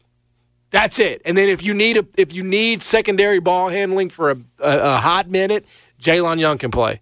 That's 0.72 1.00
it. 1.00 1.22
And 1.26 1.36
then 1.38 1.50
if 1.50 1.64
you 1.64 1.74
need 1.74 1.98
a 1.98 2.06
if 2.18 2.34
you 2.34 2.44
need 2.44 2.82
secondary 2.82 3.40
ball 3.40 3.70
handling 3.70 4.10
for 4.10 4.32
a, 4.32 4.36
a, 4.60 4.78
a 4.80 4.98
hot 4.98 5.28
minute, 5.28 5.66
Jayhlon 6.00 6.40
Young 6.40 6.58
can 6.58 6.72
play. 6.72 7.02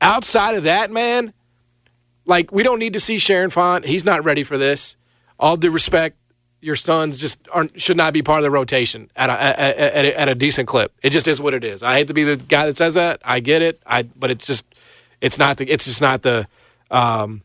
Outside 0.00 0.56
of 0.56 0.64
that, 0.64 0.90
man, 0.90 1.32
like 2.24 2.52
we 2.52 2.62
don't 2.62 2.78
need 2.78 2.92
to 2.92 3.00
see 3.00 3.18
Sharon 3.18 3.50
Font. 3.50 3.86
He's 3.86 4.04
not 4.04 4.24
ready 4.24 4.42
for 4.42 4.58
this. 4.58 4.96
All 5.38 5.56
due 5.56 5.70
respect, 5.70 6.18
your 6.60 6.76
sons 6.76 7.18
just 7.18 7.40
aren't 7.52 7.80
should 7.80 7.96
not 7.96 8.12
be 8.12 8.22
part 8.22 8.38
of 8.38 8.44
the 8.44 8.50
rotation 8.50 9.10
at 9.16 9.30
a, 9.30 9.42
at, 9.42 9.58
at, 9.58 10.04
a, 10.04 10.20
at 10.20 10.28
a 10.28 10.34
decent 10.34 10.68
clip. 10.68 10.92
It 11.02 11.10
just 11.10 11.26
is 11.26 11.40
what 11.40 11.54
it 11.54 11.64
is. 11.64 11.82
I 11.82 11.94
hate 11.94 12.08
to 12.08 12.14
be 12.14 12.24
the 12.24 12.36
guy 12.36 12.66
that 12.66 12.76
says 12.76 12.94
that. 12.94 13.20
I 13.24 13.40
get 13.40 13.62
it. 13.62 13.82
I 13.86 14.02
but 14.02 14.30
it's 14.30 14.46
just 14.46 14.64
it's 15.20 15.38
not 15.38 15.56
the 15.56 15.70
it's 15.70 15.84
just 15.84 16.00
not 16.00 16.22
the 16.22 16.46
um 16.90 17.42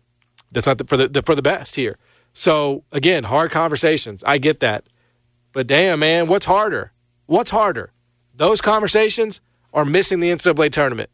that's 0.51 0.67
not 0.67 0.77
the, 0.77 0.85
for 0.85 0.97
the, 0.97 1.07
the 1.07 1.21
for 1.23 1.35
the 1.35 1.41
best 1.41 1.75
here. 1.75 1.97
So 2.33 2.83
again, 2.91 3.23
hard 3.23 3.51
conversations. 3.51 4.23
I 4.25 4.37
get 4.37 4.59
that. 4.59 4.83
But 5.53 5.65
damn, 5.65 5.99
man, 5.99 6.27
what's 6.27 6.45
harder? 6.45 6.91
What's 7.25 7.49
harder? 7.49 7.91
Those 8.35 8.61
conversations 8.61 9.41
are 9.73 9.85
missing 9.85 10.19
the 10.19 10.29
NCAA 10.29 10.71
tournament? 10.71 11.09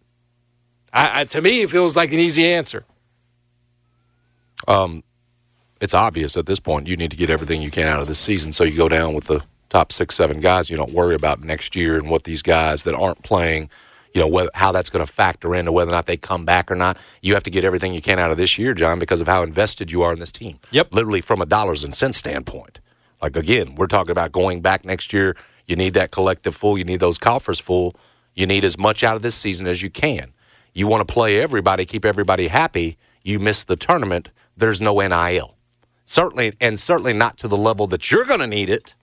I, 0.91 1.21
I, 1.21 1.23
to 1.25 1.41
me, 1.41 1.61
it 1.61 1.69
feels 1.69 1.95
like 1.95 2.11
an 2.11 2.19
easy 2.19 2.45
answer. 2.45 2.85
Um, 4.67 5.03
it's 5.81 5.93
obvious 5.93 6.37
at 6.37 6.45
this 6.45 6.59
point 6.59 6.87
you 6.87 6.95
need 6.95 7.11
to 7.11 7.17
get 7.17 7.29
everything 7.29 7.61
you 7.61 7.71
can 7.71 7.87
out 7.87 8.01
of 8.01 8.07
this 8.07 8.19
season. 8.19 8.51
So 8.51 8.63
you 8.63 8.77
go 8.77 8.87
down 8.89 9.13
with 9.13 9.25
the 9.25 9.43
top 9.69 9.91
six, 9.91 10.15
seven 10.15 10.39
guys. 10.39 10.69
You 10.69 10.77
don't 10.77 10.93
worry 10.93 11.15
about 11.15 11.43
next 11.43 11.75
year 11.75 11.97
and 11.97 12.09
what 12.09 12.23
these 12.23 12.41
guys 12.41 12.83
that 12.85 12.95
aren't 12.95 13.21
playing, 13.23 13.69
you 14.13 14.21
know, 14.21 14.27
whether, 14.27 14.49
how 14.53 14.71
that's 14.71 14.89
going 14.89 15.05
to 15.05 15.11
factor 15.11 15.55
into 15.55 15.71
whether 15.71 15.89
or 15.89 15.93
not 15.93 16.05
they 16.05 16.15
come 16.15 16.45
back 16.45 16.71
or 16.71 16.75
not. 16.75 16.97
You 17.21 17.33
have 17.33 17.43
to 17.43 17.49
get 17.49 17.63
everything 17.65 17.93
you 17.93 18.01
can 18.01 18.19
out 18.19 18.31
of 18.31 18.37
this 18.37 18.57
year, 18.57 18.73
John, 18.73 18.99
because 18.99 19.19
of 19.19 19.27
how 19.27 19.43
invested 19.43 19.91
you 19.91 20.03
are 20.03 20.13
in 20.13 20.19
this 20.19 20.31
team. 20.31 20.59
Yep. 20.71 20.93
Literally 20.93 21.21
from 21.21 21.41
a 21.41 21.45
dollars 21.45 21.83
and 21.83 21.93
cents 21.93 22.17
standpoint. 22.17 22.79
Like, 23.21 23.35
again, 23.35 23.75
we're 23.75 23.87
talking 23.87 24.11
about 24.11 24.31
going 24.31 24.61
back 24.61 24.85
next 24.85 25.11
year. 25.11 25.35
You 25.65 25.75
need 25.75 25.95
that 25.95 26.11
collective 26.11 26.55
full. 26.55 26.77
You 26.77 26.83
need 26.83 26.99
those 26.99 27.17
coffers 27.17 27.59
full. 27.59 27.95
You 28.35 28.45
need 28.45 28.63
as 28.63 28.77
much 28.77 29.03
out 29.03 29.15
of 29.15 29.21
this 29.21 29.35
season 29.35 29.67
as 29.67 29.81
you 29.81 29.89
can. 29.89 30.33
You 30.73 30.87
want 30.87 31.07
to 31.07 31.11
play 31.11 31.41
everybody, 31.41 31.85
keep 31.85 32.05
everybody 32.05 32.47
happy. 32.47 32.97
You 33.23 33.39
miss 33.39 33.63
the 33.63 33.75
tournament. 33.75 34.29
There's 34.57 34.81
no 34.81 34.99
NIL. 34.99 35.55
Certainly, 36.05 36.53
and 36.59 36.79
certainly 36.79 37.13
not 37.13 37.37
to 37.39 37.47
the 37.47 37.57
level 37.57 37.87
that 37.87 38.11
you're 38.11 38.25
going 38.25 38.39
to 38.39 38.47
need 38.47 38.69
it. 38.69 38.95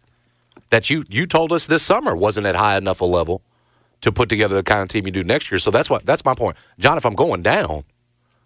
That 0.71 0.91
you 0.91 1.05
you 1.09 1.27
told 1.27 1.53
us 1.53 1.67
this 1.67 1.83
summer 1.83 2.15
wasn't 2.15 2.47
at 2.47 2.55
high 2.55 2.77
enough 2.77 3.01
a 3.01 3.05
level 3.05 3.43
to 4.03 4.13
put 4.13 4.29
together 4.29 4.57
the 4.57 4.63
kind 4.63 4.83
of 4.83 4.89
team 4.89 5.07
you 5.07 5.13
do 5.13 5.25
next 5.25 5.51
year. 5.51 5.59
So 5.59 5.71
that's 5.71 5.91
what 5.91 6.07
that's 6.07 6.25
my 6.25 6.35
point, 6.35 6.57
John. 6.79 6.97
If 6.97 7.05
I'm 7.05 7.15
going 7.15 7.43
down, 7.43 7.85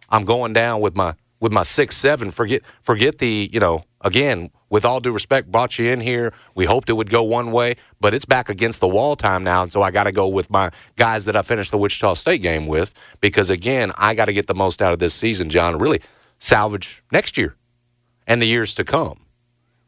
I'm 0.09 0.25
going 0.25 0.53
down 0.53 0.81
with 0.81 0.97
my 0.97 1.15
with 1.41 1.53
my 1.53 1.63
six 1.63 1.97
seven. 1.97 2.31
Forget 2.31 2.63
forget 2.83 3.19
the 3.19 3.51
you 3.53 3.61
know 3.61 3.85
again. 4.01 4.51
With 4.71 4.85
all 4.85 4.99
due 4.99 5.13
respect, 5.13 5.53
brought 5.53 5.79
you 5.79 5.89
in 5.91 6.01
here. 6.01 6.33
We 6.57 6.65
hoped 6.65 6.91
it 6.91 6.95
would 6.95 7.09
go 7.09 7.23
one 7.23 7.53
way, 7.53 7.77
but 8.01 8.13
it's 8.13 8.25
back 8.25 8.49
against 8.49 8.81
the 8.81 8.89
wall 8.89 9.15
time 9.15 9.45
now. 9.45 9.63
And 9.63 9.73
so 9.73 9.83
I 9.83 9.93
got 9.93 10.05
to 10.05 10.11
go 10.11 10.27
with 10.27 10.51
my 10.51 10.73
guys 10.97 11.27
that 11.27 11.37
I 11.37 11.43
finished 11.43 11.71
the 11.71 11.79
Wichita 11.79 12.15
State 12.15 12.43
game 12.43 12.67
with 12.67 12.93
because 13.21 13.51
again, 13.51 13.93
I 13.97 14.15
got 14.15 14.25
to 14.25 14.33
get 14.33 14.49
the 14.49 14.55
most 14.55 14.83
out 14.83 14.93
of 14.93 14.99
this 14.99 15.15
season, 15.15 15.49
John. 15.49 15.79
Really 15.79 16.01
salvage 16.39 17.03
next 17.13 17.37
year 17.37 17.57
and 18.27 18.41
the 18.41 18.47
years 18.47 18.75
to 18.75 18.85
come. 18.85 19.21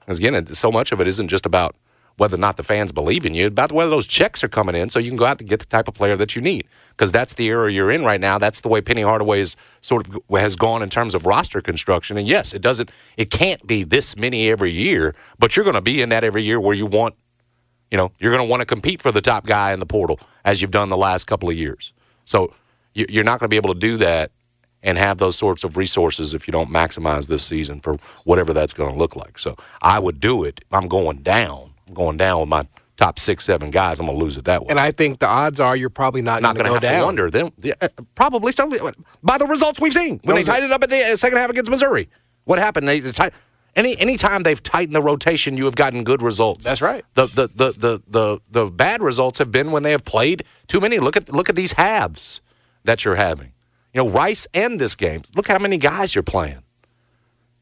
Because 0.01 0.19
again, 0.19 0.47
so 0.55 0.71
much 0.71 0.93
of 0.93 1.01
it 1.01 1.09
isn't 1.09 1.29
just 1.29 1.47
about 1.47 1.77
whether 2.17 2.37
or 2.37 2.39
not 2.39 2.57
the 2.57 2.63
fans 2.63 2.93
believe 2.93 3.27
in 3.27 3.35
you, 3.35 3.47
about 3.47 3.73
whether 3.73 3.91
those 3.91 4.07
checks 4.07 4.43
are 4.43 4.49
coming 4.49 4.75
in 4.75 4.89
so 4.89 4.99
you 4.99 5.11
can 5.11 5.19
go 5.19 5.27
out 5.27 5.39
and 5.41 5.49
get 5.49 5.61
the 5.61 5.67
type 5.67 5.87
of 5.87 5.95
player 5.95 6.17
that 6.17 6.35
you 6.35 6.41
need. 6.41 6.67
Because 6.91 7.13
that's 7.13 7.35
the 7.35 7.47
era 7.47 7.71
you're 7.71 7.91
in 7.91 8.05
right 8.05 8.21
now. 8.21 8.39
That's 8.39 8.63
the 8.63 8.69
way 8.69 8.81
Penny 8.81 9.03
Hardaway 9.03 9.41
is 9.41 9.55
sort 9.83 10.09
of 10.09 10.23
has 10.31 10.57
gone 10.57 10.83
in 10.83 10.89
terms 10.89 11.15
of 11.15 11.27
roster 11.27 11.61
construction. 11.61 12.17
And 12.17 12.27
yes, 12.27 12.55
it 12.55 12.63
doesn't, 12.63 12.91
it 13.19 13.31
can't 13.31 13.67
be 13.67 13.85
this 13.85 14.17
many 14.17 14.51
every 14.51 14.73
year, 14.73 15.15
but 15.39 15.57
you're 15.57 15.65
going 15.65 15.75
to 15.75 15.83
be 15.83 16.01
in 16.01 16.09
that 16.09 16.25
every 16.25 16.43
year 16.43 16.59
where 16.59 16.75
you 16.75 16.87
want, 16.87 17.15
you 17.91 17.99
know, 17.99 18.13
you're 18.19 18.33
going 18.35 18.47
to 18.47 18.51
want 18.51 18.61
to 18.61 18.67
compete 18.67 19.03
for 19.03 19.13
the 19.13 19.21
top 19.21 19.47
guy 19.47 19.73
in 19.73 19.81
the 19.81 19.87
portal 19.87 20.19
as 20.45 20.63
you've 20.63 20.71
done 20.71 20.89
the 20.89 20.97
last 20.97 21.27
couple 21.27 21.51
of 21.51 21.57
years. 21.57 21.93
So 22.25 22.55
you're 22.95 23.25
not 23.25 23.41
going 23.41 23.47
to 23.47 23.49
be 23.49 23.57
able 23.57 23.75
to 23.75 23.79
do 23.79 23.99
that 23.99 24.31
and 24.87 24.96
have 24.96 25.18
those 25.18 25.37
sorts 25.37 25.64
of 25.64 25.77
resources 25.77 26.33
if 26.33 26.46
you 26.46 26.53
don't 26.53 26.70
maximize 26.70 27.27
this 27.27 27.44
season 27.44 27.81
for 27.81 27.99
whatever 28.25 28.55
that's 28.55 28.72
going 28.72 28.90
to 28.90 28.96
look 28.96 29.16
like. 29.16 29.37
So 29.38 29.57
I 29.83 29.99
would 29.99 30.20
do 30.20 30.44
it. 30.44 30.64
I'm 30.70 30.87
going 30.87 31.18
down. 31.18 31.75
I'm 31.88 31.92
going 31.92 32.16
down 32.16 32.40
with 32.40 32.49
my 32.49 32.66
top 32.96 33.18
six, 33.18 33.44
seven 33.44 33.70
guys. 33.70 33.99
I'm 33.99 34.07
going 34.07 34.16
to 34.16 34.25
lose 34.25 34.37
it 34.37 34.44
that 34.44 34.62
way. 34.62 34.68
And 34.70 34.79
I 34.79 34.92
think 34.92 35.18
the 35.18 35.27
odds 35.27 35.59
are 35.59 35.77
you're 35.77 35.90
probably 35.90 36.22
not, 36.22 36.40
not 36.40 36.55
going 36.55 36.66
to 36.66 36.72
go 36.72 36.79
down. 36.79 37.01
to 37.01 37.05
wonder. 37.05 37.31
Then 37.31 37.53
yeah, 37.59 37.75
uh, 37.83 37.88
probably 38.14 38.53
some 38.53 38.70
by 39.25 39.38
the 39.38 39.46
results 39.46 39.81
we've 39.81 39.92
seen 39.92 40.20
when 40.22 40.37
they 40.37 40.44
tightened 40.44 40.70
it 40.70 40.75
up 40.75 40.85
at 40.85 40.88
the 40.88 41.03
uh, 41.03 41.16
second 41.16 41.38
half 41.38 41.51
against 41.51 41.70
Missouri. 41.70 42.09
What 42.44 42.61
happened? 42.61 42.88
They 42.88 43.01
tight. 43.01 43.35
Any 43.75 43.99
anytime 43.99 44.44
they've 44.44 44.62
tightened 44.62 44.94
the 44.94 45.03
rotation, 45.03 45.59
you 45.59 45.66
have 45.66 45.75
gotten 45.75 46.05
good 46.05 46.22
results. 46.22 46.64
That's 46.64 46.81
right. 46.81 47.05
The 47.14 47.27
the, 47.27 47.49
the 47.49 47.72
the 47.72 48.03
the 48.09 48.40
the 48.51 48.66
bad 48.70 49.03
results 49.03 49.38
have 49.38 49.51
been 49.51 49.72
when 49.72 49.83
they 49.83 49.90
have 49.90 50.05
played 50.05 50.44
too 50.68 50.81
many. 50.81 50.99
Look 50.99 51.16
at 51.16 51.29
look 51.31 51.49
at 51.49 51.57
these 51.57 51.72
halves 51.72 52.40
that 52.85 53.05
you're 53.05 53.16
having. 53.16 53.53
You 53.97 54.03
know, 54.03 54.11
Rice 54.11 54.47
and 54.53 54.79
this 54.79 54.95
game. 54.95 55.23
Look 55.37 55.49
how 55.49 55.59
many 55.59 55.79
guys 55.79 56.15
you're 56.15 56.23
playing. 56.23 56.59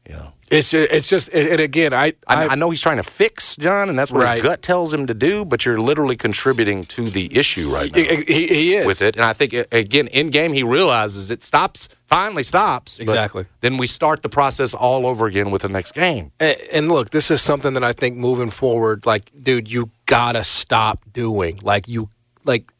You 0.05 0.15
know, 0.15 0.33
It's 0.51 0.69
just, 0.69 0.91
it's 0.91 1.07
just, 1.09 1.29
and 1.29 1.61
again, 1.61 1.93
I, 1.93 2.11
I, 2.27 2.49
I 2.49 2.55
know 2.55 2.69
he's 2.71 2.81
trying 2.81 2.97
to 2.97 3.03
fix 3.03 3.55
John, 3.55 3.87
and 3.87 3.97
that's 3.97 4.11
what 4.11 4.23
Right. 4.23 4.33
his 4.35 4.43
gut 4.43 4.61
tells 4.61 4.93
him 4.93 5.07
to 5.07 5.13
do. 5.13 5.45
But 5.45 5.65
you're 5.65 5.79
literally 5.79 6.17
contributing 6.17 6.83
to 6.87 7.09
the 7.09 7.33
issue 7.37 7.73
right 7.73 7.89
now 7.95 8.01
he, 8.03 8.23
he, 8.27 8.47
he 8.47 8.75
is 8.75 8.85
with 8.85 9.01
it. 9.01 9.15
And 9.15 9.23
I 9.23 9.31
think 9.31 9.53
again 9.71 10.07
in 10.07 10.27
game 10.27 10.51
he 10.51 10.61
realizes 10.61 11.31
it 11.31 11.41
stops, 11.41 11.87
finally 12.07 12.43
stops. 12.43 12.99
Exactly. 12.99 13.45
Then 13.61 13.77
we 13.77 13.87
start 13.87 14.21
the 14.21 14.29
process 14.29 14.73
all 14.73 15.07
over 15.07 15.27
again 15.27 15.51
with 15.51 15.61
the 15.61 15.69
next 15.69 15.93
game. 15.93 16.33
And, 16.41 16.57
and 16.73 16.89
look, 16.89 17.11
this 17.11 17.31
is 17.31 17.41
something 17.41 17.73
that 17.75 17.83
I 17.85 17.93
think 17.93 18.17
moving 18.17 18.49
forward, 18.49 19.05
like, 19.05 19.31
dude, 19.41 19.71
you 19.71 19.89
gotta 20.05 20.43
stop 20.43 20.99
doing. 21.13 21.59
Like, 21.63 21.87
you, 21.87 22.09
like, 22.43 22.71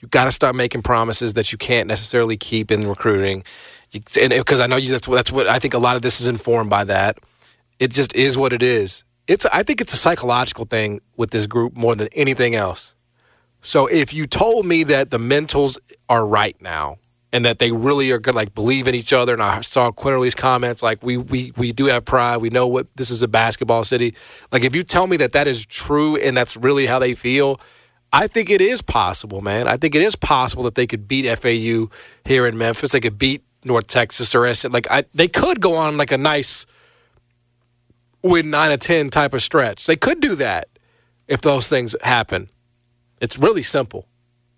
you 0.00 0.08
gotta 0.08 0.32
stop 0.32 0.54
making 0.54 0.82
promises 0.82 1.34
that 1.34 1.52
you 1.52 1.58
can't 1.58 1.86
necessarily 1.86 2.36
keep 2.36 2.70
in 2.70 2.88
recruiting. 2.88 3.44
And 3.92 4.30
because 4.30 4.60
I 4.60 4.66
know 4.66 4.76
you, 4.76 4.90
that's 4.90 5.06
what 5.06 5.16
that's 5.16 5.32
what 5.32 5.46
I 5.46 5.58
think. 5.58 5.74
A 5.74 5.78
lot 5.78 5.96
of 5.96 6.02
this 6.02 6.20
is 6.20 6.26
informed 6.26 6.70
by 6.70 6.84
that. 6.84 7.18
It 7.78 7.90
just 7.90 8.14
is 8.14 8.36
what 8.38 8.52
it 8.52 8.62
is. 8.62 9.04
It's 9.26 9.46
I 9.46 9.62
think 9.62 9.80
it's 9.80 9.92
a 9.92 9.98
psychological 9.98 10.64
thing 10.64 11.00
with 11.16 11.30
this 11.30 11.46
group 11.46 11.76
more 11.76 11.94
than 11.94 12.08
anything 12.12 12.54
else. 12.54 12.94
So 13.62 13.86
if 13.86 14.14
you 14.14 14.26
told 14.26 14.64
me 14.64 14.84
that 14.84 15.10
the 15.10 15.18
mentals 15.18 15.78
are 16.08 16.26
right 16.26 16.56
now 16.62 16.96
and 17.32 17.44
that 17.44 17.58
they 17.58 17.70
really 17.72 18.10
are 18.10 18.18
to 18.18 18.32
like 18.32 18.54
believe 18.54 18.88
in 18.88 18.94
each 18.94 19.12
other, 19.12 19.34
and 19.34 19.42
I 19.42 19.60
saw 19.60 19.90
Quinerly's 19.90 20.34
comments 20.34 20.82
like 20.82 21.02
we 21.02 21.16
we 21.16 21.52
we 21.56 21.72
do 21.72 21.86
have 21.86 22.04
pride, 22.04 22.38
we 22.38 22.48
know 22.50 22.66
what 22.66 22.86
this 22.96 23.10
is 23.10 23.22
a 23.22 23.28
basketball 23.28 23.84
city. 23.84 24.14
Like 24.50 24.62
if 24.62 24.74
you 24.74 24.82
tell 24.82 25.06
me 25.06 25.16
that 25.18 25.32
that 25.32 25.46
is 25.46 25.66
true 25.66 26.16
and 26.16 26.36
that's 26.36 26.56
really 26.56 26.86
how 26.86 26.98
they 26.98 27.14
feel, 27.14 27.60
I 28.12 28.26
think 28.26 28.50
it 28.50 28.60
is 28.60 28.82
possible, 28.82 29.40
man. 29.40 29.68
I 29.68 29.76
think 29.76 29.94
it 29.94 30.02
is 30.02 30.16
possible 30.16 30.64
that 30.64 30.74
they 30.74 30.86
could 30.86 31.06
beat 31.06 31.26
FAU 31.38 31.90
here 32.24 32.46
in 32.46 32.58
Memphis. 32.58 32.92
They 32.92 33.00
could 33.00 33.18
beat 33.18 33.44
North 33.64 33.86
Texas 33.86 34.34
or 34.34 34.46
S. 34.46 34.64
Like 34.64 34.90
I, 34.90 35.04
they 35.14 35.28
could 35.28 35.60
go 35.60 35.76
on 35.76 35.96
like 35.96 36.10
a 36.10 36.18
nice 36.18 36.66
win 38.22 38.50
nine 38.50 38.70
or 38.72 38.76
ten 38.76 39.10
type 39.10 39.32
of 39.32 39.42
stretch. 39.42 39.86
They 39.86 39.96
could 39.96 40.20
do 40.20 40.34
that 40.36 40.68
if 41.28 41.40
those 41.40 41.68
things 41.68 41.94
happen. 42.02 42.50
It's 43.20 43.38
really 43.38 43.62
simple. 43.62 44.06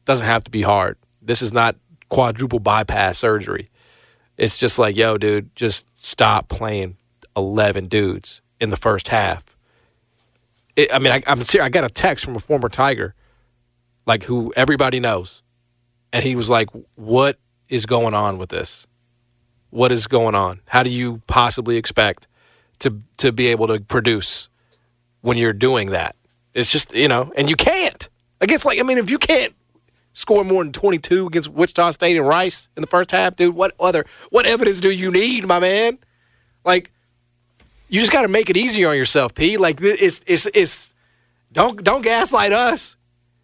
Doesn't 0.04 0.26
have 0.26 0.44
to 0.44 0.50
be 0.50 0.62
hard. 0.62 0.96
This 1.20 1.42
is 1.42 1.52
not 1.52 1.76
quadruple 2.08 2.58
bypass 2.58 3.18
surgery. 3.18 3.68
It's 4.36 4.58
just 4.58 4.78
like, 4.78 4.96
yo, 4.96 5.18
dude, 5.18 5.54
just 5.54 5.86
stop 5.94 6.48
playing 6.48 6.96
eleven 7.36 7.86
dudes 7.86 8.40
in 8.60 8.70
the 8.70 8.76
first 8.76 9.08
half. 9.08 9.44
It, 10.74 10.92
I 10.92 10.98
mean, 10.98 11.12
I, 11.12 11.22
I'm 11.26 11.44
serious. 11.44 11.66
I 11.66 11.68
got 11.68 11.84
a 11.84 11.90
text 11.90 12.24
from 12.24 12.34
a 12.34 12.40
former 12.40 12.68
Tiger, 12.68 13.14
like 14.06 14.24
who 14.24 14.52
everybody 14.56 15.00
knows, 15.00 15.42
and 16.12 16.24
he 16.24 16.34
was 16.36 16.50
like, 16.50 16.68
"What 16.94 17.38
is 17.68 17.86
going 17.86 18.14
on 18.14 18.38
with 18.38 18.50
this? 18.50 18.86
What 19.70 19.92
is 19.92 20.06
going 20.06 20.34
on? 20.34 20.60
How 20.66 20.82
do 20.82 20.90
you 20.90 21.22
possibly 21.26 21.76
expect 21.76 22.28
to 22.80 23.00
to 23.18 23.32
be 23.32 23.48
able 23.48 23.66
to 23.68 23.80
produce 23.80 24.48
when 25.20 25.38
you're 25.38 25.52
doing 25.52 25.90
that? 25.90 26.16
It's 26.54 26.70
just 26.70 26.92
you 26.94 27.08
know, 27.08 27.32
and 27.36 27.48
you 27.48 27.56
can't 27.56 28.08
against 28.40 28.66
like 28.66 28.78
I 28.78 28.82
mean, 28.82 28.98
if 28.98 29.10
you 29.10 29.18
can't 29.18 29.54
score 30.12 30.44
more 30.44 30.62
than 30.62 30.72
22 30.72 31.26
against 31.26 31.48
Wichita 31.48 31.92
State 31.92 32.16
and 32.16 32.26
Rice 32.26 32.68
in 32.76 32.82
the 32.82 32.86
first 32.86 33.10
half, 33.10 33.36
dude, 33.36 33.54
what 33.54 33.72
other 33.80 34.04
what 34.30 34.46
evidence 34.46 34.80
do 34.80 34.90
you 34.90 35.10
need, 35.10 35.46
my 35.46 35.58
man? 35.58 35.98
Like, 36.64 36.92
you 37.88 38.00
just 38.00 38.12
got 38.12 38.22
to 38.22 38.28
make 38.28 38.50
it 38.50 38.56
easier 38.56 38.88
on 38.88 38.96
yourself, 38.96 39.34
P. 39.34 39.56
Like 39.56 39.78
it's 39.80 40.20
it's 40.26 40.46
it's 40.54 40.94
don't 41.52 41.82
don't 41.82 42.02
gaslight 42.02 42.52
us. 42.52 42.96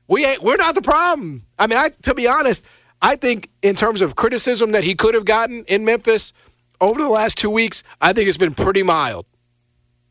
We 0.09 0.25
ain't 0.25 0.43
we're 0.43 0.57
not 0.57 0.75
the 0.75 0.83
problem. 0.83 1.45
I 1.59 1.67
mean, 1.67 1.79
I 1.79 1.91
to 2.03 2.15
be 2.15 2.27
honest, 2.27 2.65
I 3.01 3.17
think 3.17 3.51
in 3.63 3.77
terms 3.77 4.01
of 4.01 4.17
criticism 4.17 4.73
that 4.73 4.85
he 4.85 4.95
could 4.95 5.15
have 5.15 5.25
gotten 5.25 5.65
in 5.65 5.85
Memphis 5.85 6.33
over 6.81 7.01
the 7.01 7.09
last 7.09 7.39
two 7.39 7.51
weeks, 7.51 7.83
I 8.01 8.13
think 8.13 8.29
it's 8.29 8.39
been 8.39 8.55
pretty 8.55 8.83
mild 8.83 9.27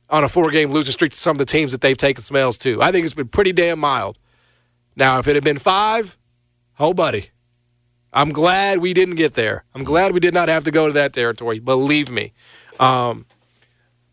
on 0.10 0.24
a 0.24 0.30
four 0.30 0.52
game 0.52 0.72
losing 0.72 0.92
streak 0.94 1.12
to 1.12 1.18
some 1.18 1.32
of 1.32 1.40
the 1.40 1.46
teams 1.46 1.72
that 1.72 1.82
they've 1.82 1.98
taken 1.98 2.24
smells 2.24 2.58
to. 2.60 2.82
I 2.82 2.92
think 2.92 3.06
it's 3.06 3.14
been 3.16 3.28
pretty 3.28 3.52
damn 3.52 3.80
mild. 3.80 4.18
Now, 4.96 5.20
if 5.20 5.28
it 5.28 5.36
had 5.36 5.44
been 5.44 5.60
five, 5.60 6.18
oh 6.80 6.94
buddy. 6.94 7.32
I'm 8.14 8.32
glad 8.32 8.80
we 8.80 8.94
didn't 8.94 9.16
get 9.16 9.34
there. 9.34 9.64
I'm 9.76 9.84
glad 9.84 10.14
we 10.14 10.20
did 10.20 10.34
not 10.34 10.48
have 10.48 10.64
to 10.64 10.72
go 10.72 10.88
to 10.88 10.94
that 10.94 11.14
territory. 11.14 11.60
Believe 11.60 12.10
me. 12.10 12.34
Um, 12.80 13.26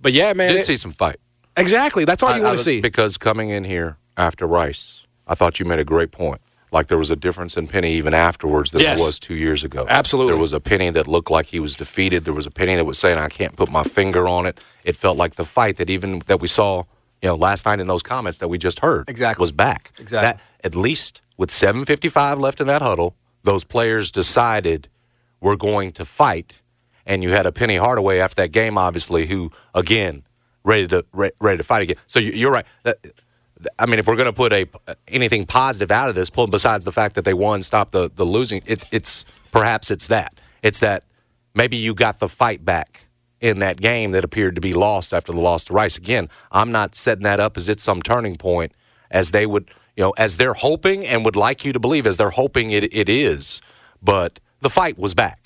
but 0.01 0.13
yeah, 0.13 0.33
man. 0.33 0.53
Did 0.53 0.61
it- 0.61 0.67
see 0.67 0.77
some 0.77 0.93
fight. 0.93 1.17
exactly. 1.57 2.05
That's 2.05 2.23
all 2.23 2.37
you 2.37 2.43
want 2.43 2.59
to 2.59 2.63
see. 2.65 2.81
Because 2.81 3.17
coming 3.17 3.51
in 3.51 3.65
here 3.65 3.97
after 4.17 4.47
Rice, 4.47 5.04
I 5.27 5.35
thought 5.35 5.59
you 5.59 5.67
made 5.67 5.79
a 5.79 5.85
great 5.85 6.11
point. 6.13 6.41
Like 6.73 6.89
there 6.89 6.99
was 6.99 7.09
a 7.11 7.17
difference 7.17 7.57
in 7.57 7.69
Penny 7.69 7.93
even 7.93 8.15
afterwards 8.15 8.73
than 8.73 8.81
Yes. 8.81 8.99
there 8.99 9.07
was 9.07 9.19
two 9.21 9.35
years 9.35 9.63
ago. 9.63 9.87
Absolutely. 9.89 10.33
There 10.33 10.41
was 10.41 10.53
a 10.53 10.59
Penny 10.61 10.91
that 10.91 11.07
looked 11.07 11.31
like 11.31 11.47
he 11.47 11.61
was 11.61 11.75
defeated. 11.77 12.25
There 12.25 12.35
was 12.35 12.47
a 12.47 12.51
Penny 12.51 12.75
that 12.75 12.85
was 12.85 12.99
saying, 12.99 13.17
I 13.19 13.29
can't 13.29 13.55
put 13.57 13.71
my 13.71 13.85
finger 13.85 14.27
on 14.27 14.45
it. 14.47 14.59
It 14.83 14.97
felt 14.97 15.17
like 15.17 15.37
the 15.37 15.45
fight 15.45 15.77
that 15.77 15.89
even 15.89 16.21
that 16.27 16.41
we 16.41 16.49
saw, 16.49 16.83
you 17.23 17.29
know, 17.29 17.37
last 17.37 17.65
night 17.65 17.79
in 17.79 17.87
those 17.87 18.03
comments 18.03 18.39
that 18.39 18.49
we 18.49 18.59
just 18.59 18.81
heard 18.81 19.09
Exactly. 19.09 19.41
was 19.43 19.53
back. 19.53 19.93
Exactly. 20.01 20.33
That, 20.33 20.41
at 20.65 20.75
least 20.75 21.23
with 21.37 21.51
755 21.53 22.41
left 22.41 22.61
in 22.61 22.67
that 22.67 22.83
huddle, 22.83 23.15
those 23.45 23.63
players 23.63 24.11
decided 24.11 24.89
we're 25.41 25.57
going 25.57 25.93
to 25.93 26.05
fight. 26.05 26.61
And 27.07 27.23
you 27.23 27.31
had 27.31 27.47
a 27.47 27.53
Penny 27.53 27.77
Hardaway 27.77 28.19
after 28.19 28.37
that 28.43 28.49
game, 28.51 28.77
obviously, 28.79 29.27
who 29.27 29.53
again 29.75 30.25
ready 30.65 30.87
to 30.89 31.05
re- 31.13 31.31
ready 31.41 31.59
to 31.59 31.63
fight 31.65 31.83
again. 31.83 31.97
So 32.07 32.19
you- 32.19 32.33
you're 32.33 32.51
right. 32.51 32.65
That, 32.83 32.99
I 33.79 33.87
mean, 33.87 33.99
if 33.99 34.07
we're 34.07 34.17
going 34.17 34.27
to 34.27 34.33
put 34.33 34.53
a 34.53 34.69
anything 35.09 35.47
positive 35.47 35.91
out 35.91 36.09
of 36.09 36.15
this, 36.15 36.31
besides 36.31 36.85
the 36.85 36.93
fact 36.93 37.15
that 37.15 37.25
they 37.25 37.35
won, 37.35 37.63
stop 37.63 37.91
the 37.91 38.11
the 38.15 38.25
losing, 38.25 38.63
it, 38.67 38.85
it's 38.91 39.25
perhaps 39.53 39.91
it's 39.91 40.09
that 40.09 40.41
it's 40.65 40.81
that 40.81 41.05
maybe 41.55 41.77
you 41.77 41.95
got 41.95 42.19
the 42.19 42.29
fight 42.29 42.65
back 42.65 43.07
in 43.41 43.59
that 43.59 43.81
game 43.81 44.13
that 44.13 44.25
appeared 44.25 44.55
to 44.55 44.61
be 44.61 44.73
lost 44.73 45.13
after 45.13 45.31
the 45.31 45.41
loss 45.41 45.65
to 45.65 45.75
Rice. 45.75 45.99
Again, 45.99 46.29
I'm 46.51 46.73
not 46.73 46.95
setting 46.95 47.25
that 47.25 47.39
up 47.39 47.59
as 47.59 47.69
it's 47.69 47.83
some 47.83 48.01
turning 48.01 48.37
point, 48.37 48.73
as 49.11 49.33
they 49.33 49.45
would, 49.45 49.71
you 49.95 50.03
know, 50.03 50.13
as 50.17 50.39
they're 50.39 50.55
hoping 50.55 51.05
and 51.07 51.25
would 51.27 51.37
like 51.37 51.65
you 51.65 51.73
to 51.75 51.79
believe, 51.79 52.07
as 52.07 52.17
they're 52.17 52.31
hoping 52.31 52.71
it, 52.71 52.85
it 52.97 53.11
is. 53.11 53.61
But 54.03 54.41
the 54.61 54.71
fight 54.71 54.99
was 54.99 55.13
back. 55.13 55.44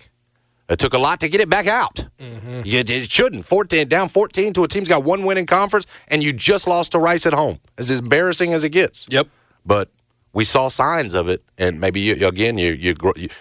It 0.68 0.78
took 0.78 0.92
a 0.92 0.98
lot 0.98 1.20
to 1.20 1.28
get 1.28 1.40
it 1.40 1.48
back 1.48 1.66
out. 1.66 2.04
Mm-hmm. 2.20 2.62
You, 2.64 2.80
it 2.80 3.10
shouldn't. 3.10 3.44
14 3.44 3.88
down 3.88 4.08
14 4.08 4.52
to 4.54 4.64
a 4.64 4.68
team's 4.68 4.88
got 4.88 5.02
one 5.02 5.24
win 5.24 5.38
in 5.38 5.46
conference, 5.46 5.86
and 6.08 6.22
you 6.22 6.32
just 6.32 6.66
lost 6.66 6.92
to 6.92 6.98
Rice 6.98 7.24
at 7.26 7.32
home. 7.32 7.58
As 7.78 7.90
embarrassing 7.90 8.52
as 8.52 8.64
it 8.64 8.70
gets. 8.70 9.06
Yep. 9.08 9.28
But 9.64 9.88
we 10.34 10.44
saw 10.44 10.68
signs 10.68 11.14
of 11.14 11.28
it, 11.28 11.42
and 11.56 11.80
maybe 11.80 12.00
you, 12.00 12.26
again 12.26 12.58
you 12.58 12.72
you, 12.72 12.94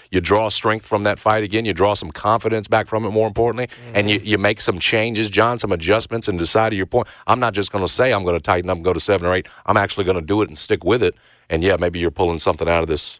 you 0.09 0.21
draw 0.21 0.49
strength 0.49 0.85
from 0.85 1.03
that 1.03 1.19
fight 1.19 1.43
again. 1.43 1.65
You 1.65 1.73
draw 1.73 1.93
some 1.93 2.11
confidence 2.11 2.67
back 2.67 2.87
from 2.87 3.05
it. 3.05 3.09
More 3.11 3.27
importantly, 3.27 3.69
and 3.93 4.09
you, 4.09 4.17
mm-hmm. 4.17 4.27
you 4.27 4.37
make 4.37 4.61
some 4.61 4.79
changes, 4.79 5.29
John, 5.29 5.59
some 5.59 5.71
adjustments, 5.71 6.27
and 6.27 6.39
decide 6.39 6.69
to 6.69 6.75
your 6.75 6.85
point. 6.85 7.07
I'm 7.27 7.39
not 7.39 7.53
just 7.53 7.71
going 7.71 7.85
to 7.85 7.91
say 7.91 8.13
I'm 8.13 8.23
going 8.23 8.37
to 8.37 8.41
tighten 8.41 8.69
up 8.69 8.77
and 8.77 8.85
go 8.85 8.93
to 8.93 8.99
seven 8.99 9.27
or 9.27 9.33
eight. 9.33 9.47
I'm 9.65 9.77
actually 9.77 10.05
going 10.05 10.15
to 10.15 10.25
do 10.25 10.41
it 10.41 10.47
and 10.47 10.57
stick 10.57 10.83
with 10.83 11.03
it. 11.03 11.15
And 11.49 11.63
yeah, 11.63 11.75
maybe 11.77 11.99
you're 11.99 12.11
pulling 12.11 12.39
something 12.39 12.67
out 12.67 12.81
of 12.81 12.87
this, 12.87 13.19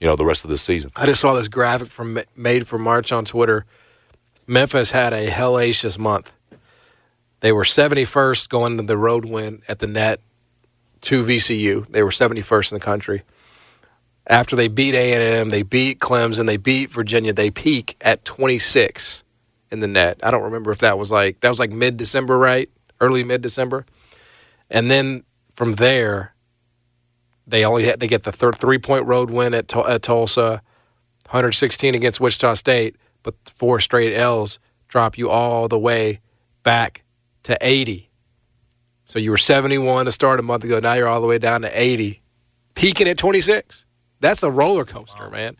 you 0.00 0.06
know, 0.06 0.16
the 0.16 0.24
rest 0.24 0.44
of 0.44 0.50
the 0.50 0.58
season. 0.58 0.90
I 0.96 1.06
just 1.06 1.20
saw 1.20 1.34
this 1.34 1.48
graphic 1.48 1.88
from 1.88 2.20
Made 2.36 2.66
for 2.66 2.78
March 2.78 3.12
on 3.12 3.24
Twitter. 3.24 3.64
Memphis 4.46 4.90
had 4.90 5.12
a 5.12 5.28
hellacious 5.28 5.98
month. 5.98 6.32
They 7.40 7.52
were 7.52 7.64
71st 7.64 8.48
going 8.48 8.76
to 8.78 8.82
the 8.82 8.96
road 8.96 9.24
win 9.24 9.62
at 9.68 9.78
the 9.78 9.86
net 9.86 10.20
to 11.02 11.22
VCU. 11.22 11.86
They 11.88 12.02
were 12.02 12.10
71st 12.10 12.72
in 12.72 12.78
the 12.78 12.84
country. 12.84 13.22
After 14.26 14.56
they 14.56 14.68
beat 14.68 14.94
A&M, 14.94 15.50
they 15.50 15.62
beat 15.62 16.00
Clemson, 16.00 16.46
they 16.46 16.56
beat 16.56 16.90
Virginia. 16.90 17.32
They 17.32 17.50
peak 17.50 17.96
at 18.00 18.24
26 18.24 19.24
in 19.70 19.80
the 19.80 19.86
net. 19.86 20.20
I 20.22 20.30
don't 20.30 20.42
remember 20.42 20.70
if 20.70 20.80
that 20.80 20.98
was 20.98 21.10
like 21.10 21.40
that 21.40 21.48
was 21.48 21.58
like 21.58 21.70
mid 21.70 21.96
December, 21.96 22.38
right? 22.38 22.68
Early 23.00 23.24
mid 23.24 23.42
December. 23.42 23.86
And 24.70 24.90
then 24.90 25.24
from 25.54 25.74
there, 25.74 26.34
they 27.48 27.64
only 27.64 27.84
had, 27.84 28.00
they 28.00 28.06
get 28.06 28.22
the 28.22 28.32
third 28.32 28.56
three 28.56 28.78
point 28.78 29.06
road 29.06 29.30
win 29.30 29.54
at, 29.54 29.74
at 29.74 30.02
Tulsa, 30.02 30.62
116 31.26 31.94
against 31.94 32.20
Wichita 32.20 32.54
State, 32.54 32.96
but 33.22 33.34
four 33.56 33.80
straight 33.80 34.14
L's 34.14 34.58
drop 34.88 35.18
you 35.18 35.30
all 35.30 35.68
the 35.68 35.78
way 35.78 36.20
back 36.62 37.02
to 37.44 37.56
80. 37.60 38.08
So 39.04 39.18
you 39.18 39.30
were 39.30 39.38
71 39.38 40.04
to 40.04 40.12
start 40.12 40.38
a 40.38 40.42
month 40.42 40.64
ago. 40.64 40.80
Now 40.80 40.94
you're 40.94 41.08
all 41.08 41.20
the 41.20 41.26
way 41.26 41.38
down 41.38 41.62
to 41.62 41.80
80, 41.80 42.20
peaking 42.74 43.08
at 43.08 43.16
26. 43.16 43.86
That's 44.20 44.42
a 44.42 44.50
roller 44.50 44.84
coaster, 44.84 45.30
man. 45.30 45.56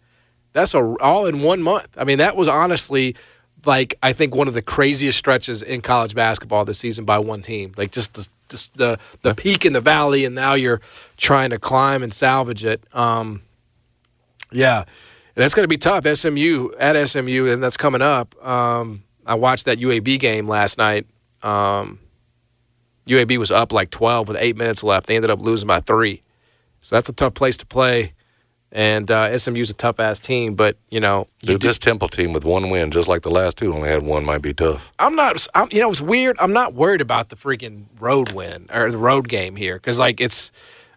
That's 0.53 0.75
a 0.75 0.81
all 1.01 1.27
in 1.27 1.43
one 1.43 1.63
month. 1.63 1.89
I 1.97 2.05
mean, 2.05 2.19
that 2.19 2.37
was 2.37 2.49
honestly 2.49 3.17
like 3.65 3.95
I 4.03 4.13
think 4.13 4.35
one 4.35 4.49
of 4.49 4.55
the 4.55 4.63
craziest 4.63 5.17
stretches 5.17 5.63
in 5.63 5.81
college 5.81 6.15
basketball 6.15 6.65
this 6.65 6.79
season 6.79 7.05
by 7.05 7.19
one 7.19 7.43
team. 7.43 7.73
Like 7.77 7.93
just 7.93 8.15
the 8.15 8.27
the 8.49 8.99
the 9.23 9.35
peak 9.35 9.65
in 9.65 9.73
the 9.73 9.81
valley, 9.81 10.25
and 10.25 10.35
now 10.35 10.55
you're 10.55 10.81
trying 11.17 11.51
to 11.51 11.59
climb 11.59 12.03
and 12.03 12.13
salvage 12.13 12.65
it. 12.65 12.83
Um, 12.93 13.43
yeah, 14.51 14.79
and 14.79 14.87
that's 15.35 15.55
going 15.55 15.65
to 15.65 15.69
be 15.69 15.79
tough. 15.79 16.07
SMU 16.07 16.71
at 16.79 17.09
SMU, 17.09 17.47
and 17.47 17.63
that's 17.63 17.77
coming 17.77 18.03
up. 18.03 18.35
Um, 18.45 19.05
I 19.27 19.35
watched 19.35 19.67
that 19.67 19.79
UAB 19.79 20.19
game 20.19 20.49
last 20.49 20.79
night. 20.79 21.07
Um, 21.43 22.01
UAB 23.07 23.39
was 23.39 23.51
up 23.51 23.73
like 23.73 23.91
12 23.91 24.29
with 24.29 24.37
eight 24.41 24.57
minutes 24.57 24.83
left. 24.83 25.07
They 25.07 25.17
ended 25.17 25.31
up 25.31 25.41
losing 25.41 25.67
by 25.67 25.81
three. 25.81 26.23
So 26.81 26.97
that's 26.97 27.09
a 27.09 27.13
tough 27.13 27.35
place 27.35 27.57
to 27.59 27.67
play. 27.67 28.13
And 28.71 29.11
uh, 29.11 29.37
SMU's 29.39 29.71
a 29.71 29.75
tough 29.75 29.99
ass 29.99 30.21
team, 30.21 30.55
but 30.55 30.77
you 30.91 31.01
know, 31.01 31.27
you 31.41 31.55
Dude, 31.55 31.63
this 31.63 31.79
Temple 31.79 32.09
team 32.09 32.35
with 32.35 32.45
one 32.45 32.69
win, 32.69 32.91
just 32.91 33.09
like 33.09 33.23
the 33.23 33.31
last 33.31 33.57
two, 33.57 33.73
only 33.73 33.89
had 33.89 34.03
one, 34.03 34.25
might 34.25 34.43
be 34.43 34.53
tough. 34.53 34.93
I'm 34.99 35.17
not. 35.17 35.47
I'm, 35.55 35.69
you 35.71 35.81
know, 35.81 35.91
it's 35.91 36.03
weird. 36.03 36.37
I'm 36.39 36.53
not 36.53 36.75
worried 36.75 37.01
about 37.01 37.31
the 37.31 37.37
freaking 37.37 37.85
road 37.99 38.33
win 38.33 38.69
or 38.73 38.91
the 38.91 38.99
road 38.99 39.29
game 39.29 39.57
here 39.57 39.77
because, 39.77 39.99
like, 39.99 40.21
it's. 40.21 40.53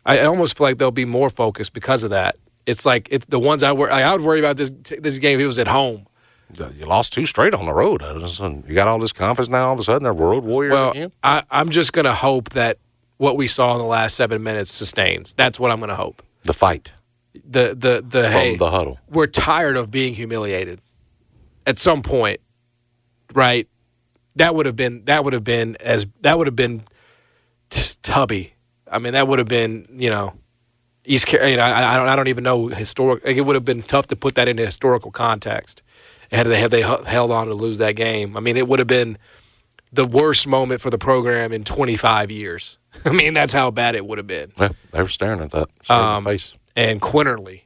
I 0.06 0.22
almost 0.22 0.58
feel 0.58 0.68
like 0.68 0.80
they'll 0.80 0.92
be 0.92 1.06
more 1.06 1.30
focused 1.30 1.74
because 1.74 2.04
of 2.04 2.10
that. 2.10 2.36
It's 2.66 2.86
like 2.86 3.08
it's 3.12 3.26
the 3.28 3.40
ones 3.40 3.64
I 3.64 3.72
worry. 3.72 3.92
I 3.92 4.12
would 4.12 4.22
worry 4.22 4.40
about 4.40 4.58
this 4.58 4.72
this 5.00 5.20
game 5.20 5.40
if 5.40 5.44
it 5.44 5.48
was 5.48 5.60
at 5.60 5.68
home. 5.68 6.08
You 6.58 6.86
lost 6.86 7.14
two 7.14 7.26
straight 7.26 7.54
on 7.54 7.66
the 7.66 7.74
road. 7.74 8.02
You 8.02 8.76
got 8.76 8.88
all 8.88 9.00
this 9.00 9.14
confidence 9.14 9.50
now. 9.50 9.68
All 9.68 9.74
of 9.74 9.80
a 9.80 9.84
sudden, 9.84 10.04
they're 10.04 10.14
road 10.14 10.44
warriors 10.44 10.74
well, 10.74 10.92
again. 10.92 11.12
I, 11.24 11.44
I'm 11.50 11.70
just 11.70 11.94
gonna 11.94 12.14
hope 12.14 12.50
that 12.52 12.78
what 13.18 13.38
we 13.38 13.48
saw 13.48 13.74
in 13.74 13.78
the 13.80 13.86
last 13.86 14.16
seven 14.16 14.44
minutes 14.44 14.72
sustains. 14.72 15.34
That's 15.34 15.60
what 15.60 15.72
I'm 15.72 15.80
gonna 15.80 15.96
hope. 15.96 16.22
The 16.44 16.54
fight, 16.54 16.92
The 17.34 17.70
the 17.76 18.04
the 18.08 18.24
from 18.24 18.32
hey, 18.32 18.56
the 18.58 18.70
huddle. 18.70 19.00
we're 19.10 19.28
tired 19.28 19.78
of 19.78 19.90
being 19.92 20.14
humiliated. 20.14 20.82
At 21.66 21.78
some 21.80 22.02
point, 22.02 22.40
right? 23.34 23.68
That 24.36 24.56
would 24.56 24.66
have 24.66 24.76
been 24.76 25.06
that 25.06 25.24
would 25.24 25.34
have 25.34 25.44
been 25.44 25.78
as 25.80 26.06
that 26.22 26.38
would 26.38 26.48
have 26.48 26.56
been 26.56 26.84
t- 27.70 27.96
tubby. 28.02 28.54
I 28.90 29.00
mean, 29.00 29.14
that 29.14 29.28
would 29.28 29.40
have 29.40 29.48
been 29.48 29.88
you 29.92 30.10
know 30.10 30.34
East. 31.06 31.28
Car- 31.28 31.48
You 31.48 31.58
know, 31.58 31.64
I, 31.64 31.94
I 31.94 31.98
don't 31.98 32.08
I 32.10 32.16
don't 32.16 32.28
even 32.28 32.44
know 32.44 32.68
historic. 32.68 33.24
Like, 33.26 33.38
it 33.38 33.42
would 33.42 33.56
have 33.56 33.66
been 33.66 33.84
tough 33.84 34.08
to 34.08 34.16
put 34.16 34.36
that 34.36 34.48
into 34.48 34.66
historical 34.66 35.12
context. 35.12 35.84
Had 36.32 36.48
they 36.48 36.60
had 36.60 36.72
they 36.72 36.84
h- 36.84 37.06
held 37.06 37.32
on 37.32 37.48
to 37.48 37.54
lose 37.54 37.78
that 37.78 37.96
game, 37.96 38.36
I 38.36 38.40
mean, 38.40 38.58
it 38.58 38.68
would 38.68 38.80
have 38.80 38.88
been 38.88 39.18
the 39.94 40.06
worst 40.06 40.48
moment 40.48 40.82
for 40.82 40.90
the 40.90 40.98
program 40.98 41.52
in 41.54 41.64
25 41.66 42.32
years. 42.32 42.78
I 43.06 43.12
mean, 43.12 43.34
that's 43.34 43.52
how 43.54 43.70
bad 43.72 43.96
it 43.96 44.06
would 44.06 44.18
have 44.18 44.28
been. 44.28 44.52
Yeah, 44.58 44.70
they 44.92 45.02
were 45.02 45.10
staring 45.10 45.42
at 45.42 45.52
that 45.52 45.68
Um, 45.90 46.18
in 46.20 46.24
the 46.24 46.30
face. 46.32 46.54
And 46.76 47.02
Quinerly. 47.02 47.64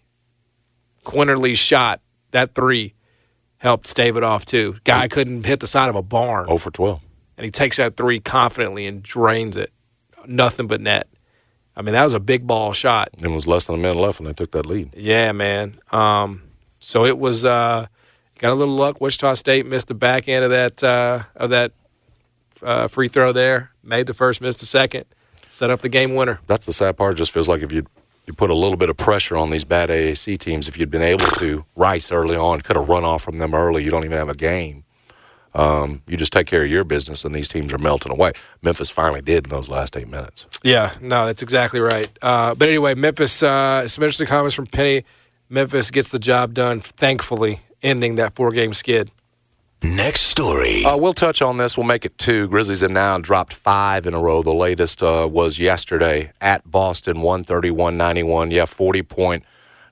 Quinerly's 1.06 1.60
shot, 1.60 2.02
that 2.32 2.56
three, 2.56 2.94
helped 3.58 3.88
stave 3.88 4.18
it 4.18 4.24
off 4.24 4.46
too. 4.46 4.78
Guy 4.84 5.08
couldn't 5.08 5.46
hit 5.46 5.60
the 5.60 5.68
side 5.68 5.90
of 5.90 5.96
a 5.96 6.02
barn, 6.02 6.46
Oh 6.50 6.58
for 6.58 6.72
twelve. 6.72 7.02
and 7.38 7.46
he 7.46 7.52
takes 7.52 7.78
that 7.78 7.96
three 7.98 8.20
confidently 8.20 8.86
and 8.88 9.04
drains 9.04 9.56
it. 9.58 9.72
Nothing 10.26 10.68
but 10.68 10.82
net. 10.82 11.08
I 11.76 11.82
mean, 11.82 11.94
that 11.94 12.04
was 12.06 12.14
a 12.14 12.20
big 12.20 12.48
ball 12.48 12.74
shot. 12.74 13.10
It 13.22 13.28
was 13.28 13.46
less 13.46 13.66
than 13.68 13.76
a 13.76 13.78
minute 13.78 14.00
left 14.00 14.20
when 14.20 14.28
they 14.28 14.34
took 14.34 14.52
that 14.52 14.66
lead. 14.66 14.94
Yeah, 14.96 15.32
man. 15.34 15.78
Um, 15.92 16.42
so 16.80 17.06
it 17.06 17.18
was 17.20 17.44
uh, 17.46 17.86
got 18.40 18.52
a 18.52 18.56
little 18.56 18.74
luck. 18.74 19.00
Wichita 19.02 19.34
State 19.36 19.66
missed 19.66 19.88
the 19.88 19.94
back 19.94 20.28
end 20.28 20.44
of 20.46 20.50
that 20.52 20.84
uh, 20.84 21.24
of 21.36 21.52
that 21.52 21.74
uh, 22.64 22.88
free 22.88 23.10
throw 23.10 23.32
there. 23.32 23.72
Made 23.84 24.08
the 24.08 24.14
first, 24.16 24.42
missed 24.42 24.62
the 24.62 24.66
second. 24.66 25.06
Set 25.48 25.70
up 25.70 25.82
the 25.82 25.90
game 25.90 26.16
winner. 26.16 26.40
That's 26.48 26.66
the 26.66 26.74
sad 26.74 26.98
part. 26.98 27.14
It 27.14 27.18
just 27.18 27.32
feels 27.32 27.48
like 27.48 27.62
if 27.62 27.72
you 27.72 27.86
you 28.28 28.34
put 28.34 28.50
a 28.50 28.56
little 28.56 28.78
bit 28.78 28.90
of 28.90 28.98
pressure 28.98 29.38
on 29.38 29.50
these 29.50 29.64
bad 29.64 29.90
AAC 29.90 30.38
teams, 30.40 30.68
if 30.68 30.78
you'd 30.78 30.90
been 30.90 31.02
able 31.02 31.26
to 31.26 31.66
Rice 31.76 32.12
early 32.12 32.36
on, 32.36 32.62
could 32.62 32.76
have 32.76 32.90
run 32.90 33.04
off 33.04 33.24
from 33.24 33.38
them 33.38 33.54
early. 33.54 33.84
You 33.84 33.92
don't 33.92 34.06
even 34.06 34.18
have 34.18 34.30
a 34.30 34.36
game. 34.36 34.84
Um, 35.54 36.02
you 36.06 36.18
just 36.18 36.34
take 36.34 36.48
care 36.48 36.64
of 36.64 36.70
your 36.70 36.84
business, 36.84 37.24
and 37.24 37.34
these 37.34 37.48
teams 37.48 37.72
are 37.72 37.78
melting 37.78 38.12
away. 38.12 38.34
Memphis 38.62 38.90
finally 38.90 39.22
did 39.22 39.46
in 39.46 39.50
those 39.50 39.70
last 39.70 39.96
eight 39.96 40.10
minutes. 40.10 40.46
Yeah, 40.64 40.94
no, 41.00 41.26
that's 41.26 41.42
exactly 41.42 41.80
right. 41.80 42.10
Uh, 42.22 42.56
but 42.56 42.68
anyway, 42.68 42.94
Memphis, 42.94 43.42
uh, 43.42 43.88
some 43.88 44.04
interesting 44.04 44.28
comments 44.28 44.54
from 44.54 44.68
Penny. 44.68 45.06
Memphis 45.50 45.92
gets 45.92 46.12
the 46.12 46.20
job 46.20 46.54
done, 46.54 46.82
thankfully, 46.82 47.62
ending 47.82 48.16
that 48.16 48.36
four 48.36 48.52
game 48.52 48.74
skid. 48.74 49.12
Next 49.86 50.22
story. 50.22 50.84
Uh, 50.84 50.98
we'll 50.98 51.14
touch 51.14 51.44
on 51.44 51.58
this. 51.58 51.78
We'll 51.78 51.86
make 51.86 52.06
it 52.06 52.18
two. 52.18 52.48
Grizzlies 52.48 52.82
have 52.82 52.90
now 52.90 53.20
dropped 53.20 53.54
five 53.54 54.08
in 54.08 54.16
a 54.16 54.20
row. 54.20 54.42
The 54.42 54.52
latest 54.54 55.04
uh, 55.04 55.28
was 55.32 55.60
yesterday 55.60 56.32
at 56.42 56.70
Boston, 56.70 57.18
131-91. 57.18 58.52
Yeah, 58.52 58.64
40-point 58.64 59.44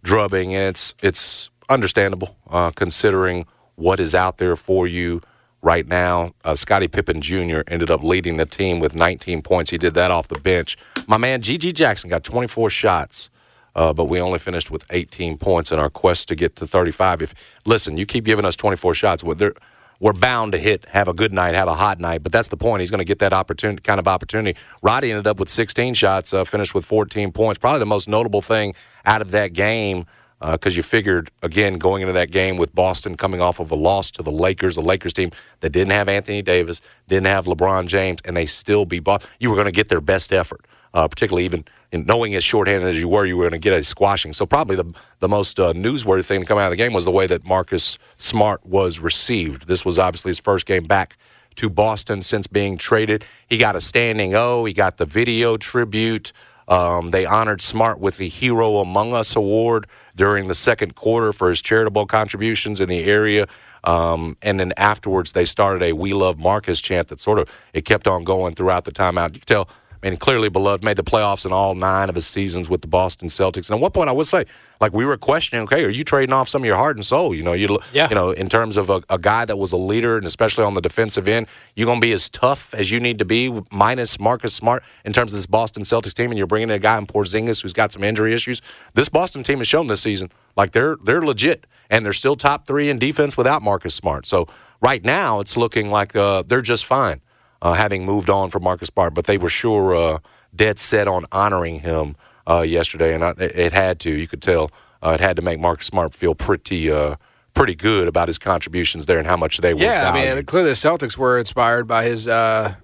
drubbing, 0.01 0.55
and 0.55 0.63
it's 0.63 0.95
it's 1.03 1.51
understandable 1.69 2.35
uh, 2.49 2.71
considering 2.71 3.45
what 3.75 3.99
is 3.99 4.15
out 4.15 4.39
there 4.39 4.55
for 4.55 4.87
you 4.87 5.21
right 5.61 5.87
now. 5.87 6.33
Uh, 6.43 6.55
Scottie 6.55 6.87
Pippen 6.87 7.21
Jr. 7.21 7.61
ended 7.67 7.91
up 7.91 8.01
leading 8.03 8.37
the 8.37 8.47
team 8.47 8.79
with 8.79 8.95
19 8.95 9.43
points. 9.43 9.69
He 9.69 9.77
did 9.77 9.93
that 9.93 10.09
off 10.09 10.27
the 10.27 10.39
bench. 10.39 10.75
My 11.07 11.17
man 11.17 11.41
G.G. 11.43 11.71
Jackson 11.71 12.09
got 12.09 12.23
24 12.23 12.71
shots. 12.71 13.29
Uh, 13.75 13.91
but 13.91 14.05
we 14.05 14.19
only 14.21 14.37
finished 14.37 14.69
with 14.69 14.85
18 14.91 15.39
points 15.39 15.71
in 15.71 15.79
our 15.79 15.89
quest 15.89 16.27
to 16.27 16.35
get 16.35 16.55
to 16.57 16.67
35. 16.67 17.23
If 17.23 17.33
listen, 17.65 17.97
you 17.97 18.05
keep 18.05 18.23
giving 18.23 18.45
us 18.45 18.55
24 18.55 18.93
shots, 18.95 19.23
well, 19.23 19.35
they're- 19.35 19.55
we're 19.99 20.13
bound 20.13 20.51
to 20.51 20.57
hit, 20.57 20.85
have 20.89 21.07
a 21.07 21.13
good 21.13 21.33
night, 21.33 21.55
have 21.55 21.67
a 21.67 21.75
hot 21.75 21.99
night. 21.99 22.23
But 22.23 22.31
that's 22.31 22.49
the 22.49 22.57
point. 22.57 22.81
He's 22.81 22.91
going 22.91 22.99
to 22.99 23.05
get 23.05 23.19
that 23.19 23.33
opportunity, 23.33 23.81
kind 23.81 23.99
of 23.99 24.07
opportunity. 24.07 24.59
Roddy 24.81 25.11
ended 25.11 25.27
up 25.27 25.39
with 25.39 25.49
16 25.49 25.93
shots, 25.93 26.33
uh, 26.33 26.43
finished 26.43 26.73
with 26.73 26.85
14 26.85 27.31
points. 27.31 27.59
Probably 27.59 27.79
the 27.79 27.85
most 27.85 28.07
notable 28.07 28.41
thing 28.41 28.73
out 29.05 29.21
of 29.21 29.31
that 29.31 29.53
game 29.53 30.05
because 30.51 30.75
you 30.75 30.83
figured 30.83 31.31
again 31.41 31.77
going 31.77 32.01
into 32.01 32.13
that 32.13 32.29
game 32.31 32.57
with 32.57 32.75
Boston 32.75 33.15
coming 33.15 33.41
off 33.41 33.59
of 33.59 33.71
a 33.71 33.75
loss 33.75 34.11
to 34.11 34.23
the 34.23 34.31
Lakers, 34.31 34.75
a 34.75 34.81
Lakers 34.81 35.13
team 35.13 35.31
that 35.61 35.69
didn't 35.69 35.91
have 35.91 36.09
Anthony 36.09 36.41
Davis, 36.41 36.81
didn't 37.07 37.27
have 37.27 37.45
LeBron 37.45 37.87
James, 37.87 38.19
and 38.25 38.35
they 38.35 38.45
still 38.45 38.85
beat 38.85 38.99
Boston. 39.05 39.29
You 39.39 39.49
were 39.49 39.55
going 39.55 39.65
to 39.65 39.71
get 39.71 39.87
their 39.89 40.01
best 40.01 40.33
effort, 40.33 40.65
uh, 40.93 41.07
particularly 41.07 41.45
even 41.45 41.65
in 41.91 42.05
knowing 42.05 42.35
as 42.35 42.43
shorthanded 42.43 42.89
as 42.89 42.99
you 42.99 43.07
were, 43.07 43.25
you 43.25 43.37
were 43.37 43.43
going 43.43 43.51
to 43.51 43.59
get 43.59 43.73
a 43.77 43.83
squashing. 43.83 44.33
So 44.33 44.45
probably 44.45 44.75
the 44.75 44.93
the 45.19 45.29
most 45.29 45.59
uh, 45.59 45.73
newsworthy 45.73 46.25
thing 46.25 46.41
to 46.41 46.45
come 46.45 46.57
out 46.57 46.65
of 46.65 46.71
the 46.71 46.77
game 46.77 46.93
was 46.93 47.05
the 47.05 47.11
way 47.11 47.27
that 47.27 47.45
Marcus 47.45 47.97
Smart 48.17 48.65
was 48.65 48.99
received. 48.99 49.67
This 49.67 49.85
was 49.85 49.99
obviously 49.99 50.29
his 50.29 50.39
first 50.39 50.65
game 50.65 50.85
back 50.85 51.17
to 51.55 51.69
Boston 51.69 52.21
since 52.21 52.47
being 52.47 52.77
traded. 52.77 53.23
He 53.47 53.57
got 53.57 53.75
a 53.75 53.81
standing 53.81 54.35
O. 54.35 54.65
He 54.65 54.73
got 54.73 54.97
the 54.97 55.05
video 55.05 55.57
tribute. 55.57 56.33
Um, 56.67 57.11
they 57.11 57.25
honored 57.25 57.61
Smart 57.61 57.99
with 57.99 58.17
the 58.17 58.29
Hero 58.29 58.77
Among 58.77 59.13
Us 59.13 59.35
award 59.35 59.85
during 60.15 60.47
the 60.47 60.55
second 60.55 60.95
quarter 60.95 61.33
for 61.33 61.49
his 61.49 61.61
charitable 61.61 62.05
contributions 62.05 62.79
in 62.79 62.87
the 62.87 63.03
area. 63.03 63.47
Um, 63.83 64.37
and 64.41 64.59
then 64.59 64.73
afterwards, 64.77 65.33
they 65.33 65.45
started 65.45 65.83
a 65.83 65.93
"We 65.93 66.13
Love 66.13 66.39
Marcus" 66.39 66.79
chant 66.79 67.09
that 67.09 67.19
sort 67.19 67.39
of 67.39 67.49
it 67.73 67.83
kept 67.83 68.07
on 68.07 68.23
going 68.23 68.55
throughout 68.55 68.85
the 68.85 68.91
timeout. 68.91 69.33
You 69.33 69.39
could 69.39 69.47
tell. 69.47 69.69
Mean, 70.03 70.17
clearly 70.17 70.49
beloved, 70.49 70.83
made 70.83 70.97
the 70.97 71.03
playoffs 71.03 71.45
in 71.45 71.53
all 71.53 71.75
nine 71.75 72.09
of 72.09 72.15
his 72.15 72.27
seasons 72.27 72.67
with 72.67 72.81
the 72.81 72.87
Boston 72.87 73.29
Celtics. 73.29 73.69
And 73.69 73.75
at 73.77 73.79
one 73.79 73.91
point, 73.91 74.09
I 74.09 74.11
would 74.11 74.25
say, 74.25 74.43
like, 74.81 74.91
we 74.93 75.05
were 75.05 75.15
questioning, 75.15 75.63
okay, 75.63 75.83
are 75.85 75.89
you 75.89 76.03
trading 76.03 76.33
off 76.33 76.49
some 76.49 76.61
of 76.61 76.65
your 76.65 76.75
heart 76.75 76.97
and 76.97 77.05
soul? 77.05 77.33
You 77.33 77.41
know, 77.41 77.53
you, 77.53 77.79
Yeah. 77.93 78.09
you 78.09 78.15
know, 78.15 78.31
in 78.31 78.49
terms 78.49 78.75
of 78.75 78.89
a, 78.89 79.01
a 79.09 79.17
guy 79.17 79.45
that 79.45 79.57
was 79.57 79.71
a 79.71 79.77
leader, 79.77 80.17
and 80.17 80.25
especially 80.25 80.65
on 80.65 80.73
the 80.73 80.81
defensive 80.81 81.25
end, 81.27 81.47
you're 81.75 81.85
going 81.85 82.01
to 82.01 82.05
be 82.05 82.11
as 82.11 82.27
tough 82.29 82.73
as 82.73 82.91
you 82.91 82.99
need 82.99 83.17
to 83.19 83.25
be, 83.25 83.49
minus 83.71 84.19
Marcus 84.19 84.53
Smart, 84.53 84.83
in 85.05 85.13
terms 85.13 85.31
of 85.31 85.37
this 85.37 85.45
Boston 85.45 85.83
Celtics 85.83 86.13
team, 86.13 86.31
and 86.31 86.37
you're 86.37 86.47
bringing 86.47 86.69
in 86.69 86.75
a 86.75 86.79
guy 86.79 86.97
in 86.97 87.07
Porzingis 87.07 87.61
who's 87.61 87.71
got 87.73 87.93
some 87.93 88.03
injury 88.03 88.33
issues. 88.33 88.61
This 88.95 89.07
Boston 89.07 89.41
team 89.41 89.59
has 89.59 89.69
shown 89.69 89.87
this 89.87 90.01
season, 90.01 90.29
like, 90.57 90.73
they're 90.73 90.97
they're 91.05 91.21
legit, 91.21 91.65
and 91.89 92.05
they're 92.05 92.11
still 92.11 92.35
top 92.35 92.67
three 92.67 92.89
in 92.89 92.99
defense 92.99 93.37
without 93.37 93.61
Marcus 93.61 93.95
Smart. 93.95 94.25
So 94.25 94.47
right 94.81 95.03
now, 95.03 95.39
it's 95.39 95.55
looking 95.55 95.89
like 95.91 96.13
uh, 96.13 96.43
they're 96.45 96.61
just 96.61 96.85
fine, 96.85 97.21
uh, 97.63 97.73
having 97.73 98.05
moved 98.05 98.29
on 98.29 98.51
from 98.51 98.61
Marcus 98.63 98.89
Smart, 98.89 99.15
but 99.15 99.25
they 99.25 99.39
were 99.39 99.49
sure 99.49 99.95
uh, 99.95 100.19
dead 100.55 100.77
set 100.77 101.07
on 101.07 101.25
honoring 101.31 101.79
him 101.79 102.15
uh, 102.47 102.61
yesterday, 102.61 103.15
and 103.15 103.23
I, 103.23 103.29
it 103.31 103.57
it 103.57 103.73
had 103.73 103.99
to. 104.01 104.11
You 104.11 104.27
could 104.27 104.41
tell 104.43 104.69
uh, 105.01 105.11
it 105.11 105.19
had 105.19 105.35
to 105.37 105.41
make 105.41 105.59
Marcus 105.59 105.87
Smart 105.87 106.13
feel 106.13 106.35
pretty 106.35 106.91
uh, 106.91 107.15
pretty 107.55 107.73
good 107.75 108.07
about 108.07 108.27
his 108.27 108.37
contributions 108.37 109.05
there 109.07 109.17
and 109.17 109.25
how 109.27 109.37
much 109.37 109.57
they 109.59 109.73
were. 109.73 109.81
Yeah, 109.81 110.11
I 110.11 110.35
mean, 110.35 110.45
clearly 110.45 110.69
the 110.69 110.75
Celtics 110.75 111.17
were 111.17 111.39
inspired 111.39 111.87
by 111.87 112.03
his 112.03 112.27
uh, 112.27 112.75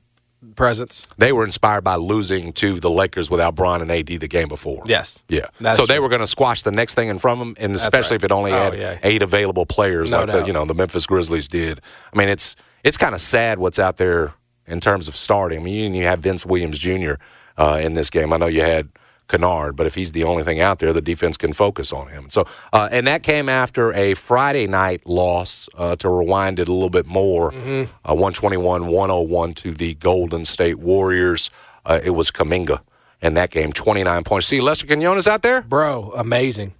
presence. 0.55 1.07
they 1.17 1.33
were 1.33 1.43
inspired 1.43 1.83
by 1.83 1.95
losing 1.95 2.53
to 2.53 2.79
the 2.79 2.89
Lakers 2.89 3.29
without 3.29 3.55
Bron 3.55 3.81
and 3.81 3.91
AD 3.91 4.07
the 4.07 4.27
game 4.27 4.47
before. 4.47 4.83
Yes. 4.85 5.21
Yeah. 5.27 5.47
So 5.73 5.85
they 5.85 5.95
true. 5.95 6.03
were 6.03 6.09
going 6.09 6.21
to 6.21 6.27
squash 6.27 6.63
the 6.63 6.71
next 6.71 6.95
thing 6.95 7.09
in 7.09 7.17
front 7.19 7.41
of 7.41 7.47
them, 7.47 7.55
and 7.59 7.75
especially 7.75 8.15
right. 8.15 8.21
if 8.21 8.23
it 8.25 8.31
only 8.31 8.51
Oh, 8.53 8.55
had 8.71 8.77
yeah. 8.79 8.97
eight 9.03 9.21
available 9.21 9.65
players 9.65 10.11
No 10.11 10.19
like 10.19 10.27
the 10.31 10.45
you 10.45 10.53
know 10.53 10.63
the 10.65 10.73
Memphis 10.73 11.05
Grizzlies 11.05 11.47
did. 11.49 11.81
I 12.13 12.17
mean, 12.17 12.29
it's 12.29 12.55
it's 12.83 12.95
kind 12.95 13.13
of 13.13 13.19
sad 13.21 13.59
what's 13.59 13.79
out 13.79 13.97
there 13.97 14.33
in 14.69 14.79
terms 14.79 15.07
of 15.07 15.15
starting. 15.15 15.59
I 15.59 15.63
mean, 15.63 15.75
you 15.75 15.89
didn't 15.89 16.05
have 16.05 16.19
Vince 16.19 16.45
Williams 16.45 16.77
Jr. 16.79 17.13
Uh, 17.57 17.79
in 17.81 17.93
this 17.93 18.09
game. 18.09 18.31
I 18.31 18.37
know 18.37 18.47
you 18.47 18.61
had 18.61 18.89
Kennard, 19.27 19.75
but 19.75 19.85
if 19.85 19.93
he's 19.93 20.11
the 20.13 20.23
only 20.23 20.43
thing 20.43 20.59
out 20.59 20.79
there, 20.79 20.91
the 20.93 21.01
defense 21.01 21.37
can 21.37 21.53
focus 21.53 21.91
on 21.93 22.07
him. 22.07 22.29
So, 22.29 22.45
uh, 22.73 22.89
and 22.91 23.05
that 23.07 23.21
came 23.21 23.47
after 23.49 23.93
a 23.93 24.13
Friday 24.15 24.65
night 24.65 25.05
loss 25.05 25.69
uh, 25.77 25.95
to 25.97 26.09
rewind 26.09 26.59
it 26.59 26.67
a 26.67 26.73
little 26.73 26.89
bit 26.89 27.05
more, 27.05 27.51
Mm-hmm. 27.51 28.09
uh, 28.09 28.13
121 28.15 28.87
101 28.87 29.53
to 29.55 29.71
the 29.71 29.93
Golden 29.95 30.45
State 30.45 30.79
Warriors. 30.79 31.49
Uh, 31.85 31.99
it 32.03 32.11
was 32.11 32.31
Kuminga 32.31 32.79
in 33.21 33.33
that 33.35 33.51
game, 33.51 33.71
29 33.71 34.23
points. 34.23 34.47
See 34.47 34.61
Lester 34.61 34.87
Quinones 34.87 35.27
out 35.27 35.41
there? 35.43 35.61
Bro, 35.61 36.13
amazing. 36.15 36.73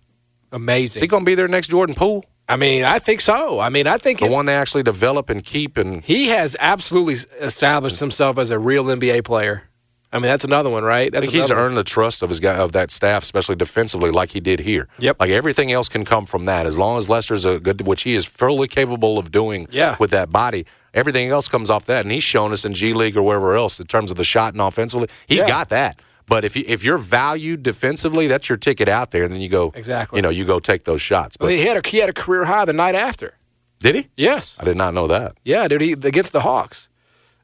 Amazing. 0.51 0.97
Is 0.97 1.01
he 1.01 1.07
going 1.07 1.21
to 1.23 1.25
be 1.25 1.35
there 1.35 1.47
next 1.47 1.67
Jordan 1.67 1.93
Poole? 1.95 2.25
I 2.49 2.55
mean, 2.57 2.83
I 2.83 2.97
think 2.99 3.21
so. 3.21 3.59
I 3.59 3.69
mean, 3.69 3.85
I 3.87 3.97
think 3.99 4.19
The 4.19 4.27
one 4.27 4.47
they 4.47 4.55
actually 4.55 4.83
develop 4.83 5.29
and 5.29 5.43
keep 5.45 5.77
and 5.77 6.03
he 6.03 6.27
has 6.29 6.57
absolutely 6.59 7.13
established 7.39 7.99
himself 7.99 8.37
as 8.39 8.49
a 8.49 8.57
real 8.59 8.85
NBA 8.85 9.23
player. 9.23 9.63
I 10.11 10.17
mean, 10.17 10.23
that's 10.23 10.43
another 10.43 10.71
one, 10.71 10.83
right? 10.83 11.15
I 11.15 11.19
think 11.21 11.31
he's 11.31 11.49
one. 11.51 11.59
earned 11.59 11.77
the 11.77 11.83
trust 11.83 12.23
of 12.23 12.29
his 12.29 12.39
guy 12.39 12.55
of 12.55 12.71
that 12.71 12.89
staff, 12.89 13.21
especially 13.21 13.55
defensively, 13.55 14.09
like 14.09 14.31
he 14.31 14.39
did 14.39 14.59
here. 14.59 14.87
Yep. 14.97 15.17
Like 15.19 15.29
everything 15.29 15.71
else 15.71 15.87
can 15.87 16.03
come 16.03 16.25
from 16.25 16.45
that. 16.45 16.65
As 16.65 16.79
long 16.79 16.97
as 16.97 17.07
Lester's 17.07 17.45
a 17.45 17.59
good, 17.59 17.85
which 17.85 18.01
he 18.01 18.15
is 18.15 18.25
fully 18.25 18.67
capable 18.67 19.19
of 19.19 19.31
doing. 19.31 19.67
Yeah. 19.69 19.95
With 19.99 20.09
that 20.09 20.31
body, 20.31 20.65
everything 20.95 21.29
else 21.29 21.47
comes 21.47 21.69
off 21.69 21.85
that, 21.85 22.03
and 22.05 22.11
he's 22.11 22.23
shown 22.23 22.51
us 22.53 22.65
in 22.65 22.73
G 22.73 22.93
League 22.93 23.15
or 23.15 23.21
wherever 23.21 23.53
else 23.55 23.79
in 23.79 23.85
terms 23.85 24.09
of 24.09 24.17
the 24.17 24.23
shot 24.23 24.55
and 24.55 24.61
offensively, 24.61 25.07
he's 25.27 25.41
Yeah. 25.41 25.47
got 25.47 25.69
that. 25.69 25.99
But 26.29 26.45
if 26.45 26.55
you, 26.55 26.63
if 26.67 26.83
you're 26.83 26.97
valued 26.99 27.63
defensively, 27.63 28.27
that's 28.27 28.47
your 28.47 28.57
ticket 28.57 28.87
out 28.87 29.11
there, 29.11 29.23
and 29.23 29.33
then 29.33 29.41
you 29.41 29.49
go 29.49 29.71
Exactly. 29.75 30.17
You 30.17 30.21
know, 30.21 30.29
you 30.29 30.45
go 30.45 30.59
take 30.59 30.83
those 30.85 31.01
shots. 31.01 31.35
But 31.35 31.47
Well, 31.47 31.57
he 31.57 31.65
had 31.65 31.83
a 31.83 31.87
he 31.89 31.97
had 31.97 32.07
a 32.09 32.13
career 32.13 32.45
high 32.45 32.65
the 32.65 32.73
night 32.73 32.95
after. 32.95 33.33
did 33.79 33.95
he? 33.95 34.07
Yes. 34.15 34.55
I 34.59 34.63
did 34.63 34.77
not 34.77 34.93
know 34.93 35.07
that. 35.07 35.35
Yeah, 35.43 35.67
dude. 35.67 35.81
He 35.81 35.91
against 35.93 36.31
the 36.31 36.41
Hawks. 36.41 36.87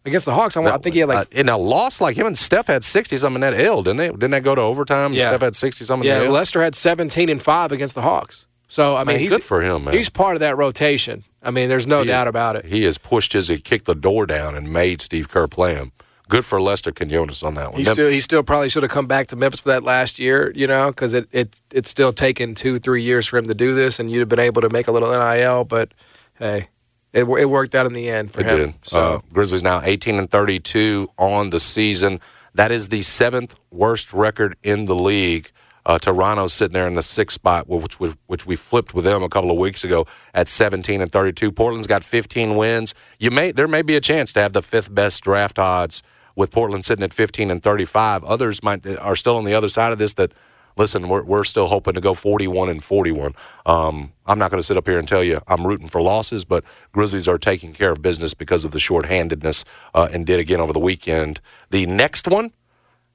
Against 0.05 0.27
the 0.27 0.35
Hawks, 0.35 0.55
I, 0.55 0.61
I 0.63 0.77
think 0.77 0.93
he 0.93 0.99
had 0.99 1.09
like 1.09 1.27
uh, 1.35 1.39
in 1.39 1.49
a 1.49 1.57
loss 1.57 1.99
like 1.99 2.15
him 2.15 2.27
and 2.27 2.37
Steph 2.37 2.67
had 2.67 2.83
sixty 2.83 3.17
something 3.17 3.41
in 3.43 3.53
that 3.53 3.59
ill, 3.59 3.81
didn't 3.81 3.97
they? 3.97 4.09
Didn't 4.09 4.29
that 4.31 4.43
go 4.43 4.53
to 4.53 4.61
overtime? 4.61 5.13
Yeah. 5.13 5.29
Steph 5.29 5.41
had 5.41 5.55
sixty 5.55 5.83
something. 5.83 6.07
yeah. 6.07 6.19
Lester 6.29 6.61
had 6.61 6.75
17 6.75 7.27
and 7.27 7.41
five 7.41 7.71
against 7.71 7.95
the 7.95 8.03
Hawks. 8.03 8.45
So 8.67 8.95
I 8.95 8.99
mean, 8.99 9.15
Man, 9.15 9.19
he's 9.19 9.31
good 9.31 9.43
for 9.43 9.63
him, 9.63 9.85
man. 9.85 9.95
He's 9.95 10.09
part 10.09 10.35
of 10.35 10.41
that 10.41 10.57
rotation. 10.57 11.23
I 11.41 11.49
mean, 11.51 11.69
there's 11.69 11.87
no 11.87 12.01
He- 12.01 12.07
doubt 12.07 12.27
about 12.27 12.55
it. 12.55 12.65
He 12.65 12.83
has 12.83 12.97
pushed 12.99 13.33
his, 13.33 13.47
he 13.47 13.57
kicked 13.57 13.85
the 13.85 13.95
door 13.95 14.25
down 14.27 14.53
and 14.55 14.71
made 14.71 15.01
Steve 15.01 15.27
Kerr 15.29 15.47
play 15.47 15.73
him. 15.75 15.91
Good 16.27 16.43
for 16.45 16.59
Lester 16.61 16.91
Quinones 16.91 17.43
on 17.43 17.53
that 17.53 17.71
one. 17.71 17.77
He 17.77 17.83
still 17.85 18.09
he 18.09 18.19
still 18.19 18.41
probably 18.43 18.69
should 18.69 18.83
have 18.83 18.91
come 18.91 19.05
back 19.07 19.27
to 19.27 19.35
Memphis 19.35 19.59
for 19.59 19.69
that 19.69 19.83
last 19.83 20.17
year, 20.17 20.51
you 20.55 20.65
know, 20.67 20.89
because 20.89 21.13
it, 21.13 21.27
it 21.31 21.55
it's 21.71 21.89
still 21.89 22.11
taken 22.11 22.55
two 22.55 22.79
three 22.79 23.03
years 23.03 23.27
for 23.27 23.37
him 23.37 23.47
to 23.47 23.53
do 23.53 23.73
this, 23.75 23.99
and 23.99 24.09
you'd 24.11 24.19
have 24.21 24.29
been 24.29 24.39
able 24.39 24.61
to 24.61 24.69
make 24.69 24.87
a 24.87 24.91
little 24.91 25.11
NIL. 25.11 25.65
But 25.65 25.93
hey, 26.39 26.69
it 27.13 27.25
it 27.25 27.45
worked 27.49 27.75
out 27.75 27.85
in 27.85 27.93
the 27.93 28.09
end 28.09 28.31
for 28.33 28.41
It 28.41 28.47
him. 28.47 28.57
did. 28.57 28.73
So 28.83 28.99
Uh, 28.99 29.19
Grizzlies 29.33 29.61
now 29.63 29.81
18 29.83 30.15
and 30.15 30.29
32 30.29 31.09
on 31.17 31.51
the 31.51 31.59
season. 31.59 32.19
That 32.55 32.71
is 32.71 32.89
the 32.89 33.01
seventh 33.03 33.55
worst 33.69 34.11
record 34.13 34.55
in 34.63 34.85
the 34.85 34.95
league. 34.95 35.51
Uh, 35.85 35.99
Toronto's 35.99 36.53
sitting 36.53 36.73
there 36.73 36.87
in 36.87 36.93
the 36.93 37.03
sixth 37.03 37.35
spot, 37.35 37.67
which, 37.67 37.99
which 37.99 38.15
which 38.27 38.45
we 38.45 38.55
flipped 38.55 38.93
with 38.93 39.05
them 39.05 39.23
a 39.23 39.29
couple 39.29 39.51
of 39.51 39.57
weeks 39.57 39.83
ago 39.83 40.05
at 40.33 40.47
17 40.47 41.01
and 41.01 41.11
32. 41.11 41.51
Portland's 41.51 41.87
got 41.87 42.03
15 42.03 42.55
wins. 42.55 42.93
You 43.19 43.31
may 43.31 43.51
there 43.51 43.67
may 43.67 43.81
be 43.81 43.95
a 43.95 44.01
chance 44.01 44.33
to 44.33 44.41
have 44.41 44.53
the 44.53 44.61
fifth 44.61 44.93
best 44.93 45.23
draft 45.23 45.59
odds 45.59 46.01
with 46.35 46.51
Portland 46.51 46.85
sitting 46.85 47.03
at 47.03 47.13
15 47.13 47.51
and 47.51 47.61
35. 47.61 48.23
Others 48.23 48.63
might 48.63 48.85
are 48.97 49.15
still 49.15 49.37
on 49.37 49.45
the 49.45 49.53
other 49.53 49.69
side 49.69 49.91
of 49.91 49.97
this 49.99 50.13
that 50.15 50.31
listen, 50.77 51.07
we're, 51.07 51.23
we're 51.23 51.43
still 51.43 51.67
hoping 51.67 51.93
to 51.93 52.01
go 52.01 52.13
41 52.13 52.69
and 52.69 52.83
41. 52.83 53.33
Um, 53.65 54.11
I'm 54.25 54.39
not 54.39 54.51
going 54.51 54.59
to 54.59 54.65
sit 54.65 54.77
up 54.77 54.87
here 54.87 54.99
and 54.99 55.07
tell 55.07 55.23
you 55.23 55.39
I'm 55.47 55.65
rooting 55.65 55.87
for 55.87 56.01
losses, 56.01 56.45
but 56.45 56.63
Grizzlies 56.91 57.27
are 57.27 57.37
taking 57.37 57.73
care 57.73 57.91
of 57.91 58.01
business 58.01 58.33
because 58.33 58.65
of 58.65 58.71
the 58.71 58.79
shorthandedness 58.79 59.63
uh, 59.93 60.09
and 60.11 60.25
did 60.25 60.39
again 60.39 60.59
over 60.59 60.73
the 60.73 60.79
weekend. 60.79 61.39
The 61.69 61.85
next 61.85 62.27
one, 62.27 62.51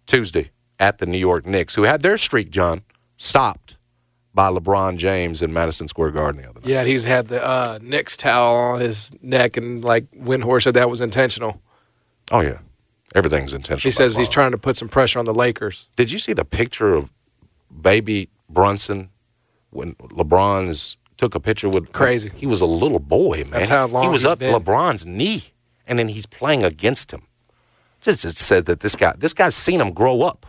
Tuesday, 0.06 0.50
at 0.80 0.98
the 0.98 1.06
New 1.06 1.18
York 1.18 1.46
Knicks, 1.46 1.74
who 1.76 1.84
had 1.84 2.02
their 2.02 2.18
streak, 2.18 2.50
John, 2.50 2.82
stopped 3.16 3.76
by 4.34 4.48
LeBron 4.50 4.96
James 4.96 5.42
in 5.42 5.52
Madison 5.52 5.86
Square 5.86 6.12
Garden 6.12 6.42
the 6.42 6.48
other 6.48 6.60
night. 6.60 6.68
yeah, 6.68 6.82
he's 6.84 7.04
had 7.04 7.28
the 7.28 7.44
uh, 7.44 7.78
Knicks 7.80 8.16
towel 8.16 8.54
on 8.56 8.80
his 8.80 9.12
neck, 9.22 9.56
and 9.56 9.84
like 9.84 10.10
Windhorst 10.12 10.64
said 10.64 10.74
that 10.74 10.90
was 10.90 11.00
intentional. 11.00 11.60
Oh, 12.32 12.40
yeah. 12.40 12.58
Everything's 13.14 13.52
intentional. 13.52 13.82
He 13.82 13.90
says 13.92 14.16
he's 14.16 14.28
trying 14.28 14.52
to 14.52 14.58
put 14.58 14.76
some 14.76 14.88
pressure 14.88 15.18
on 15.18 15.24
the 15.24 15.34
Lakers. 15.34 15.88
Did 15.96 16.10
you 16.10 16.18
see 16.18 16.32
the 16.32 16.44
picture 16.44 16.94
of 16.94 17.12
baby 17.82 18.28
Brunson 18.48 19.10
when 19.70 19.94
LeBron's 19.96 20.96
took 21.20 21.34
a 21.34 21.40
picture 21.40 21.68
with 21.68 21.92
Crazy. 21.92 22.30
He 22.34 22.46
was 22.46 22.62
a 22.62 22.66
little 22.66 22.98
boy, 22.98 23.44
man. 23.44 23.50
That's 23.50 23.68
how 23.68 23.86
long 23.86 24.04
he 24.04 24.08
was 24.08 24.24
up 24.24 24.38
been. 24.38 24.54
LeBron's 24.54 25.04
knee, 25.04 25.42
and 25.86 25.98
then 25.98 26.08
he's 26.08 26.24
playing 26.24 26.64
against 26.64 27.12
him. 27.12 27.26
Just 28.00 28.20
said 28.38 28.64
that 28.64 28.80
this 28.80 28.96
guy, 28.96 29.12
this 29.18 29.34
guy's 29.34 29.54
seen 29.54 29.82
him 29.82 29.92
grow 29.92 30.22
up. 30.22 30.46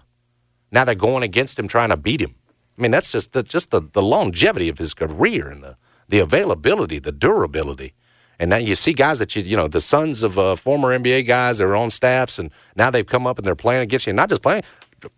Now 0.71 0.83
they're 0.85 0.95
going 0.95 1.23
against 1.23 1.59
him, 1.59 1.67
trying 1.67 1.89
to 1.89 1.97
beat 1.97 2.21
him. 2.21 2.35
I 2.77 2.81
mean, 2.81 2.91
that's 2.91 3.11
just 3.11 3.33
the 3.33 3.43
just 3.43 3.71
the, 3.71 3.81
the 3.81 4.01
longevity 4.01 4.69
of 4.69 4.77
his 4.77 4.93
career 4.93 5.49
and 5.49 5.61
the 5.63 5.75
the 6.09 6.19
availability, 6.19 6.99
the 6.99 7.11
durability. 7.11 7.93
And 8.39 8.49
now 8.49 8.57
you 8.57 8.73
see 8.75 8.93
guys 8.93 9.19
that 9.19 9.35
you 9.35 9.43
you 9.43 9.55
know 9.57 9.67
the 9.67 9.81
sons 9.81 10.23
of 10.23 10.37
uh, 10.39 10.55
former 10.55 10.97
NBA 10.97 11.27
guys 11.27 11.57
that 11.59 11.65
are 11.65 11.75
on 11.75 11.91
staffs, 11.91 12.39
and 12.39 12.49
now 12.75 12.89
they've 12.89 13.05
come 13.05 13.27
up 13.27 13.37
and 13.37 13.45
they're 13.45 13.55
playing 13.55 13.81
against 13.83 14.07
you. 14.07 14.11
And 14.11 14.17
Not 14.17 14.29
just 14.29 14.41
playing, 14.41 14.63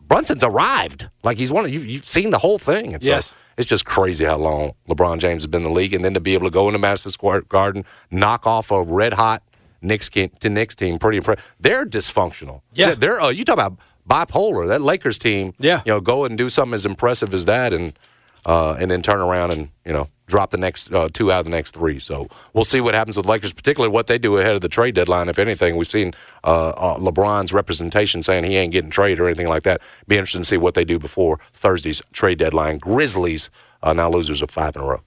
Brunson's 0.08 0.43
arrived. 0.43 1.10
Like 1.24 1.38
he's 1.38 1.51
one 1.51 1.64
of 1.66 1.72
you've, 1.72 1.86
you've 1.86 2.06
seen 2.06 2.32
the 2.32 2.39
whole 2.39 2.58
thing. 2.60 2.93
And 2.93 3.01
so 3.04 3.10
Yes. 3.10 3.36
it's 3.58 3.68
just 3.70 3.86
crazy 3.86 4.26
how 4.26 4.38
long 4.38 4.74
LeBron 4.89 5.20
James 5.20 5.43
has 5.43 5.47
been 5.47 5.62
in 5.62 5.70
the 5.70 5.74
league, 5.74 5.93
and 5.93 6.04
then 6.04 6.14
to 6.16 6.20
be 6.20 6.34
able 6.34 6.47
to 6.47 6.51
go 6.51 6.68
into 6.68 6.80
Madison 6.80 7.12
Square 7.12 7.41
Garden, 7.43 7.86
knock 8.12 8.45
off 8.45 8.72
a 8.72 8.82
red 8.84 9.14
hot 9.14 9.41
Knicks 9.82 10.10
to 10.10 10.49
Knicks 10.49 10.76
team, 10.76 10.97
pretty 10.97 11.18
impressive. 11.18 11.43
They're 11.60 11.86
dysfunctional. 11.86 12.62
Yeah. 12.74 12.88
they're, 12.88 12.95
they're 12.95 13.22
uh, 13.22 13.30
you 13.30 13.43
talk 13.45 13.54
about 13.54 13.78
bipolar. 14.10 14.68
That 14.68 14.82
Lakers 14.82 15.18
team, 15.20 15.54
Yeah. 15.60 15.82
you 15.86 15.91
know, 15.91 16.01
go 16.01 16.26
and 16.26 16.38
do 16.38 16.49
something 16.49 16.74
as 16.74 16.86
impressive 16.86 17.34
as 17.34 17.45
that, 17.45 17.74
and 17.74 17.93
uh, 18.45 18.74
and 18.78 18.91
then 18.91 19.01
turn 19.01 19.22
around 19.22 19.51
and 19.51 19.70
you 19.86 19.93
know 19.93 20.10
drop 20.28 20.51
the 20.51 20.58
next 20.58 20.91
uh, 20.93 21.08
two 21.14 21.32
out 21.32 21.39
of 21.39 21.45
the 21.45 21.51
next 21.51 21.72
three. 21.74 21.97
So 21.99 22.28
we'll 22.54 22.64
see 22.66 22.82
what 22.82 22.93
happens 22.93 23.16
with 23.18 23.26
Lakers, 23.26 23.54
particularly 23.54 23.93
what 23.93 24.08
they 24.08 24.18
do 24.18 24.38
ahead 24.38 24.56
of 24.56 24.62
the 24.62 24.68
trade 24.70 24.95
deadline. 24.95 25.30
If 25.30 25.39
anything, 25.39 25.78
we've 25.78 25.88
seen 25.88 26.14
uh, 26.43 26.70
uh, 26.70 26.97
LeBron's 26.97 27.54
representation 27.54 28.22
saying 28.22 28.43
he 28.43 28.58
ain't 28.58 28.72
getting 28.74 28.89
traded 28.89 29.20
or 29.22 29.28
anything 29.28 29.47
like 29.47 29.64
that. 29.64 29.82
Be 30.08 30.18
interesting 30.18 30.41
to 30.41 30.47
see 30.47 30.58
what 30.58 30.74
they 30.74 30.84
do 30.84 30.99
before 30.99 31.39
Thursday's 31.54 32.01
trade 32.12 32.38
deadline. 32.38 32.80
Grizzlies 32.80 33.49
uh, 33.82 33.93
now 33.93 34.10
losers 34.10 34.41
of 34.41 34.49
five 34.49 34.76
in 34.76 34.82
a 34.82 34.86
row. 34.86 35.01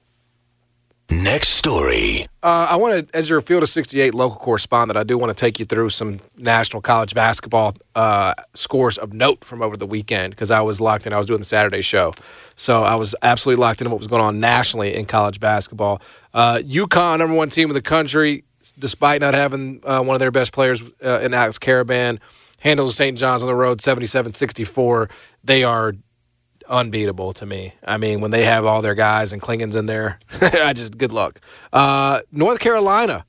Next 1.10 1.48
story. 1.50 2.20
Uh, 2.42 2.66
I 2.70 2.76
want 2.76 3.08
to, 3.08 3.16
as 3.16 3.30
your 3.30 3.40
Field 3.40 3.62
of 3.62 3.68
68 3.68 4.12
local 4.12 4.38
correspondent, 4.38 4.96
I 4.96 5.04
do 5.04 5.16
want 5.16 5.30
to 5.30 5.40
take 5.40 5.58
you 5.60 5.64
through 5.64 5.90
some 5.90 6.20
national 6.36 6.82
college 6.82 7.14
basketball 7.14 7.74
uh, 7.94 8.34
scores 8.54 8.98
of 8.98 9.12
note 9.12 9.44
from 9.44 9.62
over 9.62 9.76
the 9.76 9.86
weekend 9.86 10.32
because 10.32 10.50
I 10.50 10.60
was 10.62 10.80
locked 10.80 11.06
in. 11.06 11.12
I 11.12 11.18
was 11.18 11.26
doing 11.26 11.38
the 11.38 11.46
Saturday 11.46 11.80
show. 11.80 12.12
So 12.56 12.82
I 12.82 12.96
was 12.96 13.14
absolutely 13.22 13.60
locked 13.60 13.80
in 13.80 13.90
what 13.90 13.98
was 13.98 14.08
going 14.08 14.22
on 14.22 14.40
nationally 14.40 14.94
in 14.94 15.06
college 15.06 15.38
basketball. 15.38 16.02
Uh, 16.34 16.58
UConn, 16.64 17.18
number 17.18 17.36
one 17.36 17.50
team 17.50 17.70
in 17.70 17.74
the 17.74 17.82
country, 17.82 18.42
despite 18.78 19.20
not 19.20 19.34
having 19.34 19.80
uh, 19.84 20.02
one 20.02 20.14
of 20.14 20.20
their 20.20 20.32
best 20.32 20.52
players 20.52 20.82
uh, 21.04 21.20
in 21.22 21.32
Alex 21.34 21.58
Karaban, 21.58 22.18
handles 22.58 22.96
St. 22.96 23.16
John's 23.16 23.42
on 23.42 23.46
the 23.46 23.54
road 23.54 23.80
77 23.80 24.34
64. 24.34 25.08
They 25.44 25.62
are 25.62 25.94
unbeatable 26.68 27.32
to 27.34 27.46
me. 27.46 27.74
I 27.84 27.96
mean, 27.96 28.20
when 28.20 28.30
they 28.30 28.44
have 28.44 28.66
all 28.66 28.82
their 28.82 28.94
guys 28.94 29.32
and 29.32 29.40
Clingan's 29.40 29.74
in 29.74 29.86
there, 29.86 30.18
I 30.40 30.72
just 30.72 30.96
good 30.96 31.12
luck. 31.12 31.40
Uh, 31.72 32.20
North 32.32 32.58
Carolina 32.58 33.24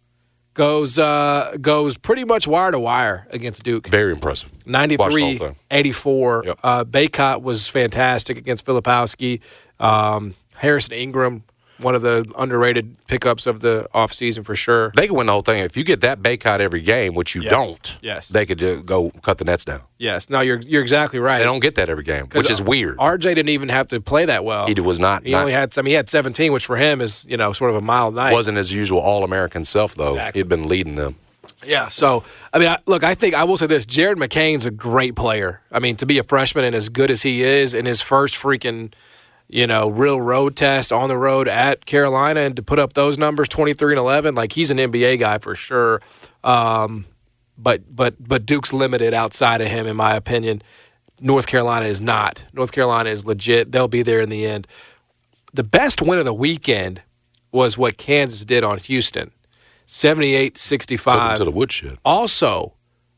goes 0.54 1.00
uh, 1.00 1.56
goes 1.62 1.98
pretty 1.98 2.26
much 2.26 2.48
wire 2.48 2.72
to 2.72 2.80
wire 2.80 3.28
against 3.30 3.64
Duke. 3.64 3.88
Very 3.88 4.12
impressive. 4.12 4.52
Watched 4.52 4.68
93 4.68 5.40
84. 5.72 6.44
Yep. 6.46 6.60
Uh, 6.64 6.84
Bacot 6.84 7.42
was 7.42 7.68
fantastic 7.68 8.38
against 8.38 8.66
Filipowski. 8.66 9.42
Um, 9.80 10.36
Harrison 10.56 10.94
Ingram, 10.94 11.44
one 11.80 11.96
of 11.96 12.02
the 12.02 12.26
underrated 12.38 12.96
pickups 13.08 13.46
of 13.46 13.62
the 13.62 13.88
offseason 13.94 14.44
for 14.46 14.56
sure. 14.56 14.92
They 14.96 15.08
can 15.08 15.16
win 15.16 15.28
the 15.28 15.34
whole 15.34 15.42
thing 15.42 15.60
if 15.62 15.78
you 15.78 15.84
get 15.84 16.02
that 16.02 16.22
Bacot 16.22 16.60
every 16.60 16.82
game, 16.82 17.14
which 17.14 17.36
you 17.36 17.42
Yes. 17.44 17.52
don't. 17.52 17.98
Yes. 18.02 18.28
they 18.30 18.46
could 18.46 18.60
just 18.60 18.86
go 18.86 19.12
cut 19.22 19.38
the 19.38 19.46
nets 19.46 19.64
down. 19.66 19.82
Yes, 19.98 20.30
no, 20.30 20.42
you're 20.42 20.60
you're 20.60 20.82
exactly 20.82 21.20
right. 21.20 21.38
They 21.40 21.44
don't 21.44 21.60
get 21.60 21.76
that 21.76 21.90
every 21.90 22.04
game, 22.04 22.28
which 22.34 22.50
is 22.50 22.62
weird. 22.62 22.98
RJ 22.98 23.22
didn't 23.36 23.50
even 23.50 23.70
have 23.70 23.88
to 23.88 24.00
play 24.02 24.26
that 24.26 24.44
well. 24.46 24.68
He 24.68 24.80
was 24.80 25.00
not. 25.00 25.24
He 25.24 25.32
not- 25.32 25.42
only 25.42 25.54
had. 25.54 25.78
I 25.78 25.82
mean, 25.82 25.92
he 25.92 25.96
had 25.96 26.10
17, 26.10 26.52
which 26.54 26.66
for 26.66 26.78
him 26.78 27.02
is 27.02 27.26
you 27.30 27.38
know 27.38 27.54
sort 27.54 27.70
of 27.72 27.78
a 27.78 27.82
mild 27.82 28.14
night. 28.16 28.34
wasn't 28.34 28.58
his 28.58 28.72
usual 28.72 29.00
All 29.00 29.24
American 29.24 29.66
self 29.66 29.96
though. 29.96 30.14
Exactly. 30.14 30.40
He'd 30.40 30.50
been 30.50 30.64
leading 30.68 30.96
them. 30.96 31.16
Yeah. 31.66 31.90
So 31.90 32.24
I 32.54 32.60
mean, 32.60 32.68
I, 32.70 32.78
look, 32.86 33.04
I 33.04 33.16
think 33.16 33.34
I 33.34 33.44
will 33.46 33.58
say 33.58 33.66
this: 33.68 33.86
Jared 33.86 34.18
McCain's 34.20 34.66
a 34.66 34.72
great 34.72 35.16
player. 35.16 35.62
I 35.72 35.80
mean, 35.80 35.96
to 35.98 36.06
be 36.06 36.20
a 36.20 36.24
freshman 36.24 36.64
and 36.66 36.76
as 36.76 36.90
good 36.90 37.10
as 37.10 37.24
he 37.24 37.42
is 37.44 37.74
in 37.74 37.86
his 37.88 38.02
first 38.02 38.36
freaking, 38.36 38.92
you 39.50 39.66
know, 39.68 39.90
real 39.90 40.20
road 40.20 40.56
test 40.56 40.92
on 40.92 41.10
the 41.10 41.18
road 41.18 41.48
at 41.48 41.86
Carolina, 41.86 42.42
and 42.42 42.56
to 42.56 42.62
put 42.62 42.80
up 42.80 42.94
those 42.94 43.18
numbers, 43.18 43.48
twenty 43.48 43.74
three 43.74 43.94
and 43.94 44.00
eleven, 44.00 44.36
like 44.36 44.52
he's 44.54 44.72
an 44.72 44.78
NBA 44.78 45.20
guy 45.20 45.38
for 45.38 45.56
sure. 45.56 46.02
Um, 46.44 47.06
but 47.58 47.84
but 47.96 48.16
but 48.26 48.46
Duke's 48.46 48.74
limited 48.74 49.14
outside 49.14 49.62
of 49.62 49.68
him, 49.68 49.88
in 49.88 49.96
my 49.96 50.16
opinion. 50.16 50.62
North 51.20 51.48
Carolina 51.48 51.86
is 51.86 52.00
not. 52.00 52.46
North 52.54 52.72
Carolina 52.72 53.10
is 53.10 53.26
legit. 53.26 53.72
They'll 53.72 53.88
be 53.88 54.04
there 54.04 54.22
in 54.22 54.30
the 54.30 54.46
end. 54.46 54.68
The 55.54 55.64
best 55.64 56.02
win 56.02 56.20
of 56.20 56.26
the 56.26 56.34
weekend 56.34 57.02
was 57.52 57.76
what 57.78 57.98
Kansas 57.98 58.46
did 58.46 58.64
on 58.64 58.78
Houston. 58.78 59.32
78 59.88 60.50
Took 60.50 60.54
them 60.54 60.60
65 60.60 61.38
to 61.38 61.44
the 61.46 61.50
woodshed. 61.52 61.98
also 62.06 62.74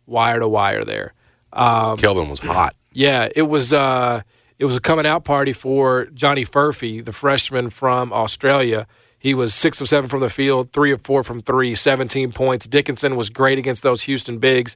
wire 0.06 0.40
to 0.40 0.48
wire 0.48 0.86
there. 0.86 1.14
Um, 1.52 1.98
Kelvin 1.98 2.30
was 2.30 2.40
hot. 2.40 2.74
Yeah, 2.94 3.28
it 3.36 3.42
was 3.44 3.74
uh, 3.74 4.22
it 4.60 4.66
was 4.66 4.76
a 4.76 4.82
coming 4.82 5.06
out 5.06 5.24
party 5.24 5.54
for 5.54 6.08
Johnny 6.14 6.46
Furphy, 6.46 7.04
the 7.04 7.14
freshman 7.14 7.70
from 7.70 8.12
Australia. 8.12 8.86
He 9.18 9.34
was 9.34 9.56
six 9.56 9.80
of 9.80 9.88
seven 9.88 10.10
from 10.10 10.20
the 10.20 10.30
field, 10.30 10.74
three 10.74 10.92
of 10.92 11.02
four 11.02 11.24
from 11.24 11.40
three, 11.40 11.76
17 11.76 12.34
points. 12.34 12.68
Dickinson 12.68 13.16
was 13.16 13.30
great 13.30 13.58
against 13.58 13.84
those 13.84 14.04
Houston 14.04 14.38
bigs. 14.38 14.76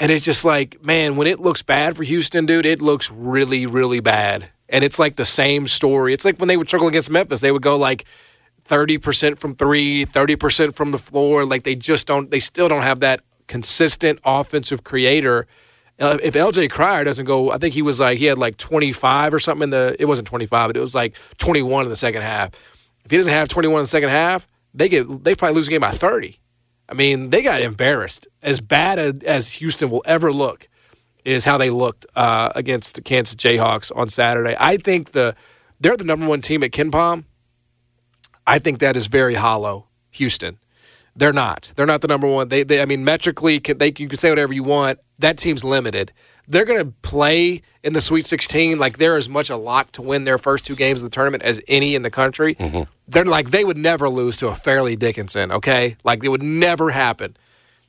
And 0.00 0.10
it's 0.10 0.24
just 0.24 0.44
like, 0.44 0.82
man, 0.82 1.16
when 1.16 1.26
it 1.26 1.38
looks 1.38 1.60
bad 1.60 1.96
for 1.96 2.02
Houston, 2.02 2.46
dude, 2.46 2.64
it 2.64 2.80
looks 2.80 3.10
really, 3.10 3.66
really 3.66 4.00
bad. 4.00 4.48
And 4.70 4.82
it's 4.82 4.98
like 4.98 5.16
the 5.16 5.24
same 5.24 5.66
story. 5.66 6.14
It's 6.14 6.24
like 6.24 6.38
when 6.38 6.48
they 6.48 6.56
would 6.56 6.68
struggle 6.68 6.88
against 6.88 7.10
Memphis, 7.10 7.40
they 7.40 7.52
would 7.52 7.62
go 7.62 7.76
like 7.76 8.06
30% 8.66 9.38
from 9.38 9.54
three, 9.54 10.06
30% 10.06 10.74
from 10.74 10.92
the 10.92 10.98
floor. 10.98 11.44
Like 11.44 11.64
they 11.64 11.74
just 11.74 12.06
don't, 12.06 12.30
they 12.30 12.40
still 12.40 12.68
don't 12.68 12.82
have 12.82 13.00
that 13.00 13.20
consistent 13.48 14.18
offensive 14.24 14.84
creator. 14.84 15.46
Uh, 15.98 16.16
if 16.22 16.34
LJ 16.34 16.70
Cryer 16.70 17.04
doesn't 17.04 17.24
go, 17.24 17.50
I 17.50 17.58
think 17.58 17.74
he 17.74 17.82
was 17.82 17.98
like, 17.98 18.18
he 18.18 18.26
had 18.26 18.38
like 18.38 18.56
25 18.56 19.34
or 19.34 19.40
something 19.40 19.64
in 19.64 19.70
the, 19.70 19.96
it 19.98 20.04
wasn't 20.04 20.28
25, 20.28 20.68
but 20.68 20.76
it 20.76 20.80
was 20.80 20.94
like 20.94 21.16
21 21.38 21.84
in 21.84 21.90
the 21.90 21.96
second 21.96 22.22
half. 22.22 22.50
If 23.04 23.10
he 23.10 23.16
doesn't 23.16 23.32
have 23.32 23.48
21 23.48 23.80
in 23.80 23.82
the 23.82 23.88
second 23.88 24.10
half, 24.10 24.46
they 24.74 24.88
get, 24.88 25.24
they 25.24 25.34
probably 25.34 25.56
lose 25.56 25.66
the 25.66 25.72
game 25.72 25.80
by 25.80 25.90
30. 25.90 26.38
I 26.88 26.94
mean, 26.94 27.30
they 27.30 27.42
got 27.42 27.60
embarrassed. 27.60 28.28
As 28.42 28.60
bad 28.60 29.24
as 29.24 29.52
Houston 29.52 29.90
will 29.90 30.02
ever 30.06 30.32
look 30.32 30.68
is 31.24 31.44
how 31.44 31.58
they 31.58 31.70
looked 31.70 32.06
uh, 32.16 32.50
against 32.54 32.94
the 32.94 33.02
Kansas 33.02 33.34
Jayhawks 33.36 33.92
on 33.94 34.08
Saturday. 34.08 34.56
I 34.58 34.78
think 34.78 35.12
the 35.12 35.34
they're 35.80 35.96
the 35.96 36.04
number 36.04 36.26
one 36.26 36.40
team 36.40 36.62
at 36.62 36.70
KenPom. 36.70 37.24
I 38.46 38.58
think 38.58 38.78
that 38.78 38.96
is 38.96 39.06
very 39.06 39.34
hollow, 39.34 39.88
Houston. 40.12 40.58
They're 41.14 41.32
not. 41.32 41.72
They're 41.76 41.86
not 41.86 42.00
the 42.00 42.08
number 42.08 42.26
one. 42.26 42.48
They, 42.48 42.62
they 42.62 42.80
I 42.80 42.84
mean, 42.84 43.04
metrically, 43.04 43.58
they, 43.58 43.92
you 43.96 44.08
can 44.08 44.18
say 44.18 44.30
whatever 44.30 44.52
you 44.52 44.62
want. 44.62 44.98
That 45.18 45.38
team's 45.38 45.64
limited. 45.64 46.12
They're 46.46 46.64
going 46.64 46.80
to 46.80 46.92
play 47.02 47.62
in 47.82 47.92
the 47.92 48.00
Sweet 48.00 48.26
16 48.26 48.78
like 48.78 48.98
they're 48.98 49.16
as 49.16 49.28
much 49.28 49.50
a 49.50 49.56
lock 49.56 49.92
to 49.92 50.02
win 50.02 50.24
their 50.24 50.38
first 50.38 50.64
two 50.64 50.76
games 50.76 51.00
of 51.02 51.10
the 51.10 51.14
tournament 51.14 51.42
as 51.42 51.60
any 51.68 51.94
in 51.94 52.02
the 52.02 52.10
country. 52.10 52.54
Mm-hmm. 52.54 52.82
They're 53.08 53.24
like 53.24 53.50
they 53.50 53.64
would 53.64 53.76
never 53.76 54.08
lose 54.08 54.36
to 54.38 54.48
a 54.48 54.54
Fairleigh 54.54 54.96
Dickinson. 54.96 55.52
Okay, 55.52 55.96
like 56.04 56.24
it 56.24 56.28
would 56.28 56.42
never 56.42 56.90
happen. 56.90 57.36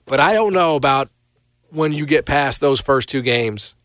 But 0.06 0.20
I 0.20 0.34
don't 0.34 0.54
know 0.54 0.76
about 0.76 1.10
when 1.70 1.94
you 1.94 2.06
get 2.06 2.26
past 2.26 2.60
those 2.60 2.82
first 2.82 3.10
two 3.10 3.22
games. 3.22 3.76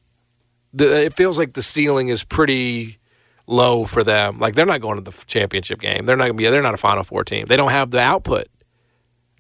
The, 0.72 1.05
it 1.05 1.14
feels 1.14 1.38
like 1.38 1.53
the 1.53 1.62
ceiling 1.62 2.09
is 2.09 2.24
pretty 2.24 2.99
low 3.47 3.84
for 3.84 4.03
them. 4.03 4.38
Like 4.38 4.55
they're 4.55 4.66
not 4.66 4.80
going 4.80 4.97
to 4.97 5.09
the 5.09 5.24
championship 5.26 5.80
game. 5.80 6.07
They're 6.07 6.16
not 6.16 6.24
going 6.24 6.36
to 6.36 6.42
be. 6.42 6.49
They're 6.49 6.62
not 6.62 6.74
a 6.74 6.78
Final 6.78 7.05
Four 7.05 7.24
team. 7.24 7.47
They 7.47 7.57
don't 7.57 7.70
have 7.70 7.90
the 7.90 8.01
output. 8.01 8.49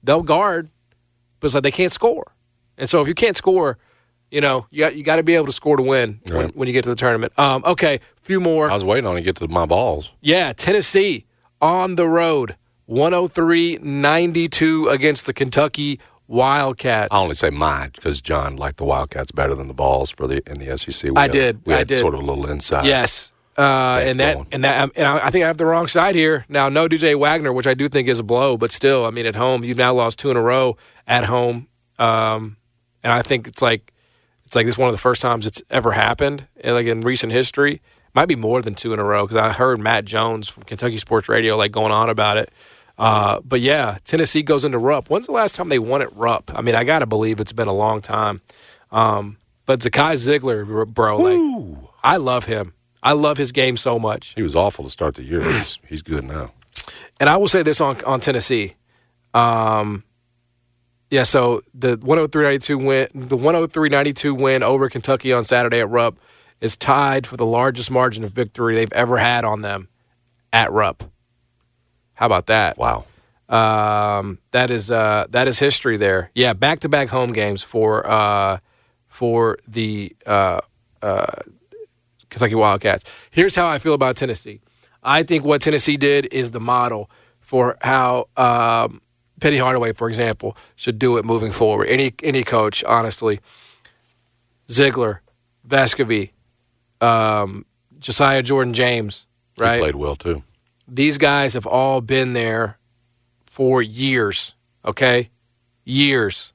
They'll 0.02 0.22
guard, 0.22 0.68
but 1.40 1.46
it's 1.46 1.54
like 1.54 1.64
they 1.64 1.70
can't 1.70 1.92
score. 1.92 2.34
And 2.76 2.88
so 2.88 3.00
if 3.00 3.08
you 3.08 3.14
can't 3.14 3.36
score, 3.36 3.78
you 4.34 4.40
know 4.40 4.66
you 4.70 4.80
got 4.80 4.96
you 4.96 5.04
got 5.04 5.16
to 5.16 5.22
be 5.22 5.36
able 5.36 5.46
to 5.46 5.52
score 5.52 5.76
to 5.76 5.82
win 5.82 6.20
right. 6.28 6.38
when, 6.38 6.48
when, 6.50 6.68
you 6.68 6.74
get 6.74 6.82
to 6.84 6.90
the 6.90 6.96
tournament. 6.96 7.32
Um, 7.38 7.62
okay, 7.64 7.94
a 7.94 8.00
few 8.22 8.40
more. 8.40 8.68
I 8.68 8.74
was 8.74 8.84
waiting 8.84 9.06
on 9.06 9.14
to 9.14 9.22
get 9.22 9.36
to 9.36 9.46
my 9.46 9.64
Vols. 9.64 10.10
Yeah, 10.20 10.52
Tennessee 10.52 11.24
on 11.62 11.94
the 11.94 12.08
road, 12.08 12.56
103-92 12.90 14.92
against 14.92 15.26
the 15.26 15.32
Kentucky 15.32 16.00
Wildcats. 16.26 17.10
I 17.12 17.22
only 17.22 17.36
say 17.36 17.50
mine 17.50 17.92
because 17.94 18.20
John 18.20 18.56
liked 18.56 18.78
the 18.78 18.84
Wildcats 18.84 19.30
better 19.30 19.54
than 19.54 19.68
the 19.68 19.74
Vols 19.74 20.10
for 20.10 20.26
the 20.26 20.42
in 20.50 20.58
the 20.58 20.76
SEC. 20.76 21.12
We 21.12 21.16
I 21.16 21.28
did. 21.28 21.64
We 21.64 21.72
I 21.72 21.78
had 21.78 21.88
did. 21.88 22.00
sort 22.00 22.14
of 22.14 22.20
a 22.20 22.24
little 22.24 22.50
inside. 22.50 22.86
Yes. 22.86 23.32
Uh, 23.56 24.00
and 24.02 24.18
that 24.18 24.36
and 24.50 24.64
that 24.64 24.90
and 24.96 25.06
I 25.06 25.30
think 25.30 25.44
I 25.44 25.46
have 25.46 25.58
the 25.58 25.66
wrong 25.66 25.86
side 25.86 26.16
here. 26.16 26.44
Now, 26.48 26.68
no 26.68 26.88
DJ 26.88 27.16
Wagner, 27.16 27.52
which 27.52 27.68
I 27.68 27.74
do 27.74 27.88
think 27.88 28.08
is 28.08 28.18
a 28.18 28.24
blow, 28.24 28.56
but 28.56 28.72
still, 28.72 29.06
I 29.06 29.10
mean, 29.10 29.26
at 29.26 29.36
home, 29.36 29.62
you've 29.62 29.78
now 29.78 29.94
lost 29.94 30.18
two 30.18 30.32
in 30.32 30.36
a 30.36 30.42
row 30.42 30.76
at 31.06 31.22
home, 31.22 31.68
um, 32.00 32.56
and 33.04 33.12
I 33.12 33.22
think 33.22 33.46
it's 33.46 33.62
like 33.62 33.93
it's 34.44 34.54
like 34.54 34.66
this 34.66 34.78
one 34.78 34.88
of 34.88 34.94
the 34.94 35.00
first 35.00 35.22
times 35.22 35.46
it's 35.46 35.62
ever 35.70 35.92
happened, 35.92 36.46
like 36.62 36.86
in 36.86 37.00
recent 37.00 37.32
history. 37.32 37.80
Might 38.14 38.26
be 38.26 38.36
more 38.36 38.62
than 38.62 38.74
two 38.74 38.92
in 38.92 39.00
a 39.00 39.04
row 39.04 39.26
because 39.26 39.36
I 39.36 39.52
heard 39.52 39.80
Matt 39.80 40.04
Jones 40.04 40.48
from 40.48 40.62
Kentucky 40.62 40.98
Sports 40.98 41.28
Radio 41.28 41.56
like 41.56 41.72
going 41.72 41.90
on 41.90 42.08
about 42.08 42.36
it. 42.36 42.52
Uh, 42.96 43.40
but 43.40 43.60
yeah, 43.60 43.98
Tennessee 44.04 44.42
goes 44.42 44.64
into 44.64 44.78
Rupp. 44.78 45.10
When's 45.10 45.26
the 45.26 45.32
last 45.32 45.56
time 45.56 45.68
they 45.68 45.80
won 45.80 46.00
at 46.00 46.14
Rupp? 46.14 46.52
I 46.54 46.62
mean, 46.62 46.76
I 46.76 46.84
got 46.84 47.00
to 47.00 47.06
believe 47.06 47.40
it's 47.40 47.52
been 47.52 47.66
a 47.66 47.72
long 47.74 48.00
time. 48.00 48.40
Um, 48.92 49.38
but 49.66 49.80
Zakai 49.80 50.14
Zeigler, 50.14 50.86
bro, 50.86 51.16
like 51.16 51.88
I 52.04 52.18
love 52.18 52.44
him. 52.44 52.74
I 53.02 53.12
love 53.12 53.36
his 53.36 53.50
game 53.50 53.76
so 53.76 53.98
much. 53.98 54.34
He 54.34 54.42
was 54.42 54.54
awful 54.54 54.84
to 54.84 54.90
start 54.90 55.16
the 55.16 55.24
year. 55.24 55.42
He's, 55.42 55.78
he's 55.88 56.02
good 56.02 56.24
now. 56.24 56.52
And 57.18 57.28
I 57.28 57.36
will 57.36 57.48
say 57.48 57.62
this 57.62 57.80
on 57.80 58.00
on 58.04 58.20
Tennessee. 58.20 58.74
Um, 59.32 60.04
yeah, 61.14 61.22
so 61.22 61.62
the 61.72 61.96
103-92 61.98 62.84
win, 62.84 63.08
the 63.14 63.36
103-92 63.36 64.36
win 64.36 64.64
over 64.64 64.88
Kentucky 64.88 65.32
on 65.32 65.44
Saturday 65.44 65.78
at 65.78 65.88
Rupp 65.88 66.18
is 66.60 66.76
tied 66.76 67.24
for 67.24 67.36
the 67.36 67.46
largest 67.46 67.88
margin 67.88 68.24
of 68.24 68.32
victory 68.32 68.74
they've 68.74 68.92
ever 68.92 69.18
had 69.18 69.44
on 69.44 69.60
them 69.60 69.88
at 70.52 70.72
Rupp. 70.72 71.04
How 72.14 72.26
about 72.26 72.46
that? 72.46 72.78
Wow. 72.78 73.04
Um, 73.48 74.40
that 74.50 74.72
is 74.72 74.90
uh, 74.90 75.26
that 75.30 75.46
is 75.46 75.60
history 75.60 75.96
there. 75.96 76.32
Yeah, 76.34 76.52
back 76.52 76.80
to 76.80 76.88
back 76.88 77.10
home 77.10 77.32
games 77.32 77.62
for 77.62 78.04
uh, 78.10 78.58
for 79.06 79.58
the 79.68 80.16
uh, 80.26 80.62
uh, 81.00 81.26
Kentucky 82.28 82.56
Wildcats. 82.56 83.04
Here's 83.30 83.54
how 83.54 83.68
I 83.68 83.78
feel 83.78 83.94
about 83.94 84.16
Tennessee. 84.16 84.60
I 85.00 85.22
think 85.22 85.44
what 85.44 85.62
Tennessee 85.62 85.96
did 85.96 86.26
is 86.32 86.50
the 86.50 86.60
model 86.60 87.08
for 87.38 87.76
how 87.82 88.28
um, 88.36 89.00
Penny 89.44 89.58
Hardaway, 89.58 89.92
for 89.92 90.08
example, 90.08 90.56
should 90.74 90.98
do 90.98 91.16
it 91.18 91.24
moving 91.24 91.52
forward. 91.52 91.86
Any 91.86 92.14
any 92.22 92.42
coach, 92.42 92.82
honestly. 92.84 93.40
Zeigler, 94.68 95.18
Vescovi, 95.68 96.30
um, 97.00 97.66
Josiah 97.98 98.42
Jordan 98.42 98.72
James, 98.72 99.26
right? 99.58 99.76
He 99.76 99.80
played 99.82 99.96
well 99.96 100.16
too 100.16 100.42
these 100.86 101.18
guys 101.18 101.54
have 101.54 101.66
all 101.66 102.00
been 102.00 102.32
there 102.32 102.78
for 103.44 103.80
years, 103.82 104.54
okay? 104.84 105.30
Years. 105.84 106.52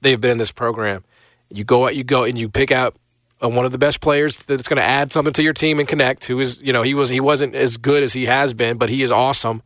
They've 0.00 0.20
been 0.20 0.32
in 0.32 0.38
this 0.38 0.52
program. 0.52 1.04
You 1.50 1.64
go 1.64 1.86
out, 1.86 1.96
you 1.96 2.04
go, 2.04 2.24
and 2.24 2.36
you 2.36 2.48
pick 2.48 2.72
out 2.72 2.96
uh, 3.42 3.48
one 3.48 3.64
of 3.64 3.72
the 3.72 3.78
best 3.78 4.00
players 4.00 4.36
that's 4.36 4.68
going 4.68 4.78
to 4.78 4.82
add 4.82 5.12
something 5.12 5.32
to 5.34 5.42
your 5.42 5.52
team 5.52 5.78
and 5.78 5.88
Knecht. 5.88 6.24
Who 6.24 6.40
is, 6.40 6.60
you 6.60 6.72
know, 6.72 6.82
he 6.82 6.94
was 6.94 7.08
he 7.08 7.20
wasn't 7.20 7.54
as 7.54 7.76
good 7.76 8.02
as 8.02 8.12
he 8.12 8.26
has 8.26 8.54
been, 8.54 8.78
but 8.78 8.88
he 8.88 9.02
is 9.02 9.10
awesome 9.10 9.62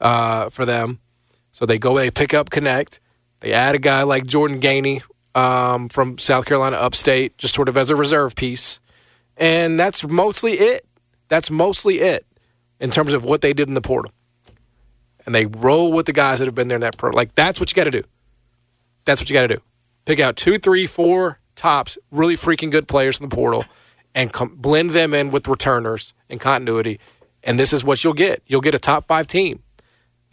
uh, 0.00 0.48
for 0.48 0.64
them. 0.64 1.00
So 1.56 1.64
they 1.64 1.78
go, 1.78 1.96
they 1.96 2.10
pick 2.10 2.34
up, 2.34 2.50
Knecht. 2.50 2.98
They 3.40 3.54
add 3.54 3.74
a 3.74 3.78
guy 3.78 4.02
like 4.02 4.26
Jordan 4.26 4.60
Gainey 4.60 5.02
um, 5.34 5.88
from 5.88 6.18
South 6.18 6.44
Carolina 6.44 6.76
Upstate, 6.76 7.38
just 7.38 7.54
sort 7.54 7.70
of 7.70 7.78
as 7.78 7.88
a 7.88 7.96
reserve 7.96 8.36
piece, 8.36 8.78
and 9.38 9.80
that's 9.80 10.06
mostly 10.06 10.52
it. 10.52 10.84
That's 11.28 11.50
mostly 11.50 12.00
it 12.00 12.26
in 12.78 12.90
terms 12.90 13.14
of 13.14 13.24
what 13.24 13.40
they 13.40 13.54
did 13.54 13.68
in 13.68 13.74
the 13.74 13.80
portal. 13.80 14.12
And 15.24 15.34
they 15.34 15.46
roll 15.46 15.94
with 15.94 16.04
the 16.04 16.12
guys 16.12 16.40
that 16.40 16.44
have 16.44 16.54
been 16.54 16.68
there 16.68 16.76
in 16.76 16.82
that 16.82 16.98
portal. 16.98 17.16
Like, 17.16 17.34
that's 17.34 17.58
what 17.58 17.70
you 17.70 17.74
got 17.74 17.84
to 17.84 17.90
do. 17.90 18.04
That's 19.06 19.22
what 19.22 19.30
you 19.30 19.32
got 19.32 19.46
to 19.46 19.56
do. 19.56 19.62
Pick 20.04 20.20
out 20.20 20.36
two, 20.36 20.58
three, 20.58 20.86
four 20.86 21.40
tops, 21.54 21.96
really 22.10 22.36
freaking 22.36 22.70
good 22.70 22.86
players 22.86 23.18
in 23.18 23.30
the 23.30 23.34
portal, 23.34 23.64
and 24.14 24.30
com- 24.30 24.56
blend 24.56 24.90
them 24.90 25.14
in 25.14 25.30
with 25.30 25.48
returners 25.48 26.12
and 26.28 26.38
continuity. 26.38 27.00
And 27.42 27.58
this 27.58 27.72
is 27.72 27.82
what 27.82 28.04
you'll 28.04 28.12
get. 28.12 28.42
You'll 28.46 28.60
get 28.60 28.74
a 28.74 28.78
top 28.78 29.06
five 29.06 29.26
team, 29.26 29.62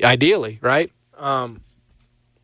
ideally, 0.04 0.60
right? 0.62 0.92
Um, 1.18 1.62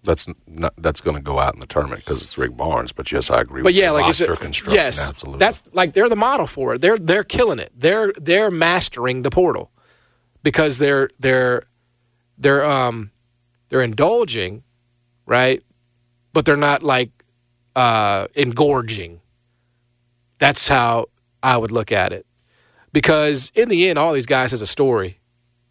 that's 0.04 0.28
not, 0.48 0.74
that's 0.78 1.02
going 1.02 1.18
to 1.18 1.22
go 1.22 1.40
out 1.40 1.54
in 1.54 1.60
the 1.60 1.66
tournament 1.66 2.04
because 2.06 2.22
it's 2.22 2.38
Rick 2.38 2.56
Barnes. 2.56 2.92
But 2.92 3.12
yes, 3.12 3.30
I 3.30 3.42
agree. 3.42 3.62
But 3.62 3.74
yeah, 3.74 3.92
like 3.92 4.04
roster 4.04 4.34
it, 4.34 4.40
construction, 4.40 4.76
yes, 4.76 5.10
absolutely. 5.10 5.40
That's 5.40 5.64
like 5.74 5.94
they're 5.94 6.10
the 6.10 6.16
model 6.16 6.48
for 6.48 6.76
it. 6.76 6.82
They're 6.82 6.98
they're 6.98 7.24
killing 7.24 7.60
it. 7.60 7.72
They're 7.76 8.14
they're 8.14 8.50
mastering 8.50 9.24
the 9.24 9.30
portal 9.30 9.72
because 10.42 10.78
they're 10.78 11.10
they're 11.20 11.64
they're 12.38 12.64
um 12.66 13.12
they're 13.68 13.82
indulging, 13.82 14.64
right? 15.26 15.62
But 16.32 16.46
they're 16.46 16.56
not 16.58 16.82
like 16.82 17.12
uh 17.76 18.28
engorging. 18.36 19.20
That's 20.38 20.70
how 20.70 21.08
I 21.44 21.58
would 21.58 21.72
look 21.72 21.92
at 21.92 22.14
it. 22.14 22.26
Because 22.94 23.52
in 23.54 23.68
the 23.68 23.90
end, 23.90 24.00
all 24.00 24.14
these 24.14 24.26
guys 24.26 24.52
has 24.52 24.62
a 24.62 24.68
story. 24.68 25.20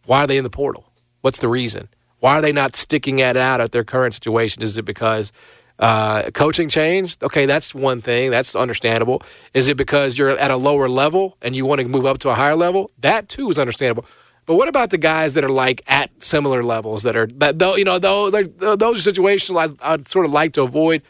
Why 0.04 0.24
are 0.24 0.26
they 0.26 0.36
in 0.36 0.44
the 0.44 0.50
portal? 0.50 0.92
What's 1.22 1.38
the 1.38 1.48
reason? 1.48 1.88
Why 2.20 2.38
are 2.38 2.42
they 2.42 2.52
not 2.52 2.76
sticking 2.76 3.20
it 3.20 3.36
out 3.36 3.60
at 3.60 3.72
their 3.72 3.84
current 3.84 4.14
situation? 4.14 4.62
Is 4.62 4.76
it 4.76 4.84
because 4.84 5.32
uh, 5.78 6.30
coaching 6.32 6.68
changed? 6.68 7.22
Okay, 7.22 7.46
that's 7.46 7.74
one 7.74 8.00
thing. 8.02 8.30
That's 8.30 8.56
understandable. 8.56 9.22
Is 9.54 9.68
it 9.68 9.76
because 9.76 10.18
you're 10.18 10.30
at 10.30 10.50
a 10.50 10.56
lower 10.56 10.88
level 10.88 11.36
and 11.42 11.54
you 11.54 11.64
want 11.64 11.80
to 11.80 11.88
move 11.88 12.06
up 12.06 12.18
to 12.18 12.30
a 12.30 12.34
higher 12.34 12.56
level? 12.56 12.90
That 12.98 13.28
too 13.28 13.48
is 13.50 13.58
understandable. 13.58 14.04
But 14.46 14.56
what 14.56 14.66
about 14.66 14.90
the 14.90 14.98
guys 14.98 15.34
that 15.34 15.44
are 15.44 15.50
like 15.50 15.82
at 15.88 16.10
similar 16.22 16.62
levels 16.62 17.02
that 17.02 17.14
are 17.16 17.26
that 17.34 17.58
though 17.58 17.76
you 17.76 17.84
know 17.84 17.98
though 17.98 18.30
those 18.30 18.98
are 18.98 19.02
situations 19.02 19.54
I, 19.56 19.68
I'd 19.82 20.08
sort 20.08 20.24
of 20.24 20.32
like 20.32 20.54
to 20.54 20.62
avoid. 20.62 21.02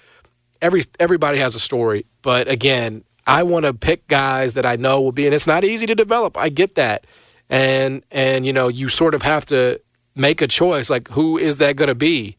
Every 0.61 0.83
everybody 0.99 1.39
has 1.39 1.55
a 1.55 1.61
story, 1.61 2.05
but 2.23 2.51
again, 2.51 3.05
I 3.29 3.45
want 3.45 3.65
to 3.65 3.73
pick 3.73 4.09
guys 4.09 4.55
that 4.55 4.67
I 4.67 4.75
know 4.75 5.01
will 5.01 5.13
be, 5.13 5.25
and 5.25 5.33
it's 5.33 5.47
not 5.47 5.63
easy 5.63 5.87
to 5.87 5.95
develop. 5.95 6.37
I 6.37 6.49
get 6.49 6.75
that, 6.75 7.07
and 7.49 8.03
and 8.11 8.45
you 8.45 8.53
know 8.53 8.67
you 8.67 8.89
sort 8.89 9.15
of 9.15 9.23
have 9.23 9.47
to 9.47 9.81
make 10.19 10.43
a 10.43 10.47
choice. 10.47 10.91
Like 10.91 11.09
who 11.09 11.39
is 11.39 11.57
that 11.59 11.77
going 11.77 11.89
to 11.89 11.95
be? 11.95 12.37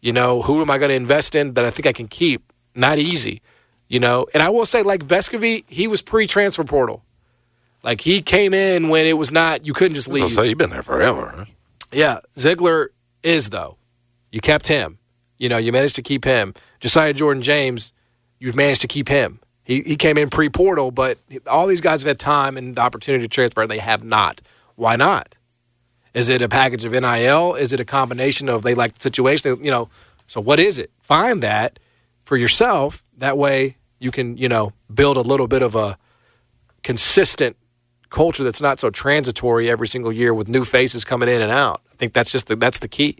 You 0.00 0.12
know, 0.12 0.42
who 0.42 0.60
am 0.60 0.70
I 0.70 0.78
going 0.78 0.88
to 0.88 0.94
invest 0.94 1.34
in 1.34 1.54
that 1.54 1.64
I 1.64 1.70
think 1.70 1.86
I 1.86 1.92
can 1.92 2.08
keep? 2.08 2.52
Not 2.74 2.98
easy, 2.98 3.42
you 3.88 4.00
know. 4.00 4.26
And 4.32 4.42
I 4.42 4.48
will 4.48 4.64
say, 4.64 4.82
like 4.82 5.04
Vescovi, 5.04 5.64
he 5.68 5.86
was 5.86 6.00
pre-transfer 6.00 6.64
portal. 6.64 7.04
Like 7.82 8.00
he 8.00 8.22
came 8.22 8.54
in 8.54 8.88
when 8.88 9.06
it 9.06 9.18
was 9.18 9.32
not. 9.32 9.66
You 9.66 9.72
couldn't 9.72 9.94
just 9.94 10.08
leave. 10.08 10.28
So 10.28 10.42
you've 10.42 10.58
been 10.58 10.70
there 10.70 10.82
forever. 10.82 11.34
Huh? 11.36 11.44
Yeah, 11.92 12.18
Zeigler 12.36 12.88
is 13.22 13.50
though. 13.50 13.76
You 14.30 14.40
kept 14.40 14.68
him. 14.68 14.98
You 15.38 15.48
know, 15.48 15.56
you 15.56 15.72
managed 15.72 15.96
to 15.96 16.02
keep 16.02 16.24
him. 16.24 16.54
Josiah 16.80 17.12
Jordan 17.12 17.42
James. 17.42 17.92
you've 18.38 18.56
managed 18.56 18.82
to 18.82 18.88
keep 18.88 19.08
him. 19.08 19.40
He, 19.64 19.82
he 19.82 19.96
came 19.96 20.18
in 20.18 20.30
pre 20.30 20.48
portal, 20.48 20.90
but 20.90 21.18
all 21.46 21.66
these 21.66 21.80
guys 21.80 22.02
have 22.02 22.08
had 22.08 22.18
time 22.18 22.56
and 22.56 22.74
the 22.76 22.80
opportunity 22.80 23.24
to 23.24 23.28
transfer, 23.28 23.62
and 23.62 23.70
they 23.70 23.78
have 23.78 24.02
not. 24.02 24.40
Why 24.76 24.96
not? 24.96 25.36
Is 26.14 26.28
it 26.28 26.42
a 26.42 26.48
package 26.48 26.84
of 26.84 26.92
NIL? 26.92 27.54
Is 27.54 27.72
it 27.72 27.80
a 27.80 27.84
combination 27.84 28.48
of 28.48 28.62
they 28.62 28.74
like 28.74 28.94
the 28.94 29.02
situation? 29.02 29.62
You 29.64 29.70
know, 29.70 29.88
so 30.26 30.40
what 30.40 30.58
is 30.58 30.78
it? 30.78 30.90
Find 31.00 31.42
that 31.42 31.78
for 32.22 32.36
yourself. 32.36 33.02
That 33.18 33.38
way 33.38 33.76
you 33.98 34.10
can, 34.10 34.36
you 34.36 34.48
know, 34.48 34.72
build 34.92 35.16
a 35.16 35.20
little 35.20 35.46
bit 35.46 35.62
of 35.62 35.74
a 35.74 35.98
consistent 36.82 37.56
culture 38.08 38.42
that's 38.42 38.60
not 38.60 38.80
so 38.80 38.90
transitory 38.90 39.70
every 39.70 39.86
single 39.86 40.12
year 40.12 40.34
with 40.34 40.48
new 40.48 40.64
faces 40.64 41.04
coming 41.04 41.28
in 41.28 41.40
and 41.40 41.52
out. 41.52 41.80
I 41.92 41.94
think 41.94 42.12
that's 42.12 42.32
just 42.32 42.48
the, 42.48 42.56
that's 42.56 42.80
the 42.80 42.88
key. 42.88 43.18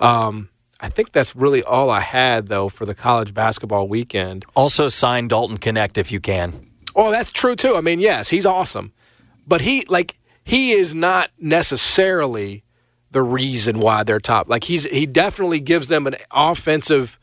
Um, 0.00 0.48
I 0.80 0.88
think 0.88 1.12
that's 1.12 1.36
really 1.36 1.62
all 1.62 1.90
I 1.90 2.00
had 2.00 2.48
though 2.48 2.68
for 2.68 2.86
the 2.86 2.94
college 2.94 3.34
basketball 3.34 3.86
weekend. 3.86 4.46
Also 4.54 4.88
sign 4.88 5.28
Dalton 5.28 5.58
Knecht 5.58 5.98
if 5.98 6.10
you 6.10 6.20
can. 6.20 6.68
Oh, 6.96 7.10
that's 7.10 7.30
true 7.30 7.54
too. 7.54 7.76
I 7.76 7.82
mean, 7.82 8.00
yes, 8.00 8.30
he's 8.30 8.46
awesome, 8.46 8.92
but 9.46 9.60
he 9.60 9.84
like 9.88 10.18
he 10.50 10.72
is 10.72 10.96
not 10.96 11.30
necessarily 11.38 12.64
the 13.12 13.22
reason 13.22 13.78
why 13.78 14.02
they're 14.02 14.18
top. 14.18 14.48
Like 14.48 14.64
he's 14.64 14.82
he 14.84 15.06
definitely 15.06 15.60
gives 15.60 15.86
them 15.86 16.08
an 16.08 16.16
offensive 16.32 17.16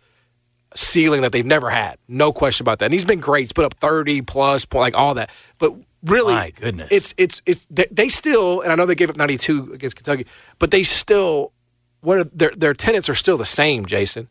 ceiling 0.74 1.22
that 1.22 1.34
they've 1.34 1.46
never 1.46 1.70
had. 1.70 1.98
No 2.08 2.32
question 2.32 2.64
about 2.64 2.80
that. 2.80 2.86
And 2.86 2.94
he's 2.94 3.04
been 3.04 3.20
great. 3.20 3.42
He's 3.42 3.54
put 3.54 3.66
up 3.66 3.74
30 3.74 4.22
plus 4.22 4.64
point, 4.64 4.82
like 4.82 4.98
all 4.98 5.14
that. 5.16 5.30
But 5.58 5.74
really 6.06 6.36
My 6.36 6.52
goodness. 6.52 6.88
it's 6.90 7.14
it's 7.18 7.42
it's 7.46 7.68
they, 7.70 7.86
they 7.92 8.08
still 8.08 8.62
and 8.62 8.72
I 8.72 8.76
know 8.76 8.86
they 8.86 8.96
gave 8.96 9.10
up 9.10 9.18
92 9.18 9.74
against 9.74 9.98
Kentucky, 9.98 10.26
but 10.58 10.72
they 10.72 10.84
still 10.84 11.52
what 12.00 12.20
are, 12.20 12.24
their 12.26 12.52
their 12.52 12.74
tenants 12.74 13.10
are 13.10 13.16
still 13.16 13.36
the 13.36 13.46
same, 13.46 13.86
Jason. 13.86 14.30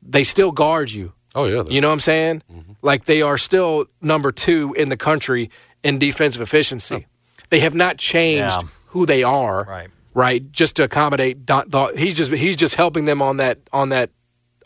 They 0.00 0.22
still 0.22 0.52
guard 0.52 0.92
you. 0.92 1.12
Oh 1.34 1.46
yeah, 1.46 1.64
You 1.68 1.80
know 1.80 1.88
what 1.88 1.94
I'm 1.94 2.00
saying? 2.00 2.42
Mm-hmm. 2.52 2.72
Like 2.82 3.06
they 3.06 3.20
are 3.20 3.36
still 3.36 3.86
number 4.00 4.30
two 4.30 4.74
in 4.78 4.90
the 4.90 4.96
country 4.96 5.50
in 5.82 5.98
defensive 5.98 6.40
efficiency. 6.40 7.06
They 7.50 7.60
have 7.60 7.74
not 7.74 7.98
changed 7.98 8.38
Yeah. 8.40 8.62
who 8.88 9.06
they 9.06 9.22
are, 9.22 9.64
Right. 9.64 9.88
Right, 10.14 10.50
just 10.50 10.74
to 10.76 10.82
accommodate. 10.84 11.46
Don, 11.46 11.68
Don- 11.68 11.96
he's 11.96 12.14
just 12.16 12.32
he's 12.32 12.56
just 12.56 12.74
helping 12.74 13.04
them 13.04 13.22
on 13.22 13.36
that 13.36 13.58
on 13.72 13.90
that 13.90 14.10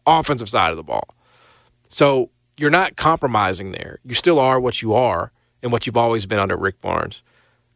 offensive 0.07 0.49
side 0.49 0.71
of 0.71 0.77
the 0.79 0.83
ball. 0.83 1.07
So 1.91 2.31
you're 2.57 2.71
not 2.71 2.97
compromising 2.97 3.73
there. 3.73 3.99
You 4.05 4.15
still 4.15 4.39
are 4.39 4.59
what 4.59 4.81
you 4.81 4.95
are 4.95 5.31
and 5.63 5.71
what 5.71 5.87
you've 5.87 5.97
always 5.97 6.25
been 6.27 6.39
under 6.39 6.57
Rick 6.57 6.81
Barnes. 6.81 7.23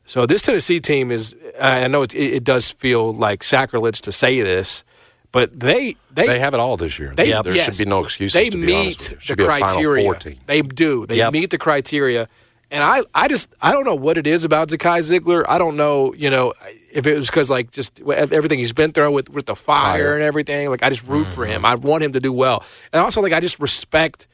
So 0.07 0.25
this 0.25 0.43
Tennessee 0.43 0.81
team 0.81 1.11
is. 1.11 1.35
I 1.61 1.87
know 1.89 2.03
it's, 2.03 2.15
it, 2.15 2.35
it 2.35 2.45
does 2.45 2.71
feel 2.71 3.13
like 3.13 3.43
sacrilege 3.43 4.01
to 4.03 4.13
say 4.13 4.41
this, 4.41 4.85
but 5.33 5.59
they 5.59 5.97
they 6.11 6.27
they 6.29 6.39
have 6.39 6.55
it 6.55 6.61
all 6.61 6.77
this 6.79 6.99
year. 6.99 7.13
they, 7.15 7.31
there 7.33 7.55
yes, 7.55 7.77
should 7.77 7.85
be 7.85 7.91
no 7.91 8.05
excuses. 8.05 8.33
They 8.35 8.49
to 8.49 8.57
be 8.57 8.65
meet 8.67 8.75
honest 8.77 9.11
with 9.11 9.29
you. 9.29 9.35
The 9.35 9.37
be 9.37 9.43
a 9.43 9.47
Final 9.49 9.67
criteria. 9.69 10.05
Four 10.05 10.15
team. 10.15 10.39
They 10.47 10.63
do. 10.63 11.07
They 11.07 11.17
Yep. 11.17 11.33
meet 11.33 11.51
the 11.51 11.59
criteria. 11.59 12.29
And 12.71 12.83
I, 12.83 13.03
I 13.15 13.29
just, 13.29 13.55
I 13.63 13.71
don't 13.73 13.85
know 13.85 13.95
what 13.95 14.19
it 14.19 14.27
is 14.27 14.45
about 14.45 14.69
Zakai 14.71 14.99
Zeigler. 15.01 15.45
I 15.49 15.57
don't 15.59 15.77
know, 15.77 16.13
you 16.15 16.31
know, 16.31 16.53
if 16.93 17.07
it 17.07 17.17
was 17.17 17.27
because 17.31 17.49
like 17.49 17.71
just 17.71 18.01
everything 18.01 18.59
he's 18.59 18.73
been 18.73 18.93
through 18.93 19.13
with 19.13 19.31
with 19.31 19.47
the 19.47 19.55
fire, 19.55 20.15
and 20.15 20.23
everything. 20.23 20.69
Like 20.69 20.83
I 20.83 20.89
just 20.91 21.05
root 21.07 21.29
for 21.29 21.45
Mm-hmm. 21.45 21.53
him. 21.53 21.65
I 21.65 21.77
want 21.77 22.03
him 22.03 22.13
to 22.13 22.21
do 22.21 22.33
well, 22.33 22.65
and 22.93 23.01
also 23.01 23.23
like 23.23 23.33
I 23.33 23.39
just 23.41 23.61
respect 23.61 24.27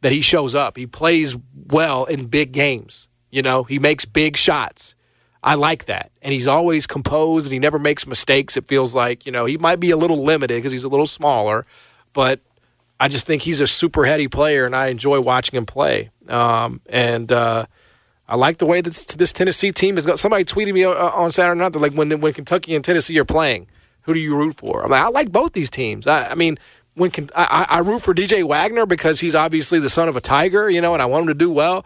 that 0.00 0.12
he 0.12 0.20
shows 0.22 0.54
up. 0.54 0.76
He 0.76 0.86
plays 0.86 1.36
well 1.66 2.04
in 2.06 2.26
big 2.26 2.52
games. 2.52 3.08
You 3.30 3.42
know, 3.42 3.64
he 3.64 3.78
makes 3.78 4.04
big 4.06 4.36
shots. 4.36 4.94
I 5.42 5.54
like 5.54 5.84
that. 5.86 6.10
And 6.22 6.32
he's 6.32 6.46
always 6.48 6.86
composed 6.86 7.46
and 7.46 7.52
he 7.52 7.58
never 7.58 7.78
makes 7.78 8.06
mistakes. 8.06 8.56
It 8.56 8.66
feels 8.66 8.94
like, 8.94 9.26
you 9.26 9.32
know, 9.32 9.44
he 9.44 9.58
might 9.58 9.80
be 9.80 9.90
a 9.90 9.96
little 9.96 10.24
limited 10.24 10.56
because 10.56 10.72
he's 10.72 10.84
a 10.84 10.88
little 10.88 11.06
smaller, 11.06 11.66
but 12.12 12.40
I 12.98 13.08
just 13.08 13.26
think 13.26 13.42
he's 13.42 13.60
a 13.60 13.66
super 13.66 14.04
heady 14.04 14.28
player 14.28 14.64
and 14.66 14.74
I 14.74 14.88
enjoy 14.88 15.20
watching 15.20 15.56
him 15.56 15.66
play. 15.66 16.10
Um, 16.28 16.80
and 16.88 17.30
uh, 17.30 17.66
I 18.28 18.36
like 18.36 18.58
the 18.58 18.66
way 18.66 18.80
this, 18.80 19.04
this 19.04 19.32
Tennessee 19.32 19.70
team 19.70 19.96
has 19.96 20.06
got. 20.06 20.18
Somebody 20.18 20.44
tweeted 20.44 20.72
me 20.72 20.84
uh, 20.84 20.92
on 20.92 21.30
Saturday 21.30 21.58
night, 21.58 21.72
they're 21.72 21.82
like, 21.82 21.92
when, 21.92 22.20
when 22.20 22.32
Kentucky 22.32 22.74
and 22.74 22.84
Tennessee 22.84 23.18
are 23.18 23.24
playing, 23.24 23.68
who 24.02 24.14
do 24.14 24.20
you 24.20 24.36
root 24.36 24.56
for? 24.56 24.84
I'm 24.84 24.90
like, 24.90 25.02
I 25.02 25.08
like 25.08 25.30
both 25.30 25.52
these 25.52 25.68
teams. 25.70 26.06
I, 26.06 26.30
I 26.30 26.34
mean, 26.34 26.58
when 26.94 27.10
can, 27.10 27.28
I 27.36 27.66
I 27.68 27.78
root 27.80 28.00
for 28.00 28.14
DJ 28.14 28.42
Wagner 28.42 28.86
because 28.86 29.20
he's 29.20 29.34
obviously 29.34 29.78
the 29.78 29.90
son 29.90 30.08
of 30.08 30.16
a 30.16 30.20
tiger, 30.20 30.70
you 30.70 30.80
know, 30.80 30.94
and 30.94 31.02
I 31.02 31.06
want 31.06 31.22
him 31.22 31.28
to 31.28 31.34
do 31.34 31.50
well. 31.50 31.84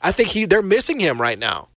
I 0.00 0.12
think 0.12 0.30
he 0.30 0.44
they're 0.44 0.62
missing 0.62 1.00
him 1.00 1.20
right 1.20 1.38
now. 1.38 1.68